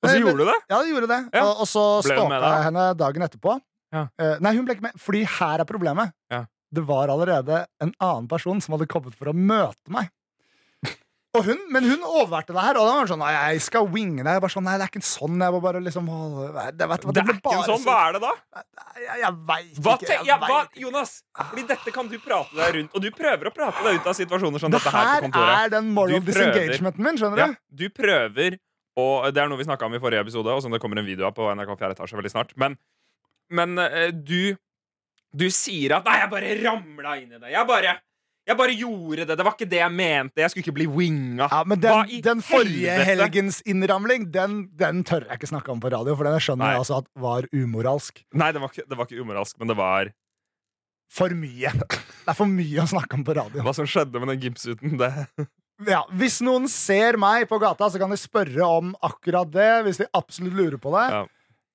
Og 0.00 0.08
så 0.08 0.14
Eh, 0.14 0.20
gjorde 0.22 0.38
du 0.38 0.48
det? 0.48 0.58
Ja, 0.70 0.78
gjorde 0.86 1.08
det. 1.10 1.18
Ja. 1.34 1.42
Og, 1.44 1.64
og 1.64 1.68
så 1.68 1.82
stalka 2.06 2.38
jeg 2.40 2.64
henne 2.68 2.86
dagen 2.96 3.26
etterpå. 3.26 3.56
Ja. 3.90 4.06
Uh, 4.22 4.36
nei, 4.40 4.54
hun 4.54 4.64
ble 4.68 4.76
ikke 4.76 4.86
med, 4.86 4.96
fordi 5.02 5.24
her 5.26 5.60
er 5.60 5.66
problemet. 5.68 6.14
Ja. 6.30 6.44
det 6.70 6.84
var 6.86 7.10
allerede 7.10 7.64
en 7.82 7.90
annen 7.98 8.28
person 8.30 8.60
som 8.62 8.76
hadde 8.76 8.86
kommet 8.86 9.16
for 9.18 9.32
å 9.32 9.34
møte 9.34 9.90
meg. 9.90 10.06
Og 11.38 11.44
hun, 11.46 11.58
men 11.70 11.84
hun 11.86 12.00
overværte 12.02 12.50
det 12.50 12.58
her, 12.58 12.74
og 12.80 12.88
da 12.88 12.94
var 12.98 13.06
sånn 13.06 13.20
Nei, 13.22 13.30
jeg 13.54 13.60
skal 13.62 13.84
winge 13.86 14.24
deg. 14.24 14.32
Jeg 14.34 14.42
bare 14.42 14.50
sånn, 14.50 14.64
Nei, 14.66 14.72
det 14.80 14.86
er 14.88 14.90
ikke 14.90 15.02
sånn. 15.06 15.36
Jeg 15.44 15.54
var 15.54 15.60
bare 15.62 15.82
liksom 15.84 16.08
det, 16.10 16.48
vet, 16.56 16.78
det, 16.80 16.88
hva, 16.90 16.96
Det 16.98 17.22
er 17.22 17.28
ikke 17.36 17.52
en 17.54 17.68
sånn. 17.68 17.84
Hva 17.86 17.98
er 18.08 18.16
det 18.16 18.20
da? 18.24 18.32
Jeg, 18.98 19.20
jeg 19.20 19.36
veit 19.52 19.78
ikke. 19.78 20.08
Jeg 20.10 20.26
ja, 20.26 20.38
hva. 20.42 20.56
Jonas, 20.82 21.12
fordi 21.38 21.64
dette 21.68 21.94
kan 21.94 22.10
du 22.10 22.16
prate 22.24 22.58
deg 22.58 22.74
rundt. 22.80 22.96
Og 22.98 23.04
du 23.04 23.08
prøver 23.14 23.46
å 23.52 23.54
prate 23.54 23.86
deg 23.86 24.00
ut 24.00 24.10
av 24.10 24.18
situasjoner 24.18 24.64
som 24.64 24.74
Det 24.74 24.80
dette 24.82 24.94
her 24.96 25.12
på 25.22 25.28
kontoret. 25.28 25.54
er 25.60 25.72
den 25.76 25.92
moral 26.00 26.26
disengagementen 26.26 27.06
min, 27.06 27.22
skjønner 27.22 27.44
Ja, 27.44 27.48
du? 27.54 27.84
du 27.84 27.86
prøver 27.94 28.58
Og 28.98 29.30
det 29.30 29.38
er 29.44 29.48
noe 29.54 29.62
vi 29.62 29.68
snakka 29.70 29.86
om 29.86 29.94
i 29.94 30.02
forrige 30.02 30.26
episode, 30.26 30.50
og 30.50 30.64
som 30.66 30.74
det 30.74 30.82
kommer 30.82 30.98
en 30.98 31.06
video 31.06 31.30
av 31.30 31.36
på 31.38 31.46
NRK 31.54 31.76
4 31.78 31.94
etasje 31.94 32.18
veldig 32.18 32.34
snart. 32.34 32.50
Men, 32.58 32.74
men 33.54 33.78
eh, 33.86 34.10
du 34.10 34.56
Du 35.30 35.46
sier 35.54 35.94
at 35.94 36.04
'nei, 36.04 36.18
jeg 36.24 36.30
bare 36.34 36.54
ramla 36.58 37.12
inn 37.22 37.30
i 37.30 37.38
det'. 37.38 37.52
Jeg 37.54 37.66
bare, 37.70 38.00
jeg 38.50 38.58
bare 38.58 38.74
gjorde 38.76 39.26
det. 39.28 39.36
Det 39.38 39.46
var 39.46 39.54
ikke 39.56 39.68
det 39.70 39.80
jeg 39.80 39.94
mente. 39.94 40.42
Jeg 40.42 40.52
skulle 40.52 40.64
ikke 40.66 40.76
bli 40.80 40.88
winga. 40.90 41.46
Ja, 41.52 41.60
men 41.68 41.82
den, 41.82 42.10
den 42.26 42.42
forrige 42.44 42.96
helvete? 42.98 43.08
helgens 43.10 43.60
innramling, 43.68 44.26
den, 44.34 44.56
den 44.80 45.04
tør 45.06 45.28
jeg 45.28 45.38
ikke 45.40 45.50
snakke 45.52 45.72
om 45.74 45.82
på 45.82 45.92
radio, 45.94 46.16
for 46.18 46.26
den 46.28 46.36
jeg 46.38 46.48
skjønner 46.48 46.74
jeg 46.74 46.82
altså 46.82 46.98
at 47.02 47.08
var 47.22 47.46
umoralsk. 47.54 48.24
Nei, 48.34 48.50
det 48.56 48.62
var, 48.62 48.74
ikke, 48.74 48.86
det 48.90 48.98
var 48.98 49.08
ikke 49.08 49.22
umoralsk, 49.22 49.56
men 49.62 49.70
det 49.72 49.78
var 49.78 50.12
For 51.10 51.32
mye. 51.34 51.72
Det 51.80 52.28
er 52.30 52.36
for 52.38 52.50
mye 52.50 52.82
å 52.84 52.90
snakke 52.90 53.16
om 53.18 53.24
på 53.26 53.34
radio. 53.38 53.62
Hva 53.66 53.74
som 53.74 53.88
skjedde 53.88 54.20
med 54.22 54.34
den 54.34 54.44
gipsuten. 54.44 54.98
Det, 55.00 55.10
Ja, 55.88 56.02
hvis 56.12 56.42
noen 56.44 56.66
ser 56.68 57.16
meg 57.16 57.46
på 57.48 57.56
gata, 57.62 57.86
så 57.88 57.96
kan 58.00 58.10
de 58.12 58.18
spørre 58.20 58.66
om 58.68 58.90
akkurat 59.06 59.48
det. 59.48 59.70
Hvis 59.86 60.00
de 60.02 60.08
absolutt 60.16 60.52
lurer 60.58 60.76
på 60.82 60.92
det. 60.92 61.06
Ja. 61.14 61.22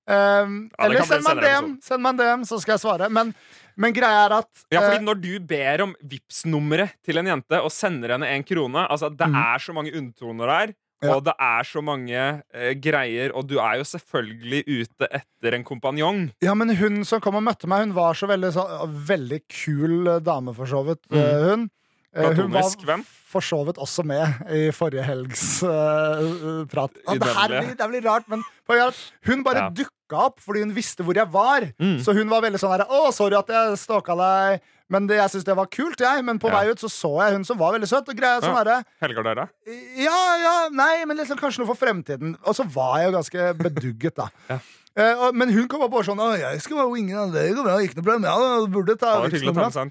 Um, 0.05 0.57
Ja, 0.77 0.85
eller 0.85 1.05
send 1.09 1.25
meg 1.25 1.41
DM, 1.41 1.69
send 1.81 2.03
meg 2.03 2.13
en 2.13 2.21
DM, 2.21 2.47
så 2.47 2.59
skal 2.61 2.75
jeg 2.75 2.83
svare. 2.83 3.09
Men, 3.13 3.33
men 3.79 3.95
greia 3.95 4.25
er 4.27 4.39
at 4.39 4.49
ja, 4.69 4.83
fordi 4.83 4.99
eh, 4.99 5.05
Når 5.07 5.21
du 5.23 5.31
ber 5.49 5.85
om 5.87 5.93
vips 6.05 6.43
nummeret 6.49 6.97
til 7.05 7.19
en 7.21 7.31
jente 7.33 7.61
og 7.61 7.73
sender 7.73 8.15
henne 8.15 8.29
en 8.31 8.45
krone 8.47 8.85
altså 8.85 9.09
Det 9.11 9.27
mm. 9.27 9.39
er 9.41 9.63
så 9.65 9.75
mange 9.75 9.95
unntoner 9.97 10.51
der. 10.53 10.75
Ja. 11.03 11.17
Og 11.17 11.25
det 11.25 11.33
er 11.43 11.65
så 11.67 11.81
mange 11.85 12.19
uh, 12.39 12.71
greier, 12.81 13.33
og 13.35 13.49
du 13.49 13.57
er 13.59 13.81
jo 13.81 13.85
selvfølgelig 13.85 14.61
ute 14.65 15.09
etter 15.19 15.57
en 15.57 15.65
kompanjong. 15.67 16.21
Ja, 16.41 16.55
men 16.57 16.71
hun 16.79 17.03
som 17.05 17.21
kom 17.21 17.35
og 17.37 17.43
møtte 17.45 17.69
meg, 17.69 17.83
hun 17.83 17.97
var 17.97 18.17
så 18.17 18.29
veldig, 18.31 18.53
så, 18.55 18.63
veldig 18.87 19.41
kul 19.51 20.13
dame, 20.25 20.55
for 20.55 20.71
så 20.71 20.81
vidt. 20.87 21.03
Mm. 21.11 21.19
Hun. 21.43 21.67
Eh, 22.15 22.23
hun 22.31 22.47
var 22.51 22.61
Platonisk 22.63 22.85
venn. 22.87 23.03
for 23.27 23.43
så 23.43 23.57
vidt 23.67 23.77
også 23.81 24.05
med 24.07 24.45
i 24.55 24.69
forrige 24.71 25.03
helgs 25.03 25.61
uh, 25.67 26.63
prat. 26.71 26.93
Ja, 27.05 27.17
det, 27.19 27.33
her 27.35 27.75
det 27.75 27.87
blir 27.91 28.05
rart, 28.07 28.29
men 28.31 28.43
er 28.71 28.93
hun 29.27 29.43
bare 29.43 29.65
Ja. 29.65 29.69
dukka 29.69 30.21
opp 30.29 30.39
fordi 30.39 30.61
hun 30.63 30.71
visste 30.73 31.03
hvor 31.03 31.13
jeg 31.17 31.27
var. 31.33 31.67
Mm. 31.81 31.99
Så 32.05 32.13
hun 32.15 32.29
var 32.31 32.41
veldig 32.45 32.61
sånn 32.61 32.71
her 32.71 32.85
Å, 32.87 33.11
sorry 33.13 33.35
at 33.35 33.51
jeg 33.51 33.77
stalka 33.81 34.15
deg. 34.15 34.61
Men 34.87 35.07
det, 35.09 35.17
jeg 35.17 35.31
syns 35.33 35.43
det 35.47 35.55
var 35.57 35.65
kult, 35.65 35.99
jeg. 35.99 36.23
Men 36.23 36.39
på 36.39 36.47
Ja. 36.47 36.61
vei 36.61 36.69
ut 36.71 36.79
så 36.79 36.87
så 36.87 37.11
jeg 37.25 37.33
hun 37.33 37.43
som 37.43 37.57
var 37.57 37.73
veldig 37.73 37.87
søt. 37.89 38.07
Og 38.07 38.15
greia 38.15 38.37
er 38.37 38.41
sånn 38.45 38.53
Ja. 38.55 38.63
herre 38.63 38.85
Helgar 39.01 39.23
dere? 39.23 39.49
Ja, 39.97 40.37
ja, 40.37 40.69
nei, 40.69 41.03
men 41.05 41.17
liksom 41.17 41.37
kanskje 41.37 41.65
noe 41.65 41.67
for 41.73 41.75
fremtiden. 41.75 42.37
Og 42.45 42.55
så 42.55 42.63
var 42.69 42.99
jeg 42.99 43.11
jo 43.11 43.17
ganske 43.17 43.53
bedugget, 43.57 44.15
da. 44.15 44.29
Ja. 44.49 44.59
Eh, 44.95 45.25
men 45.35 45.51
hun 45.51 45.65
kom 45.67 45.81
bare 45.91 46.07
sånn 46.07 46.21
jeg 46.39 46.61
skal 46.63 46.77
være 46.79 46.91
wingen 46.93 47.33
Det 47.33 47.49
går 47.57 47.67
bra. 47.67 47.79
Ikke 47.83 47.97
noe 47.97 48.05
problem. 48.05 48.27
Ja, 48.29 48.59
du 48.63 48.69
burde 48.71 48.95
ta 48.99 49.17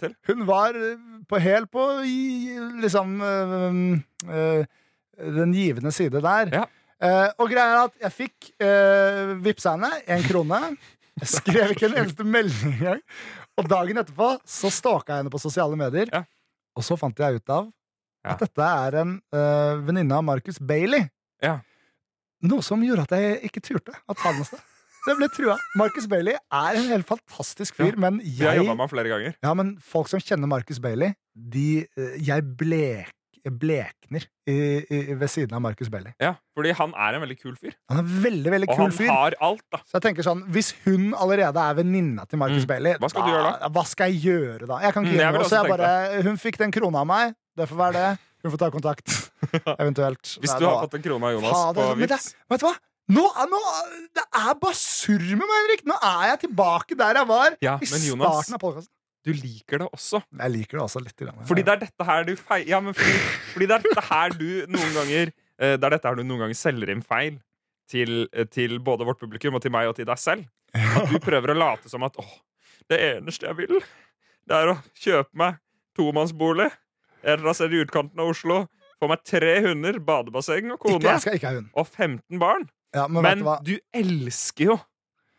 til. 0.00 0.14
Hun 0.30 0.46
var 0.48 0.78
eh, 0.78 0.96
på 1.28 1.40
helt 1.44 1.70
på 1.72 1.84
liksom 2.80 3.20
eh, 3.20 4.64
den 5.36 5.54
givende 5.54 5.92
side 5.94 6.24
der. 6.24 6.56
Ja. 6.62 6.64
Og 7.36 7.50
greia 7.50 7.66
er 7.68 7.80
at 7.82 7.96
jeg 8.00 8.12
fikk 8.14 8.46
uh, 8.64 9.34
vippsa 9.44 9.74
henne 9.74 9.90
én 10.08 10.22
krone. 10.24 10.60
Jeg 11.20 11.28
skrev 11.34 11.74
ikke 11.74 11.90
en 11.90 11.98
eneste 12.00 12.24
melding 12.24 12.78
engang. 12.78 13.02
Og 13.60 13.68
dagen 13.68 14.00
etterpå 14.00 14.30
så 14.48 14.70
stalka 14.72 15.12
jeg 15.12 15.20
henne 15.24 15.32
på 15.34 15.42
sosiale 15.42 15.76
medier. 15.76 16.08
Ja. 16.08 16.22
Og 16.72 16.86
så 16.86 16.96
fant 16.96 17.20
jeg 17.20 17.42
ut 17.42 17.52
av 17.52 17.68
at 18.24 18.40
dette 18.40 18.70
er 18.86 18.98
en 19.02 19.18
uh, 19.36 19.84
venninne 19.84 20.16
av 20.16 20.24
Marcus 20.24 20.56
Bailey. 20.56 21.04
Ja. 21.44 21.58
Noe 22.48 22.64
som 22.64 22.80
gjorde 22.86 23.04
at 23.04 23.18
jeg 23.20 23.50
ikke 23.50 23.62
turte 23.68 23.98
å 24.08 24.16
ta 24.16 24.32
den 24.32 24.46
av 24.46 24.48
sted. 24.48 24.64
Det 25.06 25.16
ble 25.18 25.28
trua. 25.28 25.56
Marcus 25.76 26.06
Bailey 26.08 26.32
er 26.38 26.78
en 26.78 26.86
helt 26.88 27.06
fantastisk 27.06 27.74
fyr, 27.76 27.92
Ja. 27.92 28.00
men 28.06 28.20
jeg, 28.24 28.46
har 28.46 28.54
jeg 28.54 28.62
jobba 28.64 28.74
med 28.78 28.84
ham 28.88 28.88
flere 28.94 29.08
ganger. 29.12 29.34
ja, 29.42 29.52
men 29.54 29.74
folk 29.84 30.08
som 30.08 30.20
kjenner 30.20 30.48
Marcus 30.48 30.78
Bailey, 30.80 31.12
de, 31.34 31.86
eh, 31.98 32.16
jeg 32.24 32.42
blek, 32.56 33.10
blekner 33.44 34.24
i, 34.48 34.54
i, 34.88 34.98
ved 35.20 35.28
siden 35.28 35.52
av 35.52 35.60
Marcus 35.60 35.90
Bailey. 35.92 36.14
Ja, 36.22 36.30
Fordi 36.56 36.70
han 36.78 36.94
er 36.96 37.18
en 37.18 37.20
veldig 37.26 37.36
kul 37.42 37.56
fyr. 37.60 37.74
Han 37.92 37.98
er 38.00 38.06
veldig, 38.08 38.22
veldig 38.22 38.52
veldig 38.54 38.68
Og 38.72 38.78
kul 38.78 38.94
han 39.04 39.10
har 39.12 39.36
alt, 39.44 39.64
da. 39.74 39.80
Så 39.84 39.98
jeg 39.98 40.04
tenker 40.06 40.24
sånn, 40.24 40.40
Hvis 40.54 40.70
hun 40.86 41.10
allerede 41.12 41.60
er 41.60 41.74
venninna 41.76 42.24
til 42.30 42.38
Marcus 42.40 42.64
Mm. 42.64 42.70
Bailey, 42.70 42.94
Hva 43.02 43.10
skal 43.12 43.26
du 43.26 43.34
gjøre 43.34 43.50
da? 43.60 43.68
Hva 43.68 43.84
skal 43.86 44.10
jeg 44.14 44.22
gjøre 44.24 44.66
da? 44.70 44.78
Jeg 44.80 44.92
kan 44.94 45.04
ikke 45.04 45.12
Mm, 45.12 45.20
gjøre 45.20 45.32
noe, 45.36 45.44
så 45.50 45.60
jeg 45.60 45.70
bare, 45.76 46.22
Hun 46.22 46.36
fikk 46.40 46.56
den 46.58 46.72
krona 46.72 47.00
av 47.04 47.06
meg. 47.06 47.34
Det 47.56 47.68
får 47.68 47.76
være 47.76 47.92
det. 47.92 48.18
Hun 48.44 48.50
får 48.52 48.58
ta 48.64 48.70
kontakt. 48.70 49.30
Eventuelt. 49.84 50.24
Hvis 50.40 50.56
du 50.58 50.64
har 50.64 50.80
fått 50.88 50.94
en 50.94 51.02
krone 51.04 51.24
av 51.28 51.32
Jonas 51.36 51.52
Fader, 51.52 51.92
på 51.92 52.00
Vipps 52.00 52.34
Vet 52.50 52.60
du 52.60 52.66
hva? 52.66 52.74
Nå, 53.12 53.24
er- 53.36 53.48
nå, 53.50 53.58
det 54.16 54.22
er 54.32 54.54
bare 54.62 54.74
surr 54.78 55.20
med 55.36 55.44
meg, 55.44 55.56
Henrik! 55.60 55.82
Nå 55.90 55.96
er 56.00 56.28
jeg 56.32 56.38
tilbake 56.46 56.96
der 56.96 57.18
jeg 57.20 57.28
var 57.28 57.56
Ja, 57.60 57.74
i 57.82 57.84
starten 57.86 58.06
Jonas- 58.08 58.52
av 58.54 58.60
podkasten. 58.62 58.90
Du 59.24 59.32
liker 59.32 59.78
det 59.80 59.88
også. 59.92 60.22
Jeg 60.36 60.50
liker 60.52 60.78
det 60.78 60.82
også 60.84 61.00
litt. 61.00 61.16
Grann. 61.16 61.44
Fordi 61.48 61.62
det 61.64 61.72
er 61.72 61.80
dette 61.86 62.04
her 62.04 62.24
du 62.28 62.34
feil... 62.36 62.66
Ja, 62.68 62.80
men 62.84 62.92
fordi, 62.96 63.12
fordi 63.54 63.66
det 63.70 63.76
er 63.78 63.84
dette 63.86 64.02
her 64.08 64.34
du 64.36 64.48
noen 64.68 64.90
ganger 64.92 65.30
eh, 65.32 65.76
Det 65.80 65.84
er 65.88 65.94
dette 65.96 66.08
her 66.10 66.18
du 66.18 66.22
noen 66.24 66.42
ganger 66.44 66.58
selger 66.60 66.92
inn 66.92 67.00
feil 67.04 67.38
til, 67.88 68.26
eh, 68.34 68.44
til 68.52 68.76
både 68.84 69.06
vårt 69.08 69.20
publikum 69.20 69.56
og 69.56 69.62
til 69.64 69.72
meg 69.72 69.88
og 69.88 69.96
til 69.96 70.04
deg 70.08 70.20
selv. 70.20 70.44
At 70.76 71.08
du 71.08 71.16
prøver 71.24 71.54
å 71.54 71.56
late 71.56 71.88
som 71.88 72.02
at 72.04 72.16
'Å, 72.20 72.24
det 72.90 72.98
eneste 73.00 73.46
jeg 73.48 73.56
vil, 73.62 73.80
det 74.48 74.56
er 74.58 74.72
å 74.74 74.78
kjøpe 75.00 75.32
meg 75.40 75.56
tomannsbolig 75.96 76.68
eller 77.24 77.48
altså 77.48 77.68
i 77.70 77.80
utkanten 77.84 78.20
av 78.20 78.28
Oslo. 78.32 78.66
Få 79.00 79.08
meg 79.08 79.24
tre 79.24 79.54
hunder, 79.64 79.96
badebasseng 80.04 80.72
og 80.72 80.80
kone. 80.80 81.00
ikke. 81.00 81.64
Og 81.74 81.86
15 81.88 82.38
barn. 82.38 82.68
Ja, 82.94 83.06
men, 83.10 83.22
Men 83.26 83.44
du 83.66 83.74
du 83.74 83.78
elsker 83.92 84.70
jo 84.72 84.76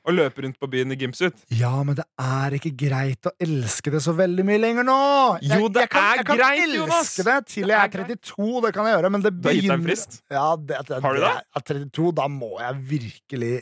å 0.05 0.13
løpe 0.13 0.43
rundt 0.45 0.59
på 0.61 0.67
byen 0.69 0.93
i 0.93 0.97
gymsuit. 1.01 1.37
Ja, 1.57 1.71
men 1.83 1.97
det 1.97 2.05
er 2.21 2.55
ikke 2.59 2.71
greit 2.77 3.25
å 3.25 3.31
elske 3.41 3.89
det 3.93 4.01
så 4.05 4.13
veldig 4.13 4.45
mye 4.45 4.61
lenger 4.61 4.85
nå. 4.85 4.97
Jo, 5.41 5.69
det 5.73 5.85
jeg 5.85 5.91
kan, 5.95 6.03
er 6.11 6.21
jeg 6.21 6.27
kan 6.27 6.43
elske 6.43 7.25
det 7.25 7.37
til 7.49 7.71
jeg 7.73 7.79
er 7.79 8.03
er 8.03 8.11
32, 8.11 8.61
det 8.67 8.73
kan 8.75 8.89
jeg 8.89 8.97
gjøre, 8.97 9.11
men 9.15 9.25
det 9.25 9.31
Du 9.33 9.49
har 9.49 9.57
gitt 9.57 9.65
deg 9.65 9.73
en 9.73 9.81
begynner 9.81 9.89
frist. 9.89 10.19
Ja, 10.29 10.45
det, 10.59 10.83
det, 10.91 10.99
Har 11.07 11.17
du 11.17 11.23
det? 11.25 11.33
Ja, 11.41 11.63
32, 11.71 12.11
da 12.21 12.27
må 12.29 12.51
jeg 12.61 12.83
virkelig 12.93 13.55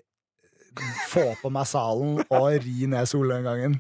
få 1.14 1.26
på 1.40 1.54
meg 1.54 1.70
salen 1.70 2.20
og 2.26 2.48
ri 2.66 2.90
ned 2.92 3.08
solnedgangen. 3.08 3.80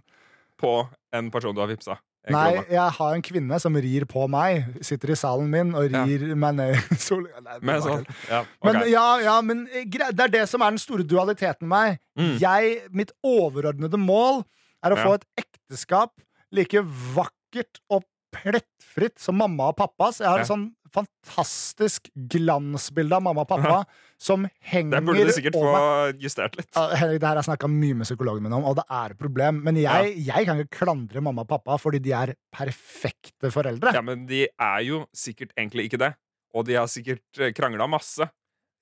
på 0.63 0.87
en 1.11 1.31
person 1.33 1.55
du 1.55 1.59
har 1.59 1.67
vippsa. 1.67 1.97
Nei, 2.31 2.53
jeg 2.71 2.91
har 2.95 3.13
en 3.17 3.21
kvinne 3.25 3.57
som 3.59 3.75
rir 3.75 4.05
på 4.07 4.29
meg, 4.31 4.63
sitter 4.85 5.11
i 5.11 5.15
salen 5.19 5.49
min 5.51 5.73
og 5.75 5.89
Ja. 5.91 6.05
rir 6.07 6.35
meg 6.39 6.55
ned 6.55 6.75
i 6.77 6.95
solnedgangen. 6.95 7.59
Men 7.67 7.81
sånn, 7.83 8.05
ja, 8.29 8.39
okay. 8.45 8.63
Men, 8.63 8.79
ja, 8.93 9.07
ja, 9.25 9.41
men 9.41 9.67
eh, 9.73 9.83
det 9.91 10.19
er 10.29 10.31
det 10.31 10.45
som 10.49 10.61
er 10.63 10.71
den 10.71 10.79
store 10.79 11.03
dualiteten 11.03 11.67
med 11.67 11.73
meg. 11.73 11.99
Mm. 12.17 12.37
Jeg, 12.39 12.77
mitt 12.95 13.11
overordnede 13.27 13.99
mål 13.99 14.45
er 14.83 14.95
å 14.95 14.97
Ja. 14.97 15.03
få 15.03 15.13
et 15.19 15.25
ekteskap 15.43 16.11
like 16.51 16.79
vakkert 17.17 17.81
og 17.91 18.03
plettfritt 18.33 19.19
som 19.19 19.35
mamma 19.37 19.67
og 19.73 19.77
pappas. 19.77 20.19
Jeg 20.23 20.27
har 20.29 20.39
et 20.39 20.47
Ja. 20.47 20.55
sånn 20.55 20.69
fantastisk 20.93 22.09
glansbilde 22.15 23.17
av 23.17 23.23
mamma 23.25 23.45
og 23.45 23.49
pappa 23.49 23.79
som 24.21 24.45
henger 24.71 24.99
Det 24.99 25.01
burde 25.07 25.25
du 25.27 25.33
sikkert 25.35 25.57
over 25.59 25.75
få 25.75 26.21
justert 26.23 26.57
litt. 26.59 26.69
Ja, 26.75 26.85
Henrik, 27.01 27.19
det 27.19 27.27
her 27.27 27.33
har 27.35 27.41
jeg 27.41 27.49
snakka 27.49 27.69
mye 27.71 27.97
med 27.99 28.07
psykologen 28.07 28.45
min 28.45 28.55
om, 28.55 28.67
og 28.69 28.77
det 28.79 28.85
er 28.87 29.15
et 29.15 29.19
problem. 29.19 29.63
Men 29.65 29.79
jeg, 29.81 30.13
jeg 30.27 30.47
kan 30.47 30.61
ikke 30.63 30.83
klandre 30.83 31.23
mamma 31.25 31.43
og 31.45 31.51
pappa 31.51 31.79
fordi 31.81 32.01
de 32.03 32.13
er 32.17 32.35
perfekte 32.53 33.51
foreldre. 33.53 33.95
Ja, 33.95 34.03
Men 34.05 34.27
de 34.29 34.45
er 34.47 34.85
jo 34.87 35.03
sikkert 35.17 35.55
egentlig 35.57 35.89
ikke 35.89 36.01
det. 36.05 36.13
Og 36.53 36.67
de 36.67 36.77
har 36.77 36.87
sikkert 36.91 37.43
krangla 37.57 37.87
masse. 37.89 38.29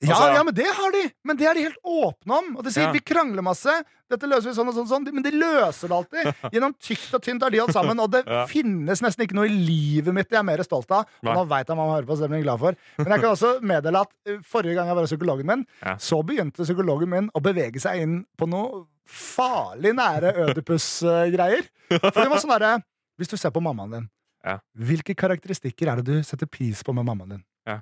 Ja, 0.02 0.16
Altså- 0.16 0.34
ja, 0.34 0.44
men 0.44 0.54
det 0.58 0.66
har 0.66 0.92
de! 0.92 1.02
Men 1.24 1.38
det 1.38 1.46
er 1.48 1.54
de 1.54 1.62
helt 1.68 1.78
åpne 1.86 2.34
om. 2.38 2.56
Og 2.58 2.64
de 2.64 2.72
sier 2.72 2.88
Ja. 2.88 2.92
vi 2.92 3.00
krangler 3.00 3.44
masse, 3.46 3.70
dette 4.10 4.26
løser 4.26 4.50
vi 4.50 4.56
sånn 4.58 4.68
og 4.68 4.74
sånn, 4.74 4.88
sånn. 4.90 5.14
Men 5.14 5.22
de 5.24 5.30
løser 5.32 5.88
det 5.88 5.98
alltid. 5.98 6.26
Gjennom 6.54 6.74
tykt 6.82 7.14
og 7.14 7.22
tynt 7.22 7.42
har 7.44 7.52
de 7.54 7.60
holdt 7.60 7.74
sammen. 7.74 8.00
Og 8.00 8.10
det 8.12 8.24
Ja. 8.26 8.46
finnes 8.48 9.00
nesten 9.02 9.26
ikke 9.28 9.36
noe 9.38 9.46
i 9.46 9.54
livet 9.54 10.14
mitt 10.14 10.30
jeg 10.32 10.40
er 10.40 10.44
mer 10.44 10.58
stolt 10.64 10.90
av. 10.92 11.06
Og 11.24 11.30
nå 11.36 11.48
veit 11.48 11.68
jeg 11.68 11.78
mamma 11.78 11.96
hører 12.02 12.08
på, 12.10 12.18
så 12.18 12.22
det 12.26 12.30
blir 12.32 12.42
jeg 12.42 12.48
glad 12.50 12.60
for. 12.60 12.76
Men 12.98 13.08
jeg 13.14 13.22
kan 13.22 13.32
også 13.36 13.62
meddele 13.62 14.02
at 14.02 14.10
uh, 14.28 14.38
forrige 14.42 14.74
gang 14.76 14.88
jeg 14.88 14.96
var 14.96 15.04
hos 15.06 15.14
psykologen 15.14 15.46
min, 15.46 15.66
så 15.98 16.24
begynte 16.26 16.66
psykologen 16.66 17.10
min 17.10 17.30
å 17.38 17.42
bevege 17.42 17.80
seg 17.80 18.02
inn 18.02 18.26
på 18.38 18.50
noe 18.50 18.86
farlig 19.06 19.94
nære 19.94 20.34
Ødipus-greier. 20.50 21.68
For 21.92 22.22
det 22.24 22.30
var 22.32 22.40
sånn 22.42 22.58
derre 22.60 22.84
Hvis 23.20 23.28
du 23.30 23.38
ser 23.38 23.52
på 23.52 23.62
mammaen 23.62 23.92
din, 23.92 24.10
Ja. 24.44 24.58
hvilke 24.76 25.14
karakteristikker 25.14 25.92
er 25.92 25.96
det 26.02 26.06
du 26.06 26.24
setter 26.24 26.48
pris 26.48 26.82
på 26.82 26.92
med 26.96 27.06
mammaen 27.06 27.30
din? 27.30 27.44
Ja. 27.68 27.82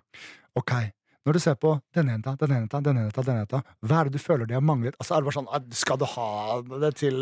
Ok, 0.58 0.92
når 1.30 1.38
du 1.38 1.42
ser 1.44 1.54
på 1.62 1.76
denne 1.94 2.16
jenta, 2.16 2.32
denne 2.42 2.56
jenta, 2.64 2.80
denne 2.82 3.04
jenta, 3.06 3.22
denne 3.28 3.44
jenta, 3.44 3.60
hva 3.86 4.00
er 4.02 4.08
det 4.10 4.18
du 4.18 4.22
føler 4.24 4.50
de 4.50 4.56
har 4.58 4.64
manglet? 4.66 4.96
Altså, 4.98 5.14
er 5.14 5.22
det 5.22 5.28
bare 5.30 5.38
sånn, 5.38 5.50
«Ah, 5.54 5.62
skal 5.78 6.00
du 6.02 6.06
ha 6.10 6.26
det 6.82 6.90
til 6.98 7.20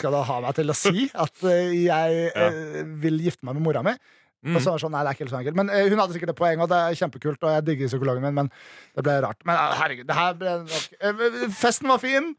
Skal 0.00 0.14
du 0.16 0.20
ha 0.30 0.36
meg 0.46 0.56
til 0.56 0.72
å 0.72 0.76
si 0.78 1.04
at 1.12 1.44
eh, 1.44 1.74
jeg 1.84 2.22
Ja. 2.30 2.46
eh, 2.48 2.80
vil 3.04 3.20
gifte 3.20 3.44
meg 3.44 3.52
med 3.58 3.66
mora 3.68 3.82
mi? 3.84 3.92
Mm. 4.40 4.54
Og 4.56 4.62
så 4.64 4.72
sånn, 4.80 4.94
nei, 4.96 5.02
det 5.04 5.10
er 5.10 5.14
ikke 5.18 5.26
helt 5.26 5.34
så 5.34 5.40
enkelt 5.42 5.58
Men 5.60 5.68
eh, 5.68 5.84
hun 5.92 6.00
hadde 6.00 6.14
sikkert 6.16 6.32
et 6.32 6.38
poeng, 6.38 6.56
og 6.64 6.70
det 6.72 6.78
er 6.80 6.96
kjempekult, 7.02 7.36
og 7.44 7.50
jeg 7.58 7.66
digger 7.66 7.90
psykologen 7.92 8.24
min, 8.24 8.32
men 8.38 8.48
det 8.96 9.04
ble 9.04 9.18
rart. 9.26 9.36
Men 9.44 9.60
herregud, 9.82 10.08
det 10.08 10.16
her 10.16 10.32
ble 10.40 10.54
nok 10.64 11.52
Festen 11.58 11.92
var 11.92 12.00
fin. 12.00 12.30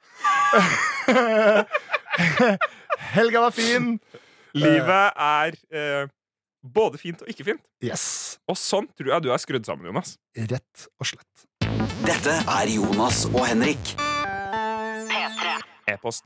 Helga 3.13 3.45
var 3.45 3.53
fin. 3.53 3.99
Livet 4.57 5.13
er 5.21 5.53
eh, 5.71 6.09
både 6.61 6.99
fint 7.01 7.21
og 7.23 7.31
ikke 7.31 7.45
fint. 7.51 7.63
Yes. 7.83 8.39
Og 8.49 8.57
sånn 8.59 8.89
tror 8.97 9.15
jeg 9.15 9.25
du 9.25 9.31
er 9.33 9.41
skrudd 9.41 9.67
sammen, 9.67 9.89
Jonas. 9.89 10.15
Rett 10.37 10.87
og 11.01 11.09
slett. 11.09 11.47
Dette 12.05 12.37
er 12.41 12.71
Jonas 12.73 13.25
og 13.31 13.43
Henrik. 13.45 13.95
P3. 15.11 15.57
E-post. 15.93 16.25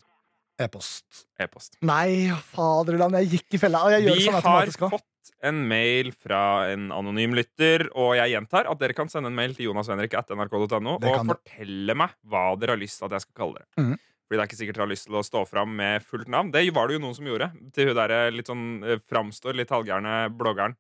E-post. 0.62 1.26
E-post. 1.42 1.76
Nei, 1.84 2.32
faderland, 2.54 3.18
jeg 3.20 3.34
gikk 3.36 3.58
i 3.58 3.60
fella. 3.60 3.82
Jeg 3.92 4.06
gjør 4.06 4.14
det 4.14 4.22
Vi 4.22 4.28
sånn 4.30 4.38
har 4.40 4.72
fått 4.96 5.32
en 5.46 5.62
mail 5.68 6.12
fra 6.16 6.42
en 6.72 6.88
anonym 6.96 7.36
lytter, 7.36 7.90
og 7.98 8.14
jeg 8.20 8.32
gjentar 8.36 8.70
at 8.72 8.80
dere 8.82 8.96
kan 8.98 9.12
sende 9.12 9.32
en 9.32 9.36
mail 9.38 9.56
til 9.58 9.68
jonashenrik.nrk.no 9.70 10.96
og 10.96 11.18
fortelle 11.34 11.98
meg 11.98 12.16
hva 12.24 12.46
dere 12.60 12.76
har 12.76 12.82
lyst 12.82 13.02
til 13.02 13.10
at 13.10 13.18
jeg 13.18 13.26
skal 13.28 13.40
kalle 13.42 13.60
dere. 13.62 13.70
Mhm. 13.84 14.04
Fordi 14.26 14.40
det 14.40 14.42
er 14.42 14.50
ikke 14.50 14.58
sikkert 14.58 14.78
dere 14.80 14.86
har 14.88 14.90
lyst 14.90 15.06
til 15.06 15.18
å 15.20 15.26
stå 15.26 15.44
fram 15.46 15.76
med 15.78 16.06
fullt 16.06 16.30
navn. 16.34 16.50
Det 16.54 16.64
var 16.74 16.90
det 16.90 16.98
jo 16.98 17.02
noen 17.04 17.18
som 17.18 17.28
gjorde. 17.30 17.52
Til 17.76 17.92
hun 17.92 17.98
der 18.00 18.14
litt 18.34 18.50
sånn 18.50 18.66
eh, 18.82 19.02
framstår 19.06 19.58
litt 19.58 19.74
halvgærne 19.74 20.16
bloggeren 20.34 20.74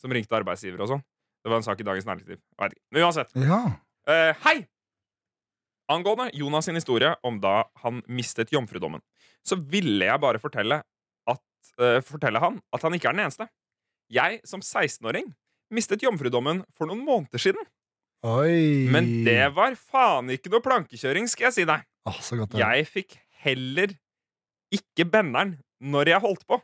som 0.00 0.12
ringte 0.12 0.36
arbeidsgiver 0.36 0.84
og 0.84 0.92
sånn. 0.94 1.06
Det 1.40 1.48
var 1.48 1.60
en 1.60 1.64
sak 1.64 1.80
i 1.80 1.86
Dagens 1.86 2.08
Næringsliv. 2.08 2.36
Jeg 2.36 2.60
vet 2.60 2.76
ikke. 2.76 2.84
Men 2.92 3.06
uansett. 3.06 3.32
Ja. 3.40 3.60
Uh, 4.08 4.32
hei! 4.44 4.56
Angående 5.90 6.28
Jonas 6.36 6.68
sin 6.68 6.78
historie 6.78 7.14
om 7.26 7.40
da 7.42 7.64
han 7.82 8.02
mistet 8.06 8.52
jomfrudommen, 8.54 9.02
så 9.42 9.56
ville 9.58 10.06
jeg 10.06 10.22
bare 10.22 10.40
fortelle, 10.42 10.82
at, 11.28 11.42
uh, 11.80 11.98
fortelle 12.04 12.42
han 12.42 12.60
at 12.76 12.84
han 12.84 12.96
ikke 12.96 13.10
er 13.10 13.16
den 13.16 13.24
eneste. 13.24 13.48
Jeg, 14.12 14.40
som 14.48 14.60
16-åring, 14.60 15.32
mistet 15.74 16.04
jomfrudommen 16.04 16.64
for 16.76 16.90
noen 16.90 17.02
måneder 17.06 17.42
siden. 17.42 17.64
Oi. 18.26 18.84
Men 18.92 19.08
det 19.24 19.48
var 19.56 19.76
faen 19.80 20.28
ikke 20.34 20.52
noe 20.52 20.64
plankekjøring, 20.64 21.28
skal 21.30 21.48
jeg 21.48 21.56
si 21.60 21.66
deg. 21.68 21.86
Ah, 22.08 22.18
så 22.24 22.36
godt 22.36 22.52
det 22.52 22.60
er. 22.60 22.76
Jeg 22.76 22.88
fikk 22.90 23.16
heller 23.44 23.94
ikke 24.74 25.06
benderen 25.08 25.56
når 25.80 26.12
jeg 26.12 26.24
holdt 26.24 26.44
på. 26.48 26.60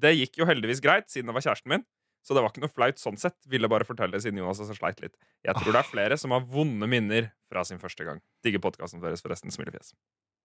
Det 0.00 0.12
gikk 0.16 0.40
jo 0.42 0.48
heldigvis 0.48 0.82
greit, 0.84 1.08
siden 1.12 1.30
det 1.30 1.36
var 1.36 1.44
kjæresten 1.46 1.72
min. 1.72 1.86
Så 2.24 2.32
det 2.36 2.40
var 2.40 2.52
ikke 2.52 2.62
noe 2.64 2.72
flaut 2.72 3.00
sånn 3.00 3.18
sett. 3.20 3.36
Ville 3.52 3.68
bare 3.68 3.84
fortelle 3.84 4.16
siden 4.20 4.40
Jonas 4.40 4.60
også 4.64 4.76
sleit 4.78 5.00
litt. 5.04 5.16
Jeg 5.44 5.56
tror 5.58 5.74
det 5.74 5.80
er 5.82 5.88
flere 5.90 6.16
som 6.20 6.32
har 6.32 6.44
vonde 6.48 6.88
minner 6.88 7.28
fra 7.52 7.64
sin 7.68 7.80
første 7.80 8.06
gang. 8.06 8.22
Digger 8.44 8.62
podkasten 8.64 9.02
deres, 9.04 9.20
forresten. 9.24 9.52
Smilefjes. 9.52 9.92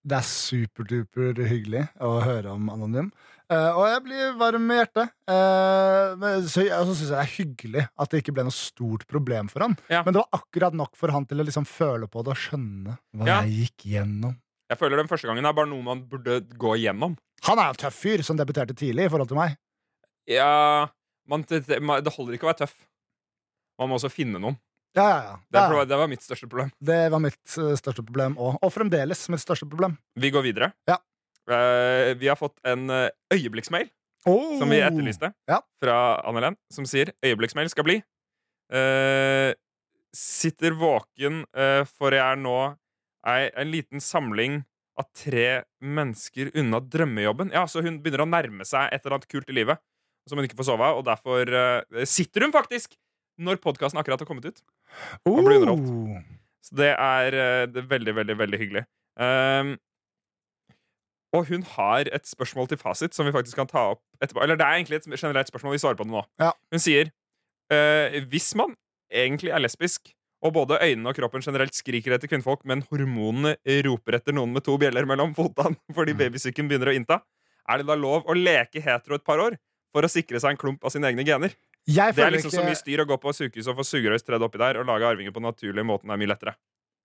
Det 0.00 0.16
er 0.16 0.24
superduper 0.24 1.36
hyggelig 1.44 1.84
å 2.00 2.14
høre 2.24 2.54
om 2.54 2.70
Anonym. 2.72 3.10
Uh, 3.50 3.74
og 3.74 3.82
jeg 3.90 4.02
blir 4.04 4.36
varm 4.38 4.68
i 4.70 4.76
hjertet. 4.78 5.10
Uh, 5.28 6.14
men 6.20 6.44
så 6.46 6.62
altså, 6.70 6.94
syns 6.94 7.08
jeg 7.08 7.16
det 7.16 7.22
er 7.24 7.32
hyggelig 7.34 7.82
at 7.90 8.12
det 8.12 8.20
ikke 8.22 8.34
ble 8.36 8.44
noe 8.46 8.54
stort 8.54 9.04
problem 9.10 9.50
for 9.50 9.66
han. 9.66 9.74
Ja. 9.90 10.04
Men 10.06 10.14
det 10.14 10.22
var 10.22 10.38
akkurat 10.38 10.76
nok 10.78 10.94
for 10.96 11.12
han 11.12 11.26
til 11.28 11.42
å 11.42 11.46
liksom 11.48 11.66
føle 11.68 12.06
på 12.08 12.22
det 12.24 12.32
og 12.32 12.38
skjønne 12.38 12.94
hva 13.18 13.26
Ja. 13.26 13.40
jeg 13.42 13.66
gikk 13.66 13.88
gjennom. 13.96 14.38
Jeg 14.70 14.78
føler 14.78 15.02
den 15.02 15.10
første 15.10 15.26
gangen 15.26 15.48
er 15.50 15.56
bare 15.56 15.68
noe 15.68 15.82
man 15.82 16.04
burde 16.06 16.38
gå 16.46 16.76
igjennom. 16.78 17.18
Han 17.48 17.58
er 17.58 17.68
jo 17.68 17.74
en 17.74 17.82
tøff 17.82 17.98
fyr 17.98 18.22
som 18.22 18.38
debuterte 18.38 18.76
tidlig 18.78 19.08
i 19.08 19.12
forhold 19.12 19.32
til 19.32 19.40
meg. 19.40 19.58
Ja, 20.30 20.86
man, 21.26 21.42
det, 21.50 21.64
det 21.66 21.80
det 21.82 22.14
holder 22.14 22.36
ikke 22.38 22.46
å 22.46 22.52
være 22.52 22.62
tøff. 22.62 22.76
Man 23.80 23.90
må 23.90 23.98
også 23.98 24.12
finne 24.12 24.38
noen. 24.38 24.60
Ja, 24.96 25.04
ja, 25.06 25.18
ja. 25.22 25.34
Det, 25.46 25.60
er 25.60 25.86
det 25.86 25.98
var 26.00 26.08
mitt 26.10 26.24
største 26.24 26.48
problem. 26.50 26.70
Det 26.82 26.98
var 27.12 27.22
mitt 27.22 27.56
eh, 27.58 27.74
største 27.78 28.02
problem 28.02 28.34
òg. 28.42 28.56
Og 28.58 28.72
fremdeles 28.74 29.22
mitt 29.30 29.42
største 29.42 29.68
problem. 29.70 29.94
Vi 30.18 30.32
går 30.34 30.46
videre. 30.48 30.72
Ja. 30.90 30.98
Uh, 31.50 32.12
vi 32.18 32.28
har 32.30 32.38
fått 32.38 32.58
en 32.68 32.90
eh, 32.94 33.08
øyeblikksmail 33.34 33.88
Oh. 34.28 34.58
som 34.60 34.68
vi 34.68 34.76
etterlyste 34.84 35.30
Ja. 35.48 35.62
fra 35.80 36.20
Anne-Len, 36.28 36.52
som 36.68 36.84
sier 36.84 37.08
øyeblikksmail 37.24 37.70
skal 37.72 37.86
bli. 37.86 37.94
Uh, 38.68 39.54
sitter 40.12 40.76
våken, 40.76 41.46
uh, 41.56 41.86
for 41.88 42.12
jeg 42.12 42.20
er 42.20 42.36
nå 42.36 42.56
ei, 43.24 43.48
en 43.56 43.70
liten 43.72 44.02
samling 44.04 44.58
av 45.00 45.06
tre 45.16 45.62
mennesker 45.80 46.52
unna 46.52 46.82
drømmejobben. 46.84 47.54
Ja, 47.56 47.64
Så 47.64 47.80
hun 47.80 48.02
begynner 48.02 48.26
å 48.26 48.28
nærme 48.28 48.66
seg 48.68 48.92
et 48.92 49.00
eller 49.06 49.16
annet 49.16 49.30
kult 49.32 49.48
i 49.48 49.56
livet 49.56 49.80
som 50.28 50.36
hun 50.36 50.44
ikke 50.44 50.58
får 50.60 50.68
sove 50.68 50.84
av, 50.84 51.00
og 51.00 51.06
derfor 51.08 51.48
sitter 52.04 52.44
hun 52.44 52.52
faktisk 52.52 52.92
når 53.40 53.60
podkasten 53.64 54.00
akkurat 54.00 54.20
har 54.22 54.28
kommet 54.28 54.46
ut. 54.50 54.60
Og 55.26 55.40
blir 55.46 55.62
underholdt. 55.62 56.26
Så 56.66 56.76
det 56.76 56.90
er, 56.92 57.34
eh, 57.34 57.66
det 57.72 57.82
er 57.84 57.88
veldig, 57.90 58.14
veldig, 58.20 58.36
veldig 58.36 58.60
hyggelig. 58.60 58.84
Um, 59.20 59.74
og 61.36 61.46
hun 61.46 61.62
har 61.76 62.08
et 62.10 62.26
spørsmål 62.26 62.68
til 62.72 62.78
fasit 62.80 63.14
som 63.14 63.26
vi 63.28 63.32
faktisk 63.34 63.58
kan 63.60 63.68
ta 63.70 63.84
opp 63.94 64.00
etterpå. 64.22 64.42
Eller 64.42 64.58
det 64.58 64.66
er 64.66 64.78
egentlig 64.80 64.98
et 64.98 65.06
generelt 65.20 65.50
spørsmål. 65.50 65.76
Vi 65.76 65.82
svarer 65.82 65.98
på 65.98 66.06
det 66.06 66.12
nå. 66.14 66.24
Ja. 66.42 66.50
Hun 66.74 66.82
sier 66.82 67.12
uh, 67.70 68.18
hvis 68.32 68.50
man 68.58 68.74
egentlig 69.10 69.52
er 69.54 69.62
lesbisk, 69.62 70.12
og 70.40 70.54
både 70.56 70.78
øynene 70.80 71.10
og 71.10 71.16
kroppen 71.18 71.42
generelt 71.44 71.74
skriker 71.76 72.14
etter 72.16 72.30
kvinnfolk, 72.30 72.62
men 72.64 72.80
hormonene 72.88 73.56
roper 73.84 74.16
etter 74.16 74.32
noen 74.32 74.54
med 74.56 74.64
to 74.64 74.78
bjeller 74.80 75.04
mellom 75.04 75.34
fotene 75.36 75.76
fordi 75.96 76.14
Mm. 76.16 76.20
babysyken 76.22 76.70
begynner 76.70 76.88
å 76.92 76.94
innta, 76.96 77.18
er 77.68 77.82
det 77.82 77.86
da 77.90 77.94
lov 77.98 78.24
å 78.24 78.34
leke 78.34 78.80
hetero 78.80 79.18
et 79.18 79.24
par 79.26 79.38
år 79.44 79.58
for 79.92 80.06
å 80.06 80.08
sikre 80.10 80.40
seg 80.40 80.54
en 80.54 80.60
klump 80.62 80.82
av 80.86 80.94
sine 80.94 81.10
egne 81.10 81.26
gener? 81.28 81.52
Jeg 81.90 82.16
Det 82.16 82.24
er 82.24 82.34
liksom 82.34 82.50
liksom 82.50 82.62
så 82.62 82.66
mye 82.66 82.78
styr 82.78 83.02
å 83.02 83.08
gå 83.08 83.20
på 83.20 83.34
sykehus 83.36 83.68
og 83.70 83.80
få 83.80 83.86
sugerøys 83.88 84.26
tredd 84.26 84.42
oppi 84.46 84.60
der 84.62 84.80
og 84.80 84.88
lage 84.88 85.08
arvinger 85.08 85.34
på 85.34 85.42
den 85.42 85.50
naturlige 85.50 85.86
måten 85.86 86.10
er 86.10 86.20
mye 86.20 86.32
lettere. 86.32 86.56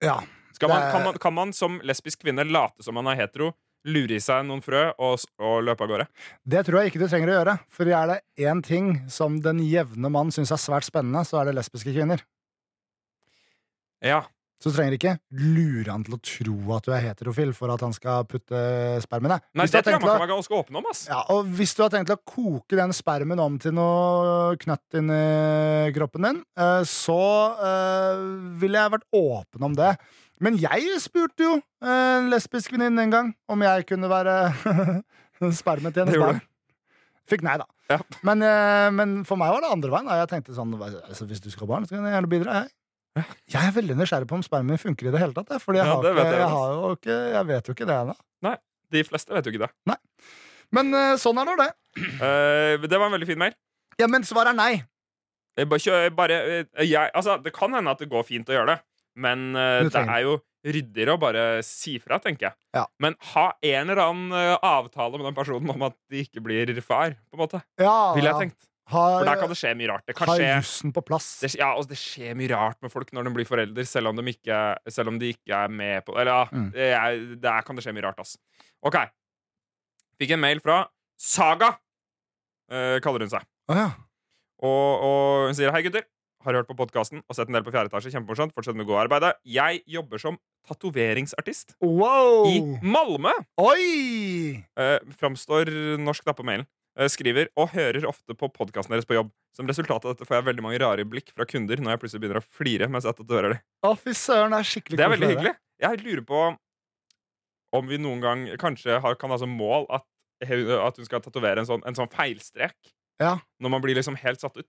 ja. 0.04 0.20
Skal 0.56 0.70
man, 0.72 0.86
kan, 0.88 1.02
man, 1.04 1.16
kan 1.20 1.34
man 1.36 1.50
som 1.52 1.74
lesbisk 1.84 2.22
kvinne 2.22 2.44
late 2.48 2.80
som 2.80 2.96
man 2.96 3.10
er 3.12 3.18
hetero, 3.18 3.50
lure 3.84 4.16
i 4.16 4.22
seg 4.24 4.46
noen 4.48 4.62
frø 4.64 4.86
og, 4.96 5.26
og 5.36 5.58
løpe 5.66 5.84
av 5.84 5.90
gårde? 5.90 6.06
Det 6.48 6.62
tror 6.64 6.80
jeg 6.80 6.92
ikke 6.92 7.02
du 7.02 7.10
trenger 7.10 7.28
å 7.28 7.34
gjøre. 7.34 7.54
For 7.68 7.90
er 7.92 8.08
det 8.08 8.16
én 8.48 8.62
ting 8.64 8.88
som 9.12 9.36
den 9.44 9.60
jevne 9.66 10.08
mann 10.12 10.32
syns 10.32 10.54
er 10.56 10.62
svært 10.62 10.88
spennende, 10.88 11.26
så 11.28 11.42
er 11.42 11.50
det 11.50 11.58
lesbiske 11.58 11.92
kvinner. 11.92 12.24
Ja. 14.00 14.22
Så 14.56 14.70
du 14.72 14.76
trenger 14.78 14.94
ikke 14.96 15.12
lure 15.36 15.92
han 15.92 16.04
til 16.06 16.16
å 16.16 16.20
tro 16.24 16.54
at 16.78 16.86
du 16.86 16.92
er 16.96 17.02
heterofil 17.04 17.52
for 17.56 17.72
at 17.74 17.82
han 17.84 17.92
skal 17.92 18.24
putte 18.28 18.56
spermen 19.04 19.34
i. 19.34 19.38
Nei, 19.58 19.66
det 19.68 19.82
tror 19.84 19.96
jeg 19.96 20.00
man 20.00 20.08
kan 20.14 20.22
være 20.22 20.30
ganske 20.32 20.56
åpen 20.56 20.78
om. 20.80 20.88
ass 20.90 21.02
Ja, 21.10 21.20
og 21.34 21.50
hvis 21.58 21.76
du 21.76 21.82
har 21.84 21.92
tenkt 21.92 22.14
å 22.14 22.18
koke 22.24 22.78
den 22.78 22.94
spermen 22.96 23.42
om 23.42 23.58
til 23.60 23.76
noe 23.76 24.56
knøtt 24.62 24.96
inni 25.02 25.20
kroppen 25.96 26.28
din, 26.28 26.40
eh, 26.56 26.80
så 26.88 27.20
eh, 27.68 28.24
ville 28.62 28.80
jeg 28.80 28.94
vært 28.96 29.08
åpen 29.20 29.68
om 29.68 29.76
det. 29.76 29.92
Men 30.40 30.58
jeg 30.60 30.98
spurte 31.04 31.44
jo 31.44 31.54
en 31.84 32.28
lesbisk 32.32 32.72
venninne 32.74 33.06
en 33.06 33.12
gang 33.12 33.32
om 33.52 33.62
jeg 33.64 33.86
kunne 33.88 34.08
være 34.12 34.36
spermen 35.60 35.92
til 35.92 36.04
hennes 36.04 36.20
barn. 36.20 36.40
Fikk 37.26 37.42
nei, 37.44 37.56
da. 37.60 37.66
Ja. 37.90 38.00
Men, 38.26 38.42
eh, 38.42 38.88
men 38.94 39.20
for 39.26 39.38
meg 39.38 39.52
var 39.54 39.62
det 39.62 39.70
andre 39.70 39.92
veien. 39.92 40.10
Jeg 40.20 40.30
tenkte 40.30 40.54
sånn, 40.56 40.74
altså, 40.78 41.26
Hvis 41.28 41.42
du 41.42 41.50
skal 41.52 41.66
ha 41.66 41.72
barn, 41.74 41.86
så 41.86 41.96
kan 41.96 42.06
jeg 42.06 42.16
gjerne 42.16 42.30
bidra. 42.30 42.60
Jeg. 42.62 42.72
Jeg 43.16 43.62
er 43.62 43.72
veldig 43.72 43.96
nysgjerrig 43.96 44.28
på 44.28 44.36
om 44.36 44.44
spermen 44.44 44.74
min 44.74 44.80
funker 44.80 45.08
i 45.08 45.12
det 45.14 45.20
hele 45.22 45.36
tatt. 45.36 45.54
For 45.62 45.76
jeg, 45.76 45.86
Ja, 45.88 45.96
ikke, 45.96 46.12
vet 46.18 46.32
jeg 46.32 46.40
jeg, 46.42 46.50
jo 46.50 46.90
ikke, 46.98 47.18
jeg 47.32 47.48
vet 47.50 47.68
jo 47.70 47.76
ikke 47.76 47.88
det 47.88 48.00
ennå. 48.02 48.16
De 48.94 49.02
fleste 49.02 49.34
vet 49.34 49.46
jo 49.48 49.54
ikke 49.54 49.64
det. 49.64 49.70
Men 50.74 50.92
eh, 50.94 51.14
sånn 51.20 51.38
er 51.40 51.48
nå 51.48 51.54
det. 51.60 51.70
Uh, 52.20 52.84
det 52.90 52.98
var 52.98 53.08
en 53.08 53.16
veldig 53.16 53.28
fin 53.28 53.40
mail. 53.40 53.56
Ja, 54.00 54.08
Men 54.12 54.26
svaret 54.28 54.52
er 54.52 54.58
nei. 54.58 54.72
Bare, 55.56 56.10
bare, 56.12 56.36
eh, 56.52 56.84
jeg, 56.84 57.08
altså, 57.16 57.38
det 57.40 57.54
kan 57.56 57.72
hende 57.72 57.94
at 57.94 58.02
det 58.02 58.10
går 58.12 58.26
fint 58.28 58.50
å 58.52 58.54
gjøre 58.58 58.74
det, 58.74 58.80
men 59.24 59.48
uh, 59.56 59.86
det 59.88 60.02
er 60.02 60.26
jo 60.26 60.36
ryddigere 60.66 61.14
å 61.14 61.20
bare 61.22 61.44
si 61.64 61.94
fra, 62.02 62.18
tenker 62.20 62.50
jeg. 62.50 62.58
Ja. 62.76 62.84
Men 63.00 63.14
ha 63.32 63.46
en 63.54 63.86
eller 63.86 64.02
annen 64.02 64.56
avtale 64.66 65.16
med 65.16 65.28
den 65.30 65.36
personen 65.36 65.70
om 65.72 65.84
at 65.86 65.94
de 66.12 66.24
ikke 66.26 66.42
blir 66.44 66.74
far, 66.84 67.14
på 67.30 67.38
en 67.38 67.42
måte. 67.44 67.62
Ja, 67.80 68.12
Ville 68.18 68.32
jeg 68.32 68.48
tenkt. 68.48 68.66
Har, 68.86 69.16
For 69.18 69.26
der 69.26 69.38
kan 69.40 69.50
det 69.50 69.56
skje 69.58 69.72
mye 69.74 69.88
rart. 69.90 70.04
Det 70.06 70.14
kan 70.14 70.28
har 70.30 70.38
skje 70.38 70.50
jussen 70.60 70.92
på 70.94 71.02
plass. 71.02 71.26
det, 71.42 71.48
ja, 71.58 71.72
og 71.74 71.88
det 71.90 71.96
skjer 71.98 72.36
mye 72.38 72.50
rart 72.52 72.78
med 72.84 72.92
folk 72.92 73.08
når 73.16 73.26
de 73.26 73.32
blir 73.34 73.48
foreldre, 73.48 73.84
selv 73.88 74.12
om 74.12 74.16
de 74.20 74.22
ikke, 74.30 74.58
om 75.10 75.18
de 75.18 75.32
ikke 75.34 75.50
er 75.58 75.68
med 75.74 76.04
på 76.06 76.14
Eller 76.14 76.30
ja, 76.30 76.44
Mm. 76.52 76.68
det 76.70 76.90
er, 76.94 77.18
der 77.42 77.62
kan 77.66 77.74
det 77.74 77.82
skje 77.82 77.94
mye 77.96 78.04
rart, 78.06 78.20
ass. 78.22 78.36
OK. 78.86 78.94
Fikk 80.20 80.30
en 80.36 80.40
mail 80.40 80.60
fra 80.62 80.84
Saga, 81.18 81.72
eh, 82.70 83.00
kaller 83.02 83.24
hun 83.26 83.32
seg. 83.32 83.42
Å 83.72 83.74
ja. 83.74 83.88
Og, 84.62 85.02
og 85.02 85.46
hun 85.48 85.54
sier 85.58 85.72
hei, 85.74 85.82
gutter. 85.82 86.06
Har 86.46 86.54
hørt 86.54 86.68
på 86.68 86.76
podkasten 86.78 87.24
og 87.26 87.34
sett 87.34 87.48
en 87.50 87.56
del 87.58 87.64
på 87.66 87.72
fjerde 87.74 87.90
etasje. 87.90 88.12
Kjempemorsomt. 88.14 88.52
Fortsett 88.54 88.76
med 88.78 88.86
godt 88.86 89.10
arbeid. 89.10 89.34
Jeg 89.50 89.80
jobber 89.90 90.20
som 90.22 90.36
tatoveringsartist 90.68 91.74
Wow! 91.82 92.46
i 92.46 92.60
Malmö. 92.86 93.32
Oi! 93.58 94.62
Eh, 94.78 94.98
framstår 95.18 95.72
norsk 95.98 96.22
da 96.28 96.32
på 96.38 96.46
mailen. 96.46 96.68
Eh, 96.96 97.10
skriver 97.12 97.50
og 97.60 97.74
hører 97.74 98.06
ofte 98.08 98.32
på 98.38 98.48
podkasten 98.54 98.94
deres 98.94 99.08
på 99.08 99.18
jobb. 99.18 99.32
Som 99.56 99.68
resultat 99.68 100.04
av 100.04 100.14
dette 100.14 100.24
får 100.28 100.38
jeg 100.38 100.46
veldig 100.48 100.64
mange 100.64 100.80
rare 100.80 101.04
blikk 101.08 101.28
fra 101.36 101.44
kunder 101.48 101.80
når 101.80 101.94
jeg 101.94 102.02
plutselig 102.02 102.22
begynner 102.24 102.40
å 102.40 102.46
flire 102.58 102.88
mens 102.92 103.08
jeg 103.08 103.26
hører 103.28 103.56
det. 103.56 103.60
Å, 103.84 103.92
fy 104.00 104.14
søren, 104.16 104.52
det 104.52 104.62
er 104.62 104.70
skikkelig 104.70 105.00
Det 105.00 105.04
er 105.04 105.12
veldig 105.12 105.30
hyggelig. 105.34 105.54
Jeg 105.84 106.00
lurer 106.04 106.24
på 106.28 106.42
om 107.76 107.90
vi 107.90 107.98
noen 108.00 108.22
gang 108.24 108.46
kanskje 108.60 108.96
har, 109.04 109.16
kan 109.20 109.32
ha 109.32 109.36
som 109.40 109.52
mål 109.52 109.84
at, 109.92 110.06
at 110.40 110.96
hun 111.00 111.08
skal 111.08 111.20
tatovere 111.24 111.60
en, 111.60 111.68
sånn, 111.68 111.84
en 111.88 111.96
sånn 111.98 112.08
feilstrek. 112.12 112.76
Ja. 113.20 113.36
Når 113.60 113.72
man 113.72 113.84
blir 113.84 113.96
liksom 113.98 114.16
helt 114.20 114.40
satt 114.40 114.56
ut. 114.56 114.68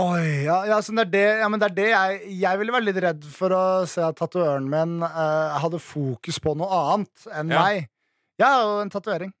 Oi, 0.00 0.44
ja, 0.46 0.62
ja, 0.68 0.78
så 0.84 0.92
det 0.96 1.06
er 1.08 1.10
det, 1.12 1.24
ja, 1.42 1.48
men 1.52 1.60
det 1.60 1.66
er 1.66 1.74
det 1.76 1.88
jeg 1.90 2.36
Jeg 2.40 2.60
ville 2.60 2.72
vært 2.72 2.86
litt 2.86 3.00
redd 3.04 3.24
for 3.34 3.52
å 3.52 3.64
se 3.90 4.00
at 4.06 4.16
tatovøren 4.16 4.68
min 4.70 5.02
uh, 5.04 5.58
hadde 5.60 5.80
fokus 5.82 6.38
på 6.40 6.54
noe 6.56 6.68
annet 6.92 7.26
enn 7.36 7.52
Ja. 7.52 7.64
meg. 7.64 7.90
Jeg 8.40 8.48
har 8.48 8.62
jo 8.64 8.78
en 8.84 8.92
tatovering. 8.92 9.34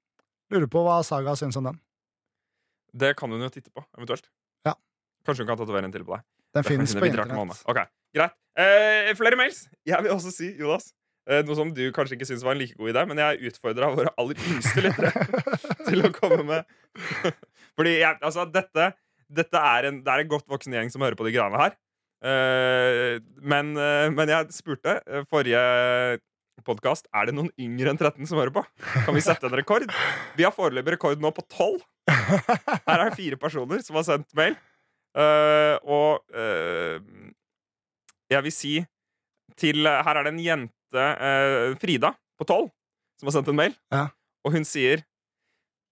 Lurer 0.52 0.68
på 0.68 0.82
hva 0.84 0.98
Saga 1.06 1.36
syns 1.38 1.56
om 1.56 1.70
den. 1.70 1.78
Det 2.92 3.14
kan 3.18 3.32
hun 3.32 3.42
jo 3.42 3.50
titte 3.52 3.72
på, 3.72 3.84
eventuelt. 3.98 4.30
Ja. 4.66 4.76
Kanskje 5.26 5.44
hun 5.44 5.52
kan 5.52 5.60
tatovere 5.60 5.88
en 5.88 5.94
til 5.94 6.06
på 6.06 6.16
deg. 6.16 6.26
Den 6.56 6.66
kanskje 6.66 7.02
på 7.02 7.10
internett. 7.10 7.62
Okay. 7.70 7.90
Greit. 8.16 8.34
Eh, 8.58 9.12
flere 9.18 9.38
mails. 9.38 9.68
Jeg 9.86 10.02
vil 10.02 10.14
også 10.14 10.32
si, 10.34 10.50
Jonas 10.58 10.90
Eh, 11.28 11.42
Noe 11.46 11.56
som 11.58 11.70
du 11.74 11.82
kanskje 11.94 12.16
ikke 12.16 12.28
syns 12.28 12.42
var 12.46 12.56
en 12.56 12.62
like 12.62 12.76
god 12.78 12.94
idé, 12.94 13.04
men 13.10 13.20
jeg 13.20 13.50
utfordra 13.50 13.90
våre 13.96 14.12
aller 14.20 14.40
yngste 14.50 14.86
lyttere 14.86 15.12
til 15.88 16.06
å 16.06 16.12
komme 16.16 16.42
med 16.48 16.72
Fordi 17.78 17.98
jeg, 18.00 18.18
altså, 18.18 18.46
dette, 18.50 18.90
dette 19.30 19.62
er 19.74 19.90
en, 19.90 20.00
det 20.04 20.12
er 20.12 20.24
en 20.24 20.32
godt 20.32 20.48
voksen 20.50 20.74
gjeng 20.74 20.90
som 20.92 21.04
hører 21.04 21.18
på 21.18 21.26
de 21.28 21.34
greiene 21.36 21.60
her. 21.60 21.76
Eh, 22.20 23.20
men, 23.40 23.70
eh, 23.78 24.08
men 24.12 24.32
jeg 24.32 24.50
spurte 24.52 24.98
forrige 25.30 25.60
podkast 26.66 27.06
er 27.16 27.30
det 27.30 27.32
noen 27.38 27.48
yngre 27.56 27.92
enn 27.92 28.00
13 28.00 28.26
som 28.28 28.40
hører 28.40 28.52
på. 28.52 28.64
Kan 29.06 29.16
vi 29.16 29.22
sette 29.24 29.48
en 29.48 29.56
rekord? 29.56 29.86
Vi 30.36 30.44
har 30.44 30.52
foreløpig 30.52 30.98
rekord 30.98 31.22
nå 31.22 31.30
på 31.32 31.46
12. 31.46 31.78
Her 32.10 32.96
er 32.98 33.04
det 33.10 33.16
fire 33.18 33.36
personer 33.40 33.82
som 33.86 33.96
har 34.00 34.06
sendt 34.08 34.30
mail. 34.38 34.56
uh, 35.18 35.76
og 35.82 36.22
uh, 36.34 36.98
jeg 38.30 38.42
vil 38.46 38.54
si 38.54 38.74
til 39.60 39.82
Her 39.84 40.16
er 40.20 40.24
det 40.28 40.32
en 40.34 40.42
jente, 40.44 41.06
uh, 41.20 41.74
Frida, 41.82 42.12
på 42.40 42.46
12, 42.46 42.68
som 43.20 43.28
har 43.30 43.34
sendt 43.38 43.48
en 43.52 43.58
mail. 43.58 43.74
Ja. 43.92 44.06
Og 44.46 44.54
hun 44.56 44.64
sier 44.64 45.02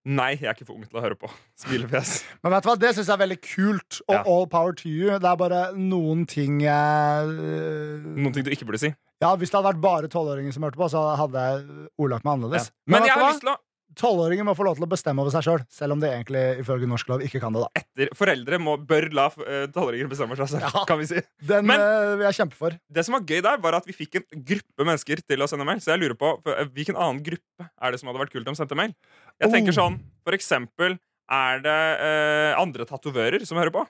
Nei, 0.08 0.30
jeg 0.38 0.46
er 0.48 0.54
ikke 0.54 0.64
for 0.64 0.78
ung 0.78 0.84
til 0.88 0.96
å 0.96 1.02
høre 1.04 1.16
på. 1.20 1.28
Smilefjes. 1.60 2.22
Men 2.40 2.54
vet 2.54 2.64
du 2.64 2.68
hva, 2.70 2.76
det 2.80 2.92
syns 2.96 3.10
jeg 3.10 3.12
er 3.18 3.20
veldig 3.20 3.36
kult, 3.44 3.98
og 4.06 4.14
Ja. 4.14 4.20
all 4.30 4.46
power 4.48 4.72
to 4.78 4.88
you. 4.88 5.10
Det 5.20 5.28
er 5.28 5.36
bare 5.36 5.58
noen 5.76 6.22
ting 6.30 6.62
øh, 6.64 8.06
Noen 8.16 8.32
ting 8.32 8.46
du 8.46 8.48
ikke 8.54 8.64
burde 8.70 8.80
si. 8.80 8.88
Ja, 9.20 9.34
Hvis 9.36 9.50
det 9.50 9.58
hadde 9.58 9.68
vært 9.74 9.82
bare 9.82 10.08
tolvåringer 10.08 10.54
som 10.54 10.64
hørte 10.64 10.78
på, 10.80 10.88
så 10.88 11.02
hadde 11.18 11.42
jeg 11.44 11.88
ordlagt 12.00 12.24
meg 12.24 12.38
annerledes. 12.38 12.70
Men 12.86 13.02
Men 13.02 13.08
jeg 13.10 13.18
har 13.18 13.26
lyst 13.34 13.42
til 13.44 13.50
å 13.52 13.56
Tolvåringer 13.98 14.46
må 14.46 14.52
få 14.54 14.62
lov 14.62 14.76
til 14.78 14.84
å 14.86 14.88
bestemme 14.92 15.18
over 15.24 15.32
seg 15.34 15.42
sjøl, 15.42 15.58
selv, 15.66 15.74
selv 15.74 15.92
om 15.96 16.02
de 16.02 16.06
egentlig 16.06 16.42
ifølge 16.62 16.86
norsk 16.86 17.08
lov 17.10 17.22
ikke 17.26 17.40
kan 17.42 17.52
det. 17.56 17.64
da 17.64 17.80
etter 17.82 18.12
Foreldre 18.14 18.60
må, 18.62 18.76
bør 18.86 19.08
la 19.12 19.24
eh, 19.42 19.64
tolvåringer 19.74 20.06
bestemme 20.12 20.36
seg 20.38 20.48
selv, 20.52 20.68
Ja. 20.70 20.84
kan 20.86 20.98
vi 21.00 21.06
si. 21.10 21.22
Den 21.42 21.66
Men- 21.66 21.80
øh, 21.82 22.12
vil 22.20 22.26
jeg 22.28 22.34
kjempe 22.38 22.54
for. 22.54 22.70
Det 22.88 23.04
som 23.04 23.14
var 23.18 23.26
gøy 23.26 23.42
der, 23.42 23.58
var 23.58 23.74
at 23.74 23.86
vi 23.90 23.92
fikk 23.92 24.14
en 24.20 24.44
gruppe 24.52 24.86
mennesker 24.86 25.20
til 25.26 25.38
å 25.42 25.48
sende 25.50 25.66
mail. 25.66 25.80
Så 25.82 25.90
jeg 25.96 26.00
lurer 26.04 26.14
på 26.14 26.30
for, 26.42 26.52
eh, 26.54 26.64
hvilken 26.70 26.94
annen 26.96 27.22
gruppe 27.26 27.68
er 27.82 27.90
det 27.90 27.98
som 28.00 28.06
hadde 28.08 28.22
vært 28.22 28.32
kult 28.32 28.46
om 28.48 28.54
sendte 28.54 28.76
mail. 28.78 28.94
Jeg 29.40 29.50
tenker 29.50 29.74
Oh. 29.74 29.90
sånn, 29.90 29.98
For 30.24 30.32
eksempel 30.32 30.98
er 31.28 31.58
det 31.60 32.00
eh, 32.00 32.54
andre 32.60 32.84
tatovører 32.86 33.44
som 33.46 33.58
hører 33.58 33.70
på. 33.74 33.86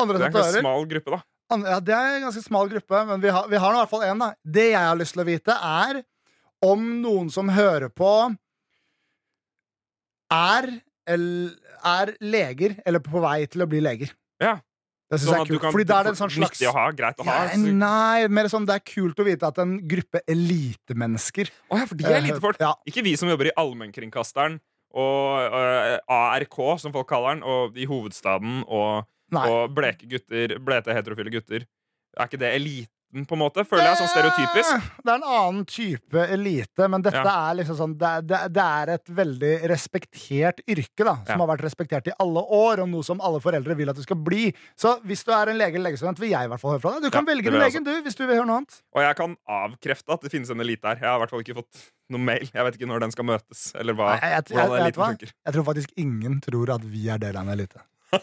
Andre 0.00 0.18
Det 0.18 0.34
er 0.34 0.56
en 0.56 0.62
smal 0.64 0.86
gruppe, 0.88 1.10
da. 1.10 1.22
Ja, 1.50 1.80
det 1.80 1.94
er 1.94 2.16
en 2.16 2.22
ganske 2.30 2.42
smal 2.42 2.68
gruppe, 2.70 3.06
men 3.06 3.20
vi 3.20 3.28
har, 3.28 3.46
vi 3.48 3.56
har 3.56 3.72
i 3.74 3.76
hvert 3.84 3.90
fall 3.90 4.00
én. 4.06 4.34
Det 4.44 4.70
jeg 4.72 4.78
har 4.80 4.96
lyst 4.96 5.12
til 5.14 5.22
å 5.22 5.26
vite, 5.26 5.54
er 5.54 6.02
om 6.62 7.02
noen 7.02 7.30
som 7.30 7.48
hører 7.48 7.88
på, 7.90 8.36
er, 10.30 10.70
er 11.10 12.12
leger, 12.22 12.76
eller 12.86 13.02
på 13.04 13.22
vei 13.22 13.44
til 13.50 13.64
å 13.64 13.68
bli 13.70 13.80
leger. 13.84 14.12
Ja. 14.42 14.58
Det 15.10 15.18
syns 15.18 15.26
Sånn 15.26 15.40
jeg 15.40 15.42
er 15.42 15.50
kult. 15.50 15.62
kan 15.64 15.72
Fordi 15.74 15.84
da 15.90 15.96
er 15.98 16.06
det 16.06 16.10
en 16.12 16.18
sånn 16.20 16.30
slags 16.30 16.60
å 16.70 16.72
ha, 16.76 16.84
greit 16.94 17.18
å 17.18 17.24
ha. 17.26 17.38
ja, 17.50 17.56
Nei, 17.58 18.28
mer 18.30 18.46
sånn 18.52 18.66
det 18.68 18.76
er 18.78 18.82
kult 18.86 19.18
å 19.18 19.24
vite 19.26 19.48
at 19.48 19.56
en 19.58 19.72
gruppe 19.90 20.20
elitemennesker 20.30 21.50
Å 21.66 21.80
ja, 21.80 21.86
for 21.90 21.98
de 21.98 22.06
er 22.06 22.18
elitefolk. 22.20 22.54
lite. 22.60 22.68
Ja, 22.68 22.76
Ikke 22.86 23.02
vi 23.02 23.16
som 23.18 23.30
jobber 23.32 23.50
i 23.50 23.54
allmennkringkasteren 23.58 24.60
og 24.90 25.50
uh, 25.54 25.98
ARK, 26.10 26.56
som 26.82 26.94
folk 26.94 27.08
kaller 27.10 27.36
den, 27.36 27.42
og 27.46 27.76
i 27.78 27.86
hovedstaden 27.90 28.62
og, 28.66 29.06
og 29.34 29.74
bleke 29.74 30.06
gutter, 30.10 30.56
blete 30.62 30.94
heterofile 30.94 31.30
gutter. 31.34 31.66
Er 32.18 32.26
ikke 32.30 32.40
det 32.42 32.54
eliten, 32.56 32.94
på 33.12 33.34
en 33.34 33.40
måte? 33.42 33.64
Føler 33.66 33.88
jeg, 33.90 33.96
sånn 33.98 34.10
stereotypisk. 34.12 34.70
Eh, 34.76 34.80
Det 35.04 35.10
er 35.10 35.16
en 35.16 35.24
annen 35.26 35.64
type 35.66 36.14
elite, 36.30 36.88
men 36.88 37.02
dette 37.02 37.16
Ja. 37.18 37.50
er 37.50 37.56
liksom 37.58 37.76
sånn 37.76 37.94
det, 37.98 38.26
det, 38.30 38.52
det 38.54 38.62
er 38.62 38.90
et 38.94 39.04
veldig 39.06 39.52
respektert 39.68 40.60
yrke, 40.68 41.04
da. 41.04 41.16
Som 41.26 41.40
Ja. 41.40 41.46
har 41.46 41.56
vært 41.56 41.64
respektert 41.66 42.06
i 42.06 42.12
alle 42.20 42.40
år, 42.40 42.80
og 42.84 42.88
noe 42.88 43.02
som 43.02 43.20
alle 43.20 43.40
foreldre 43.40 43.74
vil 43.76 43.90
at 43.90 43.96
du 43.96 44.02
skal 44.02 44.16
bli. 44.16 44.54
Så 44.78 45.00
hvis 45.02 45.24
du 45.24 45.32
er 45.32 45.48
en 45.50 45.58
lege 45.58 45.74
eller 45.74 45.90
legestudent, 45.90 46.18
vil 46.20 46.30
jeg 46.30 46.44
i 46.44 46.48
hvert 46.48 46.60
fall 46.60 46.72
høre 46.78 46.80
fra 46.80 46.90
deg. 46.94 47.02
Du 47.02 47.10
kan 47.10 47.26
Ja, 47.26 47.34
velge 47.34 47.50
den 47.50 47.60
legen, 47.60 47.84
du, 47.84 48.02
hvis 48.02 48.14
du 48.16 48.26
vil 48.26 48.36
høre 48.36 48.46
noe 48.46 48.56
annet. 48.62 48.80
Og 48.94 49.02
jeg 49.02 49.16
kan 49.16 49.36
avkrefte 49.48 50.12
at 50.12 50.20
det 50.22 50.30
finnes 50.30 50.50
en 50.50 50.60
elite 50.60 50.84
her. 50.86 50.96
Jeg 50.96 51.08
har 51.10 51.16
i 51.16 51.20
hvert 51.24 51.30
fall 51.30 51.40
ikke 51.42 51.56
fått 51.58 51.90
noen 52.10 52.24
mail. 52.24 52.48
Jeg 52.54 52.64
vet 52.64 52.74
ikke 52.78 52.88
når 52.88 53.00
den 53.00 53.10
skal 53.10 53.24
møtes, 53.24 53.74
eller 53.74 53.94
hva, 53.94 54.14
Nei, 54.20 54.30
jeg- 54.30 54.48
jeg- 54.50 54.56
hvordan 54.58 54.80
eliten 54.86 55.04
funker. 55.04 55.32
Jeg 55.46 55.54
tror 55.54 55.64
faktisk 55.64 55.90
ingen 55.96 56.40
tror 56.40 56.70
at 56.74 56.82
vi 56.84 57.08
er 57.08 57.18
del 57.18 57.36
av 57.36 57.42
en 57.48 57.58
elite. 57.58 57.80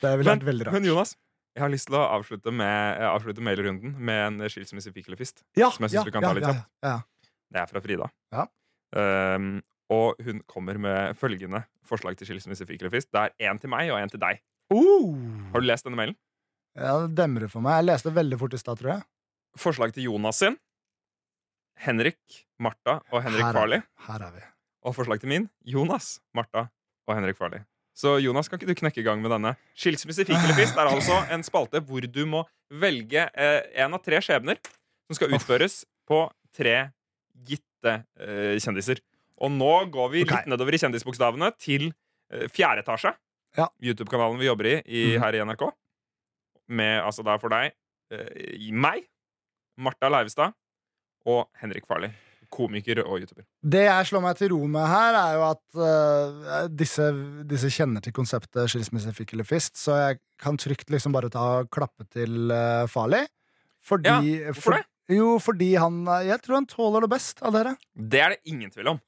Det 0.00 0.16
ville 0.18 0.30
vært 0.30 0.44
veldig 0.46 0.66
rart. 0.66 0.72
men 0.74 0.84
Jonas, 0.84 1.16
jeg 1.58 1.64
har 1.64 1.72
lyst 1.72 1.88
til 1.90 1.96
å 1.98 2.04
avslutte, 2.14 2.52
med, 2.54 3.00
eh, 3.00 3.08
avslutte 3.10 3.42
mailrunden 3.42 3.96
med 3.98 4.20
en 4.26 4.50
skilsmissefiklefist. 4.52 5.42
ja, 5.58 5.70
som 5.74 5.82
jeg 5.84 5.90
synes 5.90 5.98
ja, 5.98 6.04
vi 6.06 6.14
kan 6.14 6.22
ta 6.22 6.30
litt 6.36 6.46
ja, 6.46 6.52
kjapt. 6.54 6.70
ja. 6.86 6.98
Det 7.48 7.60
er 7.62 7.66
fra 7.70 7.80
Frida. 7.82 8.06
Ja. 8.36 8.44
Um, 8.94 9.48
og 9.92 10.20
hun 10.24 10.42
kommer 10.46 10.78
med 10.80 11.16
følgende 11.16 11.62
forslag 11.88 12.16
til 12.20 12.28
skilsmissefiklefist. 12.28 13.10
Det 13.10 13.24
er 13.24 13.50
én 13.50 13.58
til 13.60 13.72
meg 13.72 13.90
og 13.90 13.98
én 13.98 14.12
til 14.12 14.20
deg. 14.20 14.40
Uh, 14.72 15.16
Har 15.52 15.64
du 15.64 15.66
lest 15.66 15.88
denne 15.88 15.98
mailen? 15.98 16.16
ja, 16.78 16.92
det 17.02 17.16
demrer 17.18 17.50
for 17.50 17.64
meg. 17.64 17.80
Jeg 17.80 17.88
leste 17.88 18.12
veldig 18.14 18.38
fort 18.38 18.54
i 18.54 18.60
stad, 18.60 18.78
tror 18.78 18.92
jeg. 18.92 19.02
Forslag 19.58 19.94
til 19.96 20.06
Jonas 20.06 20.38
sin. 20.44 20.58
Henrik, 21.78 22.44
Martha 22.60 22.98
og 23.10 23.22
Henrik 23.24 23.42
Her 23.42 23.48
er 23.50 23.56
Farley. 23.58 23.82
Her 24.06 24.24
er 24.28 24.36
vi. 24.36 24.44
Og 24.86 24.94
forslag 24.94 25.20
til 25.22 25.32
min 25.32 25.48
Jonas, 25.66 26.18
Martha 26.36 26.68
og 27.08 27.16
Henrik 27.16 27.38
Farley. 27.38 27.64
Så 27.98 28.12
Jonas, 28.22 28.46
kan 28.48 28.60
ikke 28.60 28.68
du 28.70 28.78
knekke 28.78 29.00
i 29.02 29.06
gang 29.06 29.18
med 29.24 29.32
denne? 29.34 29.56
Skilsmisse 29.74 30.22
fikk 30.28 30.38
eller 30.38 30.54
fist 30.54 30.76
er 30.78 30.86
altså 30.86 31.16
en 31.34 31.42
spalte 31.46 31.80
hvor 31.82 32.04
du 32.06 32.20
må 32.30 32.44
velge 32.70 33.24
eh, 33.34 33.64
en 33.82 33.96
av 33.96 34.02
tre 34.04 34.20
skjebner 34.22 34.60
som 35.08 35.18
skal 35.18 35.34
utføres 35.34 35.80
på 36.06 36.20
tre 36.54 36.76
gitte 37.48 37.96
eh, 38.22 38.54
kjendiser. 38.62 39.00
Og 39.42 39.50
nå 39.54 39.72
går 39.94 40.12
vi 40.14 40.22
litt 40.22 40.30
litt 40.30 40.46
nedover 40.50 40.74
i 40.78 40.80
kjendisbokstavene 40.84 41.50
til 41.58 41.88
eh, 42.30 42.46
fjerde 42.54 42.84
etasje. 42.86 43.12
Ja. 43.58 43.66
YouTube-kanalen 43.82 44.38
vi 44.38 44.46
jobber 44.46 44.70
i, 44.70 44.76
i 44.86 45.02
Mhm. 45.16 45.22
her 45.24 45.34
i 45.34 45.42
NRK. 45.50 45.66
Med 46.78 47.02
altså 47.02 47.24
da 47.26 47.34
for 47.42 47.50
deg 47.50 47.72
eh, 48.14 48.70
meg, 48.70 49.08
Martha 49.78 50.10
Leivestad 50.12 50.54
og 51.26 51.48
Henrik 51.58 51.86
Farley. 51.90 52.14
Komiker 52.50 53.02
og 53.04 53.18
YouTuber. 53.20 53.44
Det 53.62 53.82
jeg 53.84 54.06
slår 54.08 54.22
meg 54.24 54.36
til 54.38 54.50
ro 54.54 54.60
med 54.66 54.86
her, 54.88 55.16
er 55.20 55.34
jo 55.36 55.42
at 55.50 55.64
uh, 55.76 56.68
disse, 56.72 57.08
disse 57.50 57.70
kjenner 57.74 58.00
til 58.04 58.14
konseptet 58.16 58.70
skilsmisse, 58.72 59.12
fikk 59.16 59.34
eller 59.36 59.44
fist, 59.48 59.76
så 59.76 59.96
jeg 60.00 60.20
kan 60.40 60.56
trygt 60.60 60.88
liksom 60.90 61.12
bare 61.12 61.28
ta 61.34 61.64
klappe 61.70 62.06
til 62.14 62.48
uh, 62.54 62.86
Farley. 62.88 63.26
Fordi 63.84 64.08
Ja, 64.08 64.20
hvorfor 64.52 64.78
det? 64.78 64.84
Jo, 65.08 65.38
fordi 65.40 65.70
han 65.80 66.02
øh, 66.04 66.26
Jeg 66.26 66.42
tror 66.44 66.54
han 66.58 66.66
tåler 66.68 67.00
det 67.06 67.08
best 67.14 67.38
av 67.40 67.54
dere. 67.54 67.70
Det 67.96 68.20
er 68.20 68.34
det 68.34 68.40
ingen 68.44 68.68
tvil 68.70 68.90
om. 68.92 68.98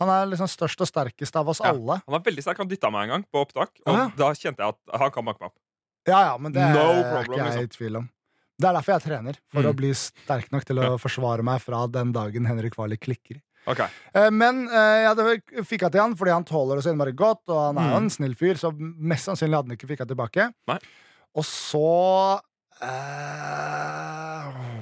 Han 0.00 0.08
er 0.14 0.28
liksom 0.30 0.46
størst 0.48 0.80
og 0.80 0.86
sterkest 0.88 1.34
av 1.36 1.48
oss 1.50 1.58
Ja. 1.60 1.72
alle. 1.74 1.96
Han 2.06 2.14
var 2.14 2.22
veldig 2.24 2.44
sterk, 2.44 2.58
han 2.62 2.68
dytta 2.70 2.90
meg 2.94 3.08
en 3.08 3.14
gang 3.16 3.24
på 3.26 3.42
opptak, 3.42 3.72
og 3.86 3.94
Ja. 3.96 4.04
da 4.16 4.30
kjente 4.38 4.62
jeg 4.62 4.68
at 4.76 5.00
han 5.00 5.10
kan 5.10 5.24
banke 5.26 5.40
meg 5.42 5.50
opp. 5.50 5.58
Ja, 6.08 6.20
ja, 6.30 6.36
men 6.38 6.52
det 6.54 6.62
No 6.72 6.80
er 6.80 7.02
problem, 7.12 7.40
ikke 7.40 7.50
jeg 7.50 7.58
liksom. 7.58 7.64
i 7.64 7.76
tvil 7.76 7.96
om. 8.00 8.06
Det 8.60 8.68
er 8.68 8.74
derfor 8.76 8.92
jeg 8.98 9.04
trener. 9.08 9.38
For 9.52 9.62
Mm. 9.64 9.70
å 9.72 9.76
bli 9.76 9.90
sterk 9.96 10.50
nok 10.52 10.64
til 10.68 10.76
å 10.84 10.98
forsvare 11.00 11.42
meg 11.46 11.62
fra 11.64 11.86
den 11.88 12.12
dagen 12.12 12.44
Henrik 12.46 12.76
Wali 12.76 12.96
klikker. 13.00 13.40
Ok, 13.66 13.80
Eh, 14.14 14.30
Men 14.30 14.66
eh, 14.68 15.04
jeg 15.14 15.64
fikk 15.68 15.84
til 15.90 16.00
han 16.00 16.14
fordi 16.16 16.32
han 16.32 16.44
tåler 16.44 16.76
det 16.76 16.84
så 16.84 16.92
innmari 16.92 17.12
godt, 17.14 17.42
og 17.48 17.58
han 17.74 17.78
er 17.78 17.90
jo 17.90 17.96
Mm. 17.96 18.02
en 18.04 18.10
snill 18.10 18.34
fyr, 18.34 18.54
så 18.60 18.70
mest 18.76 19.26
sannsynlig 19.28 19.56
hadde 19.56 19.68
han 19.68 19.76
ikke 19.76 19.90
fikka 19.96 20.06
tilbake. 20.08 20.52
Nei. 20.68 20.78
Og 21.36 21.44
så 21.44 22.40
eh, 22.82 24.80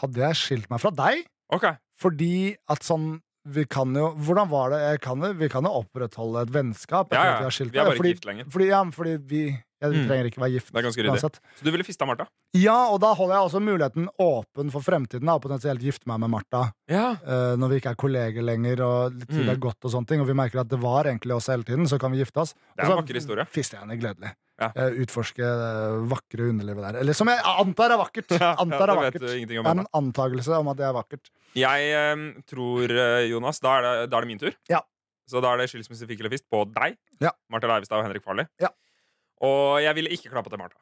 Hadde 0.00 0.20
jeg 0.26 0.36
skilt 0.40 0.70
meg 0.72 0.82
fra 0.82 0.90
deg, 0.94 1.24
ok 1.54 1.74
fordi 2.04 2.56
at 2.68 2.82
sånn 2.82 3.20
vi 3.46 3.62
kan 3.70 3.92
jo 3.94 4.08
Hvordan 4.18 4.48
var 4.50 4.70
det? 4.72 5.00
Kan, 5.04 5.20
vi, 5.22 5.28
vi 5.44 5.48
kan 5.52 5.62
jo 5.68 5.70
opprettholde 5.84 6.42
et 6.42 6.50
vennskap. 6.50 7.12
Ja, 7.12 7.22
ja. 7.24 7.34
Vi, 7.38 7.44
har 7.44 7.54
skilt 7.54 7.72
Vi 7.72 7.78
er 7.78 7.84
bare 7.86 7.94
ikke 8.00 8.10
gift 8.10 8.24
lenger. 8.26 8.48
Fordi, 8.50 8.66
ja, 8.70 8.80
fordi 8.90 9.12
vi, 9.30 9.42
vi 9.80 9.98
Mm. 10.00 10.06
trenger 10.08 10.24
ikke 10.30 10.40
være 10.40 10.52
gift. 10.54 10.72
Det 10.72 10.78
er 10.78 10.86
ganske 10.86 11.02
ryddig. 11.04 11.20
Så 11.58 11.64
du 11.64 11.70
ville 11.70 11.84
fista 11.84 12.06
Martha? 12.06 12.26
Ja, 12.54 12.76
og 12.92 13.00
da 13.00 13.12
holder 13.14 13.34
jeg 13.34 13.50
også 13.50 13.60
muligheten 13.60 14.08
åpen 14.18 14.70
for 14.72 14.80
fremtiden. 14.80 15.26
Da, 15.26 15.34
og 15.34 15.42
potensielt 15.42 15.80
gifte 15.82 16.06
meg 16.06 16.20
med 16.20 16.30
Martha 16.30 16.72
Ja. 16.88 17.16
uh, 17.20 17.56
når 17.56 17.68
vi 17.68 17.80
ikke 17.80 17.90
er 17.90 17.96
kolleger 17.96 18.42
lenger, 18.42 18.80
og 18.82 19.12
litt 19.12 19.28
tid 19.28 19.44
Mm. 19.44 19.50
er 19.50 19.56
gått, 19.56 19.84
og 19.84 19.90
sånne 19.90 20.06
ting, 20.06 20.20
og 20.20 20.26
vi 20.26 20.32
merker 20.32 20.60
at 20.60 20.68
det 20.68 20.78
var 20.80 21.04
egentlig 21.04 21.34
oss 21.34 21.46
hele 21.48 21.64
tiden, 21.64 21.84
så 21.86 21.98
kan 21.98 22.12
vi 22.12 22.18
gifte 22.24 22.40
oss. 22.40 22.54
Det 22.76 22.84
er 22.86 22.90
en 22.92 23.02
vakker 23.04 23.14
historie. 23.14 23.44
Fister 23.46 23.78
jeg 23.78 23.86
henne 23.88 24.00
gledelig. 24.00 24.32
Ja. 24.60 24.68
Uh, 24.76 25.02
utforske 25.02 25.42
det 25.42 26.08
vakre 26.08 26.48
underlivet 26.48 26.92
der. 26.92 27.00
Eller 27.00 27.12
som 27.12 27.26
jeg 27.26 27.40
antar 27.42 27.90
er 27.90 27.98
vakkert. 27.98 28.30
Antar 28.62 28.88
er 28.88 28.96
vakkert. 29.10 29.20
Det 29.20 29.50
er 29.50 29.66
en 29.66 29.86
antakelse 29.92 30.54
om 30.60 30.68
at 30.68 30.76
det 30.76 30.86
er 30.86 30.92
vakkert. 30.94 31.28
Jeg 31.56 31.90
eh, 31.90 32.42
tror, 32.46 32.84
eh, 32.90 33.26
Jonas, 33.30 33.58
da 33.60 33.78
er, 33.78 33.82
det, 33.82 34.10
da 34.10 34.16
er 34.16 34.20
det 34.22 34.28
min 34.28 34.38
tur. 34.38 34.54
Ja. 34.70 34.80
Så 35.26 35.40
da 35.42 35.54
er 35.54 35.58
det 35.58 35.70
skilsmisse 35.72 36.06
fikk 36.06 36.20
eller 36.20 36.30
fist 36.30 36.44
på 36.52 36.62
deg, 36.72 36.96
Ja. 37.20 37.30
Martha 37.50 37.66
Leivestad 37.66 37.98
og 37.98 38.04
Henrik 38.04 38.22
Farley. 38.22 38.46
Ja. 38.60 38.68
Og 39.42 39.82
jeg 39.82 39.96
ville 39.98 40.12
ikke 40.14 40.30
klappa 40.30 40.52
til 40.52 40.60
Martha. 40.60 40.78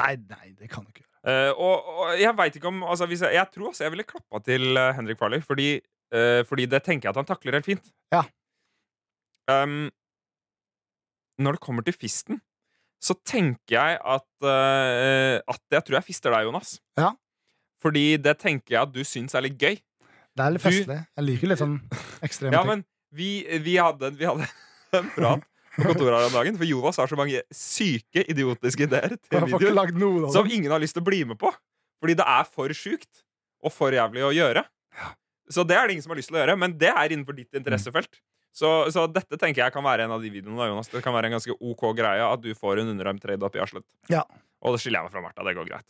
Nei, 0.00 0.12
nei, 0.28 0.52
det 0.58 0.68
kan 0.72 0.84
du 0.84 0.92
ikke. 0.92 1.06
Eh, 1.28 1.50
og, 1.54 1.86
og 1.86 2.14
jeg 2.18 2.34
vet 2.38 2.56
ikke 2.58 2.70
om 2.72 2.80
altså, 2.82 3.06
jeg, 3.06 3.34
jeg 3.36 3.46
tror 3.54 3.68
også 3.70 3.84
jeg 3.84 3.92
ville 3.94 4.06
klappa 4.08 4.40
til 4.42 4.76
eh, 4.76 4.92
Henrik 4.96 5.20
Farley, 5.20 5.42
fordi, 5.44 5.76
uh, 6.14 6.40
fordi 6.48 6.66
det 6.66 6.82
tenker 6.82 7.08
jeg 7.08 7.14
at 7.14 7.20
han 7.20 7.28
takler 7.28 7.58
helt 7.58 7.68
fint. 7.68 7.92
Ja. 8.14 8.24
Um, 9.50 9.90
når 11.42 11.58
det 11.58 11.62
kommer 11.64 11.86
til 11.86 11.94
fisten, 11.94 12.40
så 13.02 13.16
tenker 13.26 13.74
jeg 13.74 13.98
at 13.98 14.28
uh, 14.46 15.40
At 15.50 15.62
jeg 15.74 15.82
tror 15.84 15.96
jeg 15.98 16.06
fister 16.06 16.30
deg, 16.30 16.46
Jonas. 16.46 16.76
Ja. 16.98 17.12
Fordi 17.82 18.16
det 18.22 18.36
tenker 18.38 18.76
jeg 18.76 18.82
at 18.82 18.92
du 18.94 19.02
syns 19.06 19.34
er 19.34 19.42
litt 19.46 19.58
gøy. 19.58 19.80
Det 20.32 20.44
er 20.44 20.54
litt 20.54 20.62
festlig. 20.62 20.98
Jeg 21.18 21.26
liker 21.26 21.50
litt 21.50 21.60
sånn 21.60 21.78
ekstreme 22.26 22.54
Ja, 22.54 22.62
ting. 22.62 22.70
men 22.70 22.84
vi, 23.12 23.30
vi, 23.64 23.74
hadde, 23.82 24.12
vi 24.16 24.28
hadde 24.28 24.46
en 24.98 25.10
prat 25.16 25.42
på 25.76 25.86
kontoret 25.88 26.18
her 26.18 26.26
om 26.28 26.34
dagen, 26.36 26.56
for 26.60 26.68
Jonas 26.68 26.98
har 27.00 27.08
så 27.10 27.16
mange 27.18 27.40
syke, 27.54 28.24
idiotiske 28.28 28.84
ideer 28.88 29.14
til 29.16 29.46
videoer 29.48 29.92
noe 29.96 30.32
som 30.34 30.48
ingen 30.50 30.70
har 30.74 30.82
lyst 30.82 30.96
til 30.98 31.04
å 31.04 31.08
bli 31.08 31.22
med 31.32 31.38
på. 31.40 31.52
Fordi 32.02 32.16
det 32.18 32.26
er 32.26 32.44
for 32.50 32.72
sjukt. 32.76 33.22
og 33.62 33.70
for 33.70 33.94
jævlig 33.94 34.24
å 34.26 34.32
gjøre. 34.34 34.64
Så 35.52 35.62
det 35.62 35.76
er 35.78 35.86
det 35.86 35.94
ingen 35.94 36.02
som 36.02 36.10
har 36.10 36.18
lyst 36.18 36.32
til 36.32 36.34
å 36.34 36.40
gjøre, 36.42 36.56
men 36.58 36.72
det 36.78 36.88
er 36.90 37.12
innenfor 37.14 37.36
ditt 37.36 37.54
interessefelt. 37.54 38.16
Så, 38.52 38.68
så 38.92 39.04
dette 39.06 39.38
tenker 39.38 39.62
jeg 39.62 39.72
kan 39.72 39.84
være 39.86 40.04
en 40.08 40.12
av 40.16 40.20
de 40.24 40.28
videoene. 40.34 40.66
Jonas 40.68 40.90
Det 40.90 41.00
kan 41.04 41.14
være 41.14 41.30
en 41.30 41.36
ganske 41.38 41.54
ok 41.56 41.84
greie 41.96 42.24
at 42.26 42.42
du 42.42 42.50
får 42.58 42.82
en 42.82 42.90
underarm 42.92 43.20
trade 43.22 43.40
up 43.46 43.54
i 43.54 43.62
Aslett. 43.62 43.86
Ja. 44.10 44.24
Og 44.66 44.74
det 44.74 44.82
skiller 44.82 44.98
jeg 45.00 45.06
meg 45.08 45.14
fra 45.14 45.22
Martha. 45.24 45.46
Det 45.46 45.54
går 45.56 45.70
greit. 45.70 45.86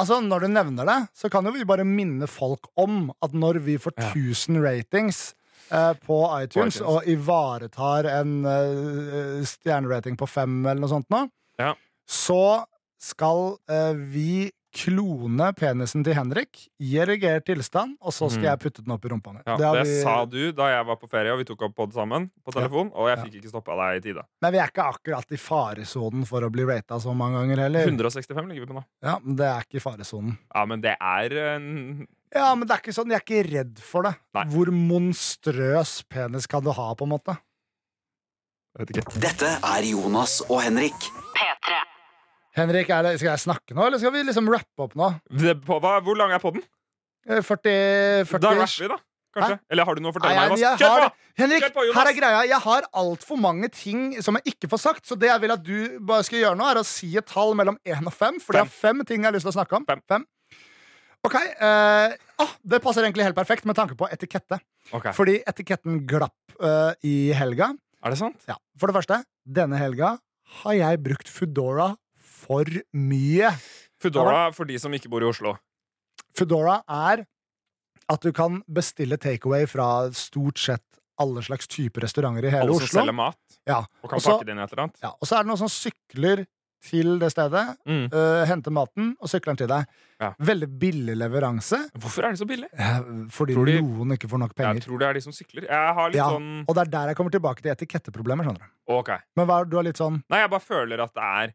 Altså, 0.00 0.20
Når 0.24 0.46
du 0.46 0.48
nevner 0.54 0.86
det, 0.88 0.98
så 1.18 1.28
kan 1.28 1.44
jo 1.44 1.52
vi 1.52 1.66
bare 1.68 1.84
minne 1.84 2.30
folk 2.30 2.70
om 2.80 3.10
at 3.20 3.34
når 3.36 3.58
vi 3.66 3.74
får 3.82 3.92
Ja. 3.98 4.12
1000 4.14 4.62
ratings 4.64 5.34
på 6.06 6.20
iTunes, 6.42 6.76
iTunes. 6.76 6.80
og 6.82 7.08
ivaretar 7.08 8.08
en 8.20 8.32
eh, 8.44 9.44
stjernerating 9.46 10.16
på 10.20 10.28
fem 10.28 10.60
eller 10.66 10.80
noe 10.80 10.92
sånt 10.92 11.08
nå, 11.12 11.26
Ja. 11.60 11.74
så 12.08 12.64
skal 13.00 13.56
eh, 13.70 13.92
vi 13.96 14.50
klone 14.70 15.48
penisen 15.58 16.04
til 16.06 16.14
Henrik 16.14 16.60
i 16.78 16.92
erigert 17.02 17.42
tilstand, 17.48 17.96
og 18.00 18.14
så 18.14 18.28
skal 18.30 18.44
mm. 18.44 18.48
jeg 18.52 18.60
putte 18.62 18.84
den 18.84 18.94
opp 18.94 19.04
i 19.04 19.10
rumpa 19.10 19.32
mi. 19.34 19.40
Ja, 19.46 19.56
Det 19.58 19.70
det 19.74 19.86
vi- 19.88 20.02
sa 20.02 20.24
du 20.24 20.52
da 20.52 20.68
jeg 20.70 20.86
var 20.86 20.96
på 20.96 21.08
ferie 21.10 21.32
og 21.32 21.38
vi 21.40 21.44
tok 21.48 21.62
opp 21.66 21.74
pod 21.74 21.92
sammen 21.92 22.30
på 22.46 22.52
telefon, 22.54 22.92
og 22.94 23.08
jeg 23.08 23.18
Ja. 23.18 23.24
fikk 23.24 23.34
ikke 23.40 23.50
stoppa 23.50 23.74
deg 23.80 23.98
i 23.98 24.00
tide. 24.08 24.22
Men 24.40 24.52
vi 24.52 24.58
er 24.58 24.68
ikke 24.70 24.86
akkurat 24.86 25.26
i 25.32 25.36
faresonen 25.36 26.24
for 26.24 26.40
å 26.42 26.50
bli 26.52 26.62
rata 26.64 27.00
så 27.00 27.14
mange 27.16 27.40
ganger 27.40 27.58
heller. 27.64 27.84
165 27.84 28.46
ligger 28.46 28.66
vi 28.66 28.72
på 28.72 28.78
nå. 28.78 28.84
Ja, 29.02 29.18
men 29.18 29.36
Det 29.36 29.46
er 29.46 29.60
ikke 29.60 29.76
i 29.76 29.80
faresonen. 29.80 30.38
Ja, 30.54 30.64
men 30.64 30.80
det 30.80 30.96
er 31.00 31.56
en 31.56 32.06
Ja, 32.30 32.52
men 32.54 32.68
det 32.68 32.76
er 32.76 32.82
ikke 32.84 32.94
sånn, 32.94 33.10
jeg 33.10 33.18
er 33.18 33.24
ikke 33.24 33.44
redd 33.48 33.80
for 33.82 34.06
det. 34.06 34.12
Nei. 34.38 34.44
Hvor 34.52 34.70
monstrøs 34.74 35.96
penis 36.06 36.46
kan 36.50 36.62
du 36.62 36.70
ha, 36.76 36.90
på 36.94 37.08
en 37.08 37.14
måte? 37.16 37.34
Jeg 38.78 38.86
vet 38.86 38.92
ikke. 38.94 39.22
Dette 39.24 39.48
er 39.66 39.86
Jonas 39.88 40.36
og 40.46 40.60
Henrik. 40.62 41.08
P3. 41.34 41.80
Henrik, 42.60 42.90
er 42.94 43.06
det, 43.06 43.16
skal 43.18 43.32
jeg 43.32 43.44
snakke 43.48 43.74
nå, 43.74 43.86
eller 43.88 44.02
skal 44.02 44.14
vi 44.14 44.22
liksom 44.28 44.50
rappe 44.50 44.86
opp 44.86 44.94
nå? 44.98 45.10
Det, 45.42 45.56
på, 45.66 45.78
hva, 45.82 45.96
hvor 46.06 46.18
lang 46.18 46.34
er 46.34 46.42
podden? 46.42 46.62
Eh, 47.26 47.42
40, 47.42 48.26
40 48.30 48.44
Da 48.46 48.54
rapper 48.60 48.84
vi, 48.84 48.90
da. 48.94 49.00
Kanskje? 49.30 49.56
Eller 49.70 49.86
har 49.86 49.94
du 49.94 50.02
noe 50.02 50.10
å 50.10 50.14
Nei, 50.14 50.20
fortelle 50.22 50.46
meg? 50.50 50.62
Kjør 50.80 50.94
har, 50.94 51.04
på! 51.04 51.28
Henrik, 51.38 51.62
Kjør 51.62 51.74
på, 51.74 51.84
Jonas! 51.86 51.98
her 52.00 52.10
er 52.10 52.16
greia. 52.16 52.40
Jeg 52.50 52.62
har 52.64 52.86
altfor 53.02 53.38
mange 53.38 53.70
ting 53.74 54.00
som 54.26 54.38
jeg 54.38 54.54
ikke 54.54 54.70
får 54.72 54.82
sagt. 54.82 55.06
Så 55.06 55.18
det 55.18 55.30
jeg 55.30 55.42
vil 55.44 55.54
at 55.54 55.62
du 55.66 55.76
bare 56.06 56.26
skal 56.26 56.42
gjøre 56.42 56.58
nå, 56.58 56.66
er 56.66 56.80
å 56.82 56.86
si 56.86 57.12
et 57.18 57.26
tall 57.30 57.54
mellom 57.58 57.78
én 57.86 58.10
og 58.10 58.14
fem. 58.14 58.40
For 58.42 58.58
det 58.58 58.64
er 58.64 58.72
fem 58.74 59.02
ting 59.06 59.22
jeg 59.22 59.30
har 59.30 59.38
lyst 59.38 59.46
til 59.46 59.54
å 59.54 59.58
snakke 59.60 59.78
om. 59.78 59.86
Fem. 59.86 60.26
Ok, 61.26 61.36
Uh, 61.60 62.14
ah, 62.40 62.52
Det 62.64 62.78
passer 62.80 63.04
egentlig 63.04 63.26
helt 63.26 63.36
perfekt 63.36 63.66
med 63.68 63.76
tanke 63.76 63.92
på 63.98 64.08
etikette. 64.08 64.56
Okay. 64.96 65.12
Fordi 65.12 65.34
etiketten 65.46 66.00
glapp 66.08 66.32
uh, 66.62 66.92
i 67.04 67.30
helga. 67.36 67.74
Er 68.00 68.14
det 68.14 68.18
sant? 68.18 68.40
Ja, 68.48 68.56
For 68.80 68.88
det 68.88 68.96
første, 68.96 69.18
denne 69.44 69.76
helga 69.76 70.14
har 70.62 70.74
jeg 70.78 71.02
brukt 71.04 71.28
Foodora 71.28 71.90
for 72.16 72.64
mye. 72.96 73.50
Foodora 74.00 74.46
for 74.56 74.64
de 74.70 74.78
som 74.80 74.94
ikke 74.96 75.10
bor 75.12 75.20
i 75.20 75.28
Oslo. 75.28 75.52
Foodora 76.38 76.78
er 76.88 77.26
at 78.10 78.24
du 78.24 78.32
kan 78.34 78.62
bestille 78.66 79.20
takeaway 79.20 79.68
fra 79.70 80.08
stort 80.16 80.58
sett 80.58 80.82
alle 81.20 81.44
slags 81.44 81.68
typer 81.68 82.06
restauranter 82.06 82.48
i 82.48 82.54
hele 82.54 82.72
Oslo. 82.72 82.80
Alle 82.80 82.80
som 82.80 82.88
Oslo. 82.88 83.00
selger 83.02 83.18
mat 83.20 83.60
Ja. 83.68 83.82
og 83.84 84.08
kan 84.08 84.16
Også, 84.16 84.38
pakke 84.38 84.48
det 84.48 84.56
inn 84.56 84.64
et 84.64 84.72
eller 84.72 84.86
annet. 84.88 84.96
Ja, 85.04 85.12
og 85.12 85.28
så 85.28 85.36
er 85.36 85.44
det 85.44 85.52
noen 85.52 85.60
som 85.60 85.68
sykler 85.68 86.46
til 86.82 87.18
det 87.18 87.30
stedet, 87.32 87.76
Mm. 87.86 88.06
uh, 88.12 88.44
henter 88.46 88.70
maten 88.72 89.16
og 89.20 89.28
sykler 89.28 89.52
den 89.54 89.56
til 89.56 89.68
deg. 89.68 89.86
Ja. 90.20 90.32
Veldig 90.40 90.68
billig 90.78 91.14
leveranse, 91.16 91.78
Hvorfor 91.96 92.24
er 92.24 92.30
det 92.32 92.38
så 92.40 92.46
billig? 92.48 92.68
eh, 92.76 93.00
fordi 93.30 93.54
de- 93.54 93.80
noen 93.82 94.12
ikke 94.16 94.28
får 94.28 94.38
nok 94.38 94.54
penger. 94.54 94.74
Jeg 94.74 94.82
tror 94.84 94.98
det 94.98 95.08
er 95.08 95.12
de 95.14 95.20
som 95.20 95.32
sykler. 95.32 95.62
Jeg 95.68 95.94
har 95.94 96.08
litt 96.10 96.16
Ja, 96.16 96.28
sånn 96.30 96.64
Og 96.68 96.74
det 96.74 96.80
er 96.86 96.90
der 96.90 97.06
jeg 97.08 97.16
kommer 97.16 97.30
tilbake 97.30 97.62
til 97.62 97.70
etiketteproblemer. 97.72 98.44
skjønner 98.44 98.58
du 98.58 98.92
Ok. 98.94 99.10
Men 99.36 99.46
hva, 99.46 99.68
du 99.68 99.76
har 99.76 99.82
litt 99.84 99.96
sånn 99.96 100.22
Nei, 100.28 100.40
jeg 100.40 100.50
bare 100.50 100.60
føler 100.60 101.00
at 101.02 101.14
det 101.14 101.22
er 101.22 101.54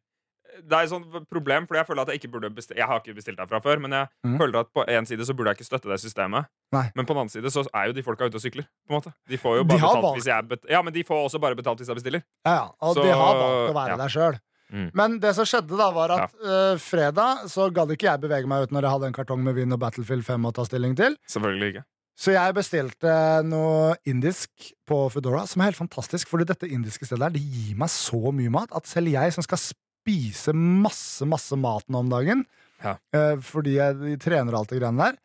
Det 0.64 0.72
er 0.72 0.84
et 0.84 0.90
sånt 0.90 1.30
problem, 1.30 1.68
fordi 1.68 1.78
jeg 1.78 1.88
føler 1.88 2.02
at 2.02 2.08
jeg 2.08 2.20
ikke 2.22 2.32
burde 2.32 2.50
bestille 2.56 2.78
Jeg 2.80 2.88
har 2.88 3.00
ikke 3.02 3.16
bestilt 3.16 3.38
derfra 3.38 3.62
før, 3.62 3.78
men 3.82 3.92
jeg 3.92 4.08
mm. 4.26 4.38
føler 4.40 4.60
at 4.62 4.74
på 4.74 4.86
en 4.88 5.06
side 5.06 5.20
så 5.26 5.36
burde 5.36 5.48
jeg 5.52 5.58
ikke 5.58 5.68
støtte 5.70 5.90
det 5.92 6.00
systemet. 6.00 6.46
Nei. 6.72 6.90
Men 6.96 7.06
på 7.06 7.14
den 7.14 7.18
annen 7.18 7.30
side 7.30 7.46
så 7.52 7.68
er 7.74 7.88
jo 7.88 7.94
de 7.94 8.02
folka 8.02 8.26
ute 8.26 8.36
og 8.36 8.42
sykler. 8.42 8.66
På 8.88 8.96
en 8.96 9.02
måte 9.02 9.14
De 9.28 9.38
får 9.38 9.58
jo 9.58 9.64
bare 9.66 9.78
betalt 9.80 10.02
valgt- 10.02 10.16
hvis 10.18 10.26
jeg 10.32 10.48
bet 10.48 10.60
Ja, 10.70 10.82
men 10.82 10.94
de 10.94 11.04
får 11.04 11.26
også 11.30 11.40
bare 11.42 11.56
betalt 11.56 11.78
hvis 11.80 11.88
jeg 11.88 11.96
bestiller. 11.98 12.24
Ja, 12.46 12.54
ja, 12.56 12.70
og 12.82 12.96
Så- 12.96 13.04
de 13.04 13.12
har 13.12 13.36
valgt 13.36 13.70
å 13.70 13.74
være 13.76 13.90
ja. 13.90 13.98
der 13.98 14.08
sjøl. 14.08 14.40
Mm. 14.74 14.88
Men 14.98 15.20
det 15.22 15.36
som 15.38 15.46
skjedde 15.48 15.78
da, 15.78 15.90
var 15.94 16.12
at 16.16 16.34
øh, 16.42 16.78
fredag 16.82 17.46
så 17.52 17.68
gadd 17.74 17.92
ikke 17.94 18.08
jeg 18.10 18.22
bevege 18.24 18.50
meg 18.50 18.66
ut 18.66 18.72
når 18.74 18.88
jeg 18.88 18.96
hadde 18.96 19.10
en 19.12 19.18
kartong 19.18 19.44
med 19.46 19.56
vin 19.60 19.72
og 19.76 19.80
Battlefield 19.84 20.26
5 20.26 20.48
å 20.50 20.54
ta 20.58 20.66
stilling 20.66 20.96
til. 20.98 21.18
Selvfølgelig 21.30 21.70
ikke. 21.76 21.84
Så 22.16 22.32
jeg 22.32 22.56
bestilte 22.56 23.14
noe 23.44 23.96
indisk 24.08 24.70
på 24.88 25.02
Foodora, 25.12 25.44
som 25.52 25.62
er 25.62 25.70
helt 25.74 25.80
fantastisk. 25.82 26.30
Fordi 26.32 26.46
dette 26.48 26.70
indiske 26.72 27.06
stedet 27.06 27.26
her, 27.28 27.34
det 27.36 27.44
gir 27.44 27.76
meg 27.78 27.92
så 27.92 28.32
mye 28.32 28.54
mat 28.56 28.72
at 28.78 28.88
selv 28.88 29.12
jeg 29.12 29.34
som 29.36 29.44
skal 29.44 29.60
spise 29.60 30.54
masse, 30.56 31.28
masse 31.28 31.58
mat 31.60 31.84
nå 31.92 32.06
om 32.06 32.10
dagen, 32.14 32.46
Ja. 32.84 32.96
uh, 33.16 33.36
fordi 33.42 33.76
jeg 33.78 34.20
trener 34.24 34.54
og 34.54 34.60
alt 34.64 34.70
det 34.72 34.80
greiene 34.80 35.10
der, 35.10 35.20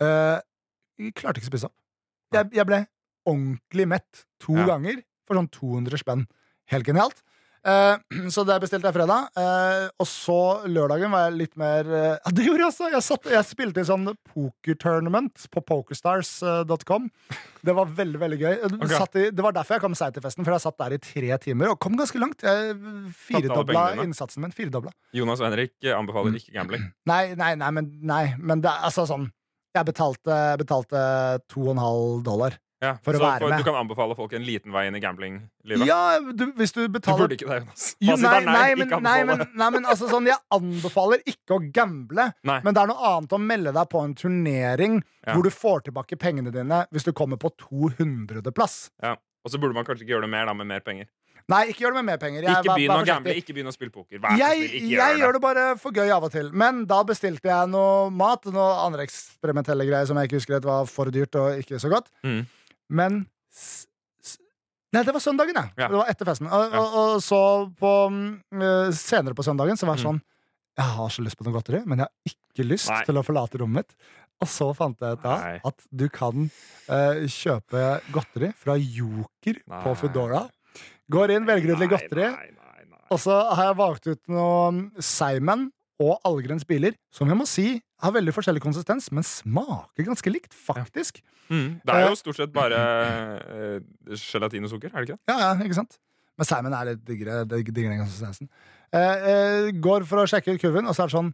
uh, 0.00 1.10
klarte 1.16 1.40
ikke 1.40 1.48
å 1.50 1.52
spise 1.52 1.68
opp. 1.68 1.76
Jeg, 2.32 2.48
jeg 2.54 2.66
ble 2.68 2.84
ordentlig 3.28 3.86
mett 3.88 4.24
to 4.40 4.56
Ja. 4.56 4.66
ganger 4.74 5.02
for 5.26 5.36
sånn 5.36 5.50
200 5.52 5.98
spenn. 6.00 6.26
Helt 6.72 6.86
genialt. 6.86 7.20
Eh, 7.60 7.96
så 8.34 8.44
det 8.48 8.56
bestilte 8.62 8.88
jeg 8.88 8.96
fredag. 8.96 9.28
Eh, 9.36 9.86
og 10.00 10.08
så 10.08 10.38
lørdagen 10.70 11.12
var 11.12 11.26
jeg 11.26 11.38
litt 11.42 11.56
mer 11.60 11.88
eh, 11.88 12.14
Ja, 12.24 12.32
det 12.36 12.46
gjorde 12.46 12.62
jeg 12.62 12.68
også! 12.70 12.90
Jeg, 12.94 13.04
satt, 13.06 13.28
jeg 13.34 13.48
spilte 13.48 13.82
i 13.82 13.88
sånn 13.88 14.06
pokertournament 14.32 15.46
på 15.52 15.62
pokerstars.com. 15.68 17.10
Det 17.66 17.74
var 17.76 17.90
veldig 17.98 18.22
veldig 18.22 18.38
gøy. 18.40 18.54
Okay. 18.70 18.94
Satt 18.94 19.18
i, 19.20 19.26
det 19.34 19.44
var 19.44 19.56
derfor 19.56 19.76
jeg 19.76 19.84
kom 19.84 19.98
seigt 19.98 20.16
til 20.16 20.24
festen, 20.24 20.46
for 20.46 20.56
jeg 20.56 20.64
satt 20.64 20.78
der 20.80 20.96
i 20.96 21.00
tre 21.04 21.40
timer 21.44 21.74
og 21.74 21.80
kom 21.82 21.98
ganske 22.00 22.22
langt. 22.22 22.46
Jeg 22.46 22.78
firedobla 23.26 23.84
innsatsen 24.06 24.46
min. 24.46 24.54
Firedobla. 24.56 24.94
Jonas 25.16 25.42
og 25.42 25.50
Henrik 25.50 25.76
anbefaler 25.96 26.40
ikke 26.40 26.56
gambling. 26.56 26.88
Nei, 27.10 27.34
nei, 27.38 27.52
nei, 27.58 27.68
men, 27.74 27.92
nei, 28.06 28.24
men 28.38 28.62
det 28.62 28.70
er 28.70 28.84
altså 28.86 29.02
sånn 29.08 29.24
Jeg 29.74 29.86
betalte, 29.88 30.36
betalte 30.60 31.00
2,5 31.52 32.22
dollar. 32.26 32.56
Ja, 32.80 32.94
For 33.04 33.12
å 33.12 33.20
være 33.20 33.42
for, 33.44 33.52
med. 33.52 33.60
Du 33.60 33.64
kan 33.66 33.76
anbefale 33.76 34.14
folk 34.16 34.32
en 34.32 34.44
liten 34.46 34.72
vei 34.72 34.86
inn 34.88 34.94
i 34.96 35.00
gamblinglivet. 35.04 35.84
Ja, 35.84 36.16
du, 36.32 36.46
hvis 36.56 36.72
du 36.72 36.86
betaler 36.88 37.18
Du 37.18 37.22
burde 37.26 37.36
ikke 37.36 37.48
det, 37.50 37.58
Jonas. 37.60 37.82
Jo, 38.00 38.16
nei, 38.16 38.30
nei, 38.40 38.54
nei, 38.54 38.74
men, 38.80 38.94
nei, 39.04 39.18
men, 39.28 39.42
nei, 39.60 39.68
men 39.76 39.84
altså 39.84 40.08
sånn, 40.08 40.26
jeg 40.30 40.40
anbefaler 40.56 41.20
ikke 41.28 41.58
å 41.58 41.60
gamble. 41.76 42.30
Men 42.48 42.72
det 42.72 42.80
er 42.80 42.88
noe 42.88 43.10
annet 43.12 43.36
å 43.36 43.40
melde 43.44 43.74
deg 43.76 43.90
på 43.92 44.00
en 44.04 44.14
turnering 44.16 45.02
Ja. 45.26 45.34
hvor 45.36 45.44
du 45.44 45.50
får 45.52 45.84
tilbake 45.90 46.16
pengene 46.16 46.48
dine 46.54 46.86
hvis 46.90 47.04
du 47.04 47.12
kommer 47.12 47.36
på 47.36 47.52
200.-plass. 47.68 48.90
Ja. 49.04 49.16
Og 49.44 49.52
så 49.52 49.60
burde 49.60 49.76
man 49.76 49.84
kanskje 49.84 50.04
ikke 50.06 50.14
gjøre 50.16 50.26
det 50.28 50.32
mer 50.32 50.48
da 50.48 50.54
med 50.56 50.68
mer 50.68 50.80
penger. 50.84 51.08
Nei, 51.50 51.64
ikke 51.72 51.82
gjør 51.82 51.94
det 51.96 51.98
med 52.04 52.06
mer 52.12 52.18
penger. 52.22 52.42
Jeg- 52.44 52.62
Ikke 52.62 52.74
begynn 52.76 52.92
å 52.94 53.04
gamble, 53.06 53.34
ikke 53.34 53.54
begynn 53.56 53.66
å 53.66 53.72
spille 53.74 53.90
poker. 53.90 54.20
Vær 54.22 54.36
Jeg, 54.38 54.56
snill, 54.56 54.74
ikke 54.76 54.90
jeg 54.90 55.16
gjør 55.16 55.18
gjør 55.18 55.32
det. 55.32 55.32
det 55.32 55.40
bare 55.42 55.64
for 55.78 55.90
gøy 55.92 56.10
av 56.14 56.24
og 56.24 56.30
til. 56.32 56.50
Men 56.52 56.84
da 56.86 57.02
bestilte 57.02 57.42
jeg 57.50 57.68
noe 57.72 58.10
mat. 58.10 58.44
Noe 58.46 58.86
andre 58.86 59.02
eksperimentelle 59.08 59.86
greier 59.88 60.06
som 60.06 60.16
jeg 60.16 60.28
ikke 60.28 60.38
husker 60.38 60.56
at 60.60 60.64
var 60.64 60.86
for 60.86 61.06
dyrt 61.10 61.34
og 61.34 61.58
ikke 61.58 61.80
så 61.80 61.90
godt. 61.90 62.06
Mm. 62.22 62.46
Men 62.90 63.22
Nei, 64.90 65.04
det 65.06 65.12
var 65.14 65.22
søndagen, 65.22 65.54
ja. 65.54 65.68
Ja. 65.78 65.86
Det 65.92 65.98
var 66.00 66.08
etter 66.10 66.26
festen. 66.26 66.48
Og, 66.50 66.72
og, 66.74 66.94
og 66.98 67.20
så 67.22 67.38
på 67.78 67.90
eh, 68.10 68.88
senere 68.98 69.36
på 69.38 69.44
søndagen 69.46 69.78
så 69.78 69.86
var 69.86 69.94
jeg 70.00 70.02
Mm. 70.02 70.08
sånn 70.08 70.22
Jeg 70.80 70.94
har 70.96 71.10
så 71.12 71.22
lyst 71.22 71.36
på 71.38 71.44
noe 71.46 71.52
godteri, 71.54 71.80
men 71.86 72.00
jeg 72.00 72.08
har 72.08 72.32
ikke 72.32 72.64
lyst 72.66 72.88
Nei. 72.90 73.02
til 73.06 73.18
å 73.20 73.22
forlate 73.26 73.58
rommet 73.60 73.84
mitt. 73.84 73.94
Og 74.40 74.48
så 74.48 74.70
fant 74.74 74.96
jeg 75.04 75.18
ut 75.18 75.22
da 75.22 75.34
at 75.68 75.82
du 75.92 76.06
kan 76.08 76.46
uh, 76.88 77.20
kjøpe 77.28 77.82
godteri 78.14 78.48
fra 78.56 78.74
Joker 78.80 79.58
på 79.66 79.90
Nei. 79.92 79.96
Foodora. 80.00 80.40
Går 81.12 81.34
inn, 81.36 81.44
velger 81.46 81.74
ut 81.74 81.82
litt 81.84 81.90
godteri. 81.92 82.30
nei, 82.32 82.48
nei, 82.56 82.86
nei. 82.88 83.02
Og 83.12 83.20
så 83.20 83.36
har 83.52 83.68
jeg 83.68 83.76
valgt 83.82 84.08
ut 84.08 84.22
noe 84.32 85.02
Seimen 85.04 85.68
og 86.00 86.16
Allgrens 86.24 86.64
biler, 86.64 86.96
som 87.12 87.28
jeg 87.28 87.36
må 87.36 87.46
si 87.46 87.68
har 88.02 88.12
veldig 88.16 88.32
forskjellig 88.36 88.62
konsistens, 88.64 89.08
men 89.14 89.26
smaker 89.26 90.06
ganske 90.06 90.32
likt, 90.32 90.54
faktisk. 90.56 91.20
Mm. 91.50 91.80
Det 91.84 91.94
er 91.96 92.06
jo 92.08 92.18
stort 92.20 92.38
sett 92.38 92.52
bare 92.54 92.78
uh, 93.40 94.14
gelatin 94.16 94.64
og 94.68 94.72
sukker, 94.72 94.92
er 94.94 95.02
det 95.04 95.10
ikke 95.10 95.18
det? 95.18 95.32
Ja, 95.32 95.38
ja, 95.42 95.50
ikke 95.66 95.78
sant? 95.80 95.98
Men 96.40 96.48
Simon 96.48 96.76
er 96.78 96.88
litt 96.92 97.02
diggere, 97.04 97.42
digg- 97.50 97.72
diggere 97.74 97.96
den 97.96 98.04
konsistensen. 98.04 98.48
Uh, 98.94 98.98
uh, 99.00 99.66
går 99.84 100.06
for 100.08 100.22
å 100.22 100.28
sjekke 100.30 100.54
ut 100.56 100.62
kurven, 100.62 100.88
og 100.88 100.96
så 100.96 101.04
er 101.04 101.10
det 101.12 101.16
sånn 101.18 101.32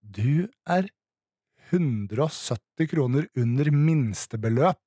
Du 0.00 0.48
er 0.76 0.88
170 1.70 2.88
kroner 2.90 3.28
under 3.38 3.70
minstebeløp. 3.74 4.80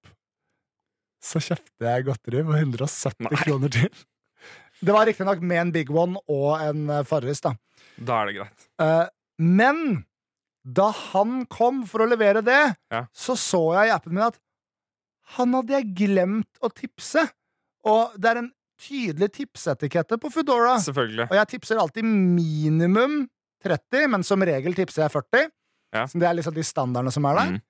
Så 1.23 1.39
kjøpte 1.39 1.87
jeg 1.87 2.07
godteri 2.09 2.41
for 2.43 2.59
170 2.59 3.27
Nei. 3.29 3.37
kroner 3.45 3.71
til. 3.71 3.91
Det 4.83 4.91
var 4.91 5.07
riktignok 5.07 5.39
med 5.45 5.61
en 5.61 5.71
Big 5.71 5.91
One 5.95 6.19
og 6.27 6.57
en 6.59 6.89
eh, 6.91 7.05
Farris, 7.07 7.39
da. 7.45 7.53
Da 7.95 8.17
er 8.23 8.31
det 8.31 8.33
greit. 8.41 8.65
Eh, 8.83 9.05
men 9.39 10.01
da 10.65 10.89
han 10.91 11.45
kom 11.51 11.83
for 11.89 11.99
å 12.05 12.09
levere 12.09 12.41
det, 12.43 12.75
Ja. 12.91 13.05
så 13.13 13.35
så 13.35 13.73
jeg 13.75 13.89
i 13.89 13.95
appen 13.95 14.13
min 14.13 14.23
at 14.23 14.39
han 15.35 15.53
hadde 15.53 15.73
jeg 15.75 15.93
glemt 15.95 16.59
å 16.61 16.69
tipse. 16.71 17.23
Og 17.85 18.13
det 18.19 18.29
er 18.31 18.37
en 18.43 18.51
tydelig 18.79 19.29
tipseetikette 19.33 20.17
på 20.19 20.31
Foodora. 20.31 20.75
Og 21.29 21.35
jeg 21.35 21.47
tipser 21.47 21.79
alltid 21.79 22.03
minimum 22.03 23.29
30, 23.63 24.07
men 24.11 24.23
som 24.23 24.41
regel 24.43 24.75
tipser 24.75 25.05
jeg 25.05 25.11
40. 25.11 25.49
Ja. 25.93 26.05
Så 26.09 26.19
det 26.19 26.27
er 26.27 26.35
liksom 26.35 26.55
de 26.55 26.63
standardene 26.65 27.11
som 27.13 27.25
er 27.29 27.35
der. 27.39 27.51
Mm. 27.53 27.61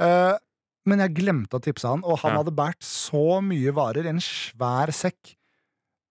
Uh, 0.00 0.38
men 0.86 1.02
jeg 1.02 1.14
glemte 1.18 1.58
å 1.58 1.62
tipse 1.62 1.88
han, 1.88 2.02
og 2.04 2.18
han 2.22 2.32
Ja. 2.32 2.38
hadde 2.42 2.54
båret 2.54 2.80
så 2.80 3.40
mye 3.42 3.72
varer 3.74 4.04
i 4.06 4.08
en 4.08 4.20
svær 4.22 4.92
sekk. 4.94 5.34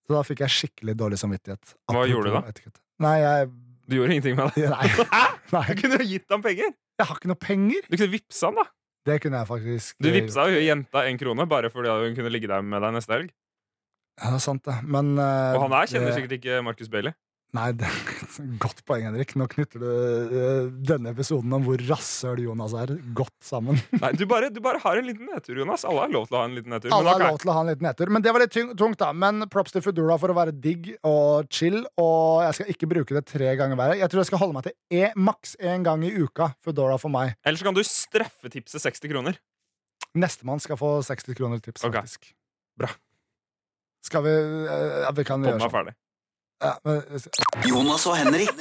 Så 0.05 0.13
da 0.13 0.21
fikk 0.21 0.39
jeg 0.43 0.49
skikkelig 0.49 0.95
dårlig 0.95 1.17
samvittighet. 1.19 1.75
Hva 1.89 2.05
gjorde 2.07 2.29
du 2.29 2.31
da? 2.35 2.41
Etikette. 2.51 2.79
Nei, 2.99 3.17
jeg 3.19 3.49
Du 3.87 3.95
gjorde 3.99 4.15
ingenting 4.15 4.35
med 4.39 4.55
det. 4.55 4.69
Nei. 4.75 4.87
Hæ? 4.89 5.23
Nei. 5.53 5.63
Du 5.69 5.81
kunne 5.81 5.99
jo 6.01 6.07
gitt 6.09 6.31
ham 6.33 6.43
penger! 6.45 6.73
Jeg 6.95 7.07
har 7.09 7.17
ikke 7.19 7.29
noe 7.31 7.41
penger. 7.41 7.87
Du 7.89 7.97
kunne 7.97 8.11
vippsa 8.15 8.49
han, 8.49 8.59
da. 8.61 8.65
Det 9.05 9.19
kunne 9.21 9.37
jeg 9.43 9.45
faktisk 9.51 9.99
Du 10.01 10.07
eh, 10.09 10.15
vippsa 10.15 10.47
jo 10.49 10.61
jenta 10.65 11.03
en 11.05 11.19
krone 11.21 11.45
bare 11.49 11.69
fordi 11.69 11.91
hun 11.93 12.15
kunne 12.17 12.31
ligge 12.33 12.49
der 12.49 12.63
med 12.65 12.81
deg 12.81 12.95
neste 12.95 13.13
helg. 13.13 13.29
Ja, 14.15 14.31
det 14.31 14.39
er 14.39 14.43
sant, 14.45 14.63
det. 14.65 14.77
Men 14.87 15.11
uh, 15.19 15.53
Og 15.57 15.65
han 15.67 15.75
her 15.75 15.89
kjenner 15.91 16.09
det- 16.09 16.15
sikkert 16.17 16.37
ikke 16.39 16.61
Marcus 16.65 16.89
Bailey. 16.89 17.13
Nei, 17.55 17.69
det 17.77 17.87
er 17.87 17.95
et 18.25 18.57
Godt 18.59 18.81
poeng, 18.87 19.05
Henrik. 19.07 19.31
Nå 19.39 19.45
knytter 19.51 19.79
du 19.79 19.87
eh, 19.87 20.65
denne 20.89 21.13
episoden 21.13 21.53
om 21.55 21.63
hvor 21.63 21.79
rasshøl 21.87 22.41
Jonas 22.43 22.73
er, 22.75 22.95
godt 23.15 23.35
sammen. 23.45 23.79
Nei, 24.01 24.11
du 24.17 24.25
bare, 24.27 24.49
du 24.51 24.59
bare 24.63 24.81
har 24.83 24.99
en 24.99 25.07
liten 25.07 25.29
nedtur, 25.29 25.61
Jonas. 25.61 25.85
Alle 25.87 26.03
har 26.03 26.11
lov 26.11 26.27
til 26.27 26.35
å 26.35 26.41
ha 26.41 26.49
en 26.49 26.57
liten 26.57 26.75
nedtur. 26.75 26.91
Alle 26.95 27.13
har 27.13 27.23
lov 27.23 27.39
til 27.39 27.53
å 27.53 27.55
ha 27.55 27.63
en 27.63 27.71
liten 27.71 27.87
nedtur. 27.87 28.11
Men 28.11 28.25
det 28.25 28.33
var 28.35 28.43
litt 28.43 28.57
tungt, 28.57 28.99
da. 28.99 29.11
Men 29.15 29.47
props 29.51 29.75
til 29.75 29.85
Foodora 29.85 30.19
for 30.19 30.33
å 30.33 30.37
være 30.37 30.55
digg 30.65 30.91
og 31.07 31.47
chill. 31.53 31.81
Og 32.01 32.43
jeg 32.47 32.59
skal 32.59 32.75
ikke 32.75 32.91
bruke 32.91 33.19
det 33.19 33.25
tre 33.31 33.55
ganger 33.59 33.79
hver. 33.79 33.95
Jeg 34.01 34.11
tror 34.11 34.25
jeg 34.25 34.31
skal 34.33 34.43
holde 34.43 34.59
meg 34.59 34.67
til 34.67 34.99
e, 34.99 35.11
maks 35.15 35.55
én 35.63 35.85
gang 35.87 36.03
i 36.03 36.11
uka. 36.11 36.51
Foodora 36.65 36.99
for 36.99 37.13
meg. 37.13 37.37
Ellers 37.47 37.63
så 37.63 37.69
kan 37.69 37.77
du 37.77 37.83
straffetipse 37.87 38.83
60 38.83 39.15
kroner. 39.15 39.39
Nestemann 40.15 40.59
skal 40.63 40.79
få 40.79 40.97
60 41.03 41.35
kroner 41.39 41.63
tips, 41.63 41.83
Ok. 41.87 41.95
Okay. 41.95 42.35
Bra. 42.79 42.91
Skal 44.05 44.23
vi 44.25 44.31
eh, 44.31 45.03
ja, 45.05 45.11
Vi 45.15 45.23
kan 45.27 45.41
Podden 45.41 45.55
gjøre 45.55 45.71
sånn. 45.71 45.95
Ja, 46.63 46.75
men, 46.87 47.01
Jonas 47.67 48.05
og 48.07 48.15
Henrik. 48.15 48.51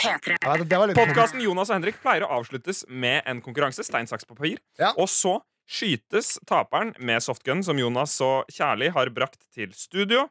P3. 0.00 0.38
ja, 0.40 0.54
det 0.56 0.78
var 0.80 0.88
litt 0.88 0.98
Podkasten 0.98 1.42
Jonas 1.44 1.70
og 1.70 1.78
Henrik 1.78 2.00
pleier 2.02 2.24
å 2.24 2.30
avsluttes 2.38 2.84
med 2.88 3.22
en 3.28 3.42
konkurranse. 3.44 3.84
Stein, 3.84 4.08
saks, 4.08 4.24
papir. 4.28 4.56
Ja. 4.80 4.94
Og 4.96 5.10
så 5.12 5.38
skytes 5.68 6.38
taperen 6.48 6.92
med 7.00 7.24
softgun, 7.24 7.62
som 7.64 7.78
Jonas 7.80 8.16
så 8.20 8.42
kjærlig 8.52 8.92
har 8.96 9.12
brakt 9.14 9.40
til 9.54 9.72
studio. 9.76 10.28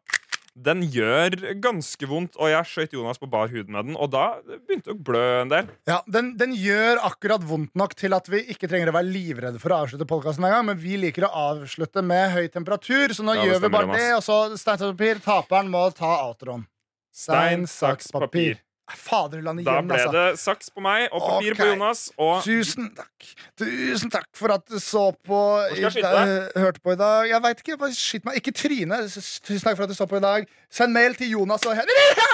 Den 0.54 0.84
gjør 0.86 1.34
ganske 1.64 2.06
vondt, 2.06 2.36
og 2.38 2.52
jeg 2.52 2.70
skøyt 2.70 2.92
Jonas 2.94 3.18
på 3.18 3.30
bar 3.30 3.50
hud 3.50 3.72
med 3.74 3.88
den. 3.90 3.96
Og 3.98 4.12
da 4.14 4.36
begynte 4.46 4.92
det 4.92 4.94
å 4.94 5.06
blø 5.08 5.24
en 5.40 5.50
del. 5.50 5.72
Ja, 5.90 5.98
den, 6.06 6.36
den 6.38 6.54
gjør 6.54 7.02
akkurat 7.10 7.46
vondt 7.50 7.74
nok 7.78 7.96
til 7.98 8.14
at 8.14 8.30
vi 8.30 8.44
ikke 8.54 8.70
trenger 8.70 8.92
å 8.92 8.98
være 9.00 9.10
livredde 9.10 9.62
for 9.62 9.74
å 9.74 9.82
avslutte 9.86 10.06
podkasten 10.10 10.46
hver 10.46 10.54
gang, 10.60 10.68
men 10.70 10.78
vi 10.82 11.00
liker 11.02 11.26
å 11.26 11.32
avslutte 11.50 12.06
med 12.06 12.36
høy 12.36 12.46
temperatur, 12.54 13.16
så 13.18 13.26
nå 13.26 13.34
Ja, 13.34 13.42
det 13.42 13.50
gjør 13.50 13.58
vi 13.58 13.64
stemmer, 13.64 13.90
bare 13.90 13.98
det. 13.98 14.12
Og 14.20 14.22
så 14.28 14.38
stein, 14.54 14.78
saks, 14.78 14.94
papir. 14.94 15.24
Taperen 15.26 15.74
må 15.74 15.88
ta 15.98 16.14
outroen. 16.28 16.68
Stein, 17.14 17.68
saks, 17.70 18.10
papir. 18.12 18.58
Faderland 18.94 19.62
Da 19.64 19.78
ble 19.82 19.96
altså. 19.96 20.12
det 20.12 20.40
saks 20.42 20.68
på 20.74 20.82
meg 20.84 21.06
og 21.14 21.22
papir 21.24 21.54
okay. 21.54 21.62
på 21.62 21.68
Jonas. 21.72 22.02
Og 22.20 22.42
Tusen 22.44 22.90
takk. 22.98 23.30
Tusen 23.60 24.12
takk 24.12 24.28
for 24.38 24.54
at 24.58 24.66
du 24.68 24.76
så 24.82 25.06
på 25.24 25.40
Hvor 25.40 25.70
skal 25.70 25.80
jeg 25.80 25.88
i 25.88 25.94
skyte 25.96 26.12
deg? 26.18 26.58
hørte 26.66 26.84
på 26.84 26.96
i 26.96 27.00
dag. 27.00 27.30
Jeg 27.32 27.44
veit 27.46 27.64
ikke. 27.64 27.78
Bare 27.80 27.98
skyt 27.98 28.28
meg. 28.28 28.40
Ikke 28.42 28.54
Trine 28.56 29.00
Tusen 29.08 29.64
takk 29.64 29.78
for 29.78 29.86
at 29.86 29.94
du 29.94 29.98
så 29.98 30.10
på 30.10 30.20
i 30.20 30.26
dag. 30.26 30.50
Send 30.74 30.96
mail 30.96 31.16
til 31.20 31.32
Jonas 31.38 31.64
og 31.70 31.78
Henrik. 31.80 32.26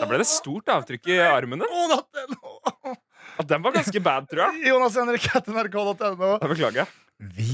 da 0.00 0.08
ble 0.08 0.22
det 0.22 0.30
stort 0.30 0.72
avtrykk 0.78 1.12
i 1.14 1.20
armene. 1.28 1.68
Ja, 3.38 3.44
den 3.46 3.62
var 3.62 3.70
ganske 3.70 4.00
bad, 4.02 4.24
tror 4.26 4.48
jeg. 4.48 4.64
Jonas 4.72 4.96
Henrik 4.98 5.28
nrk.no. 5.46 6.32
Beklager. 6.42 6.90
Vi 7.36 7.46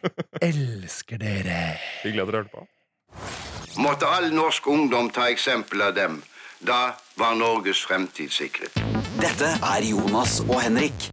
elsker 0.48 1.22
dere. 1.22 1.60
Hyggelig 2.02 2.24
at 2.24 2.32
dere 2.32 2.42
hørte 2.42 2.56
på. 2.56 3.47
Måtte 3.78 4.06
all 4.06 4.32
norsk 4.34 4.66
ungdom 4.66 5.10
ta 5.10 5.28
eksempel 5.30 5.82
av 5.82 5.94
dem. 5.94 6.22
Da 6.58 6.96
var 7.14 7.34
Norges 7.38 7.84
fremtid 7.86 8.32
sikret. 8.34 8.74
Dette 9.22 9.54
er 9.54 9.86
Jonas 9.86 10.40
og 10.48 10.58
Henrik. 10.64 11.10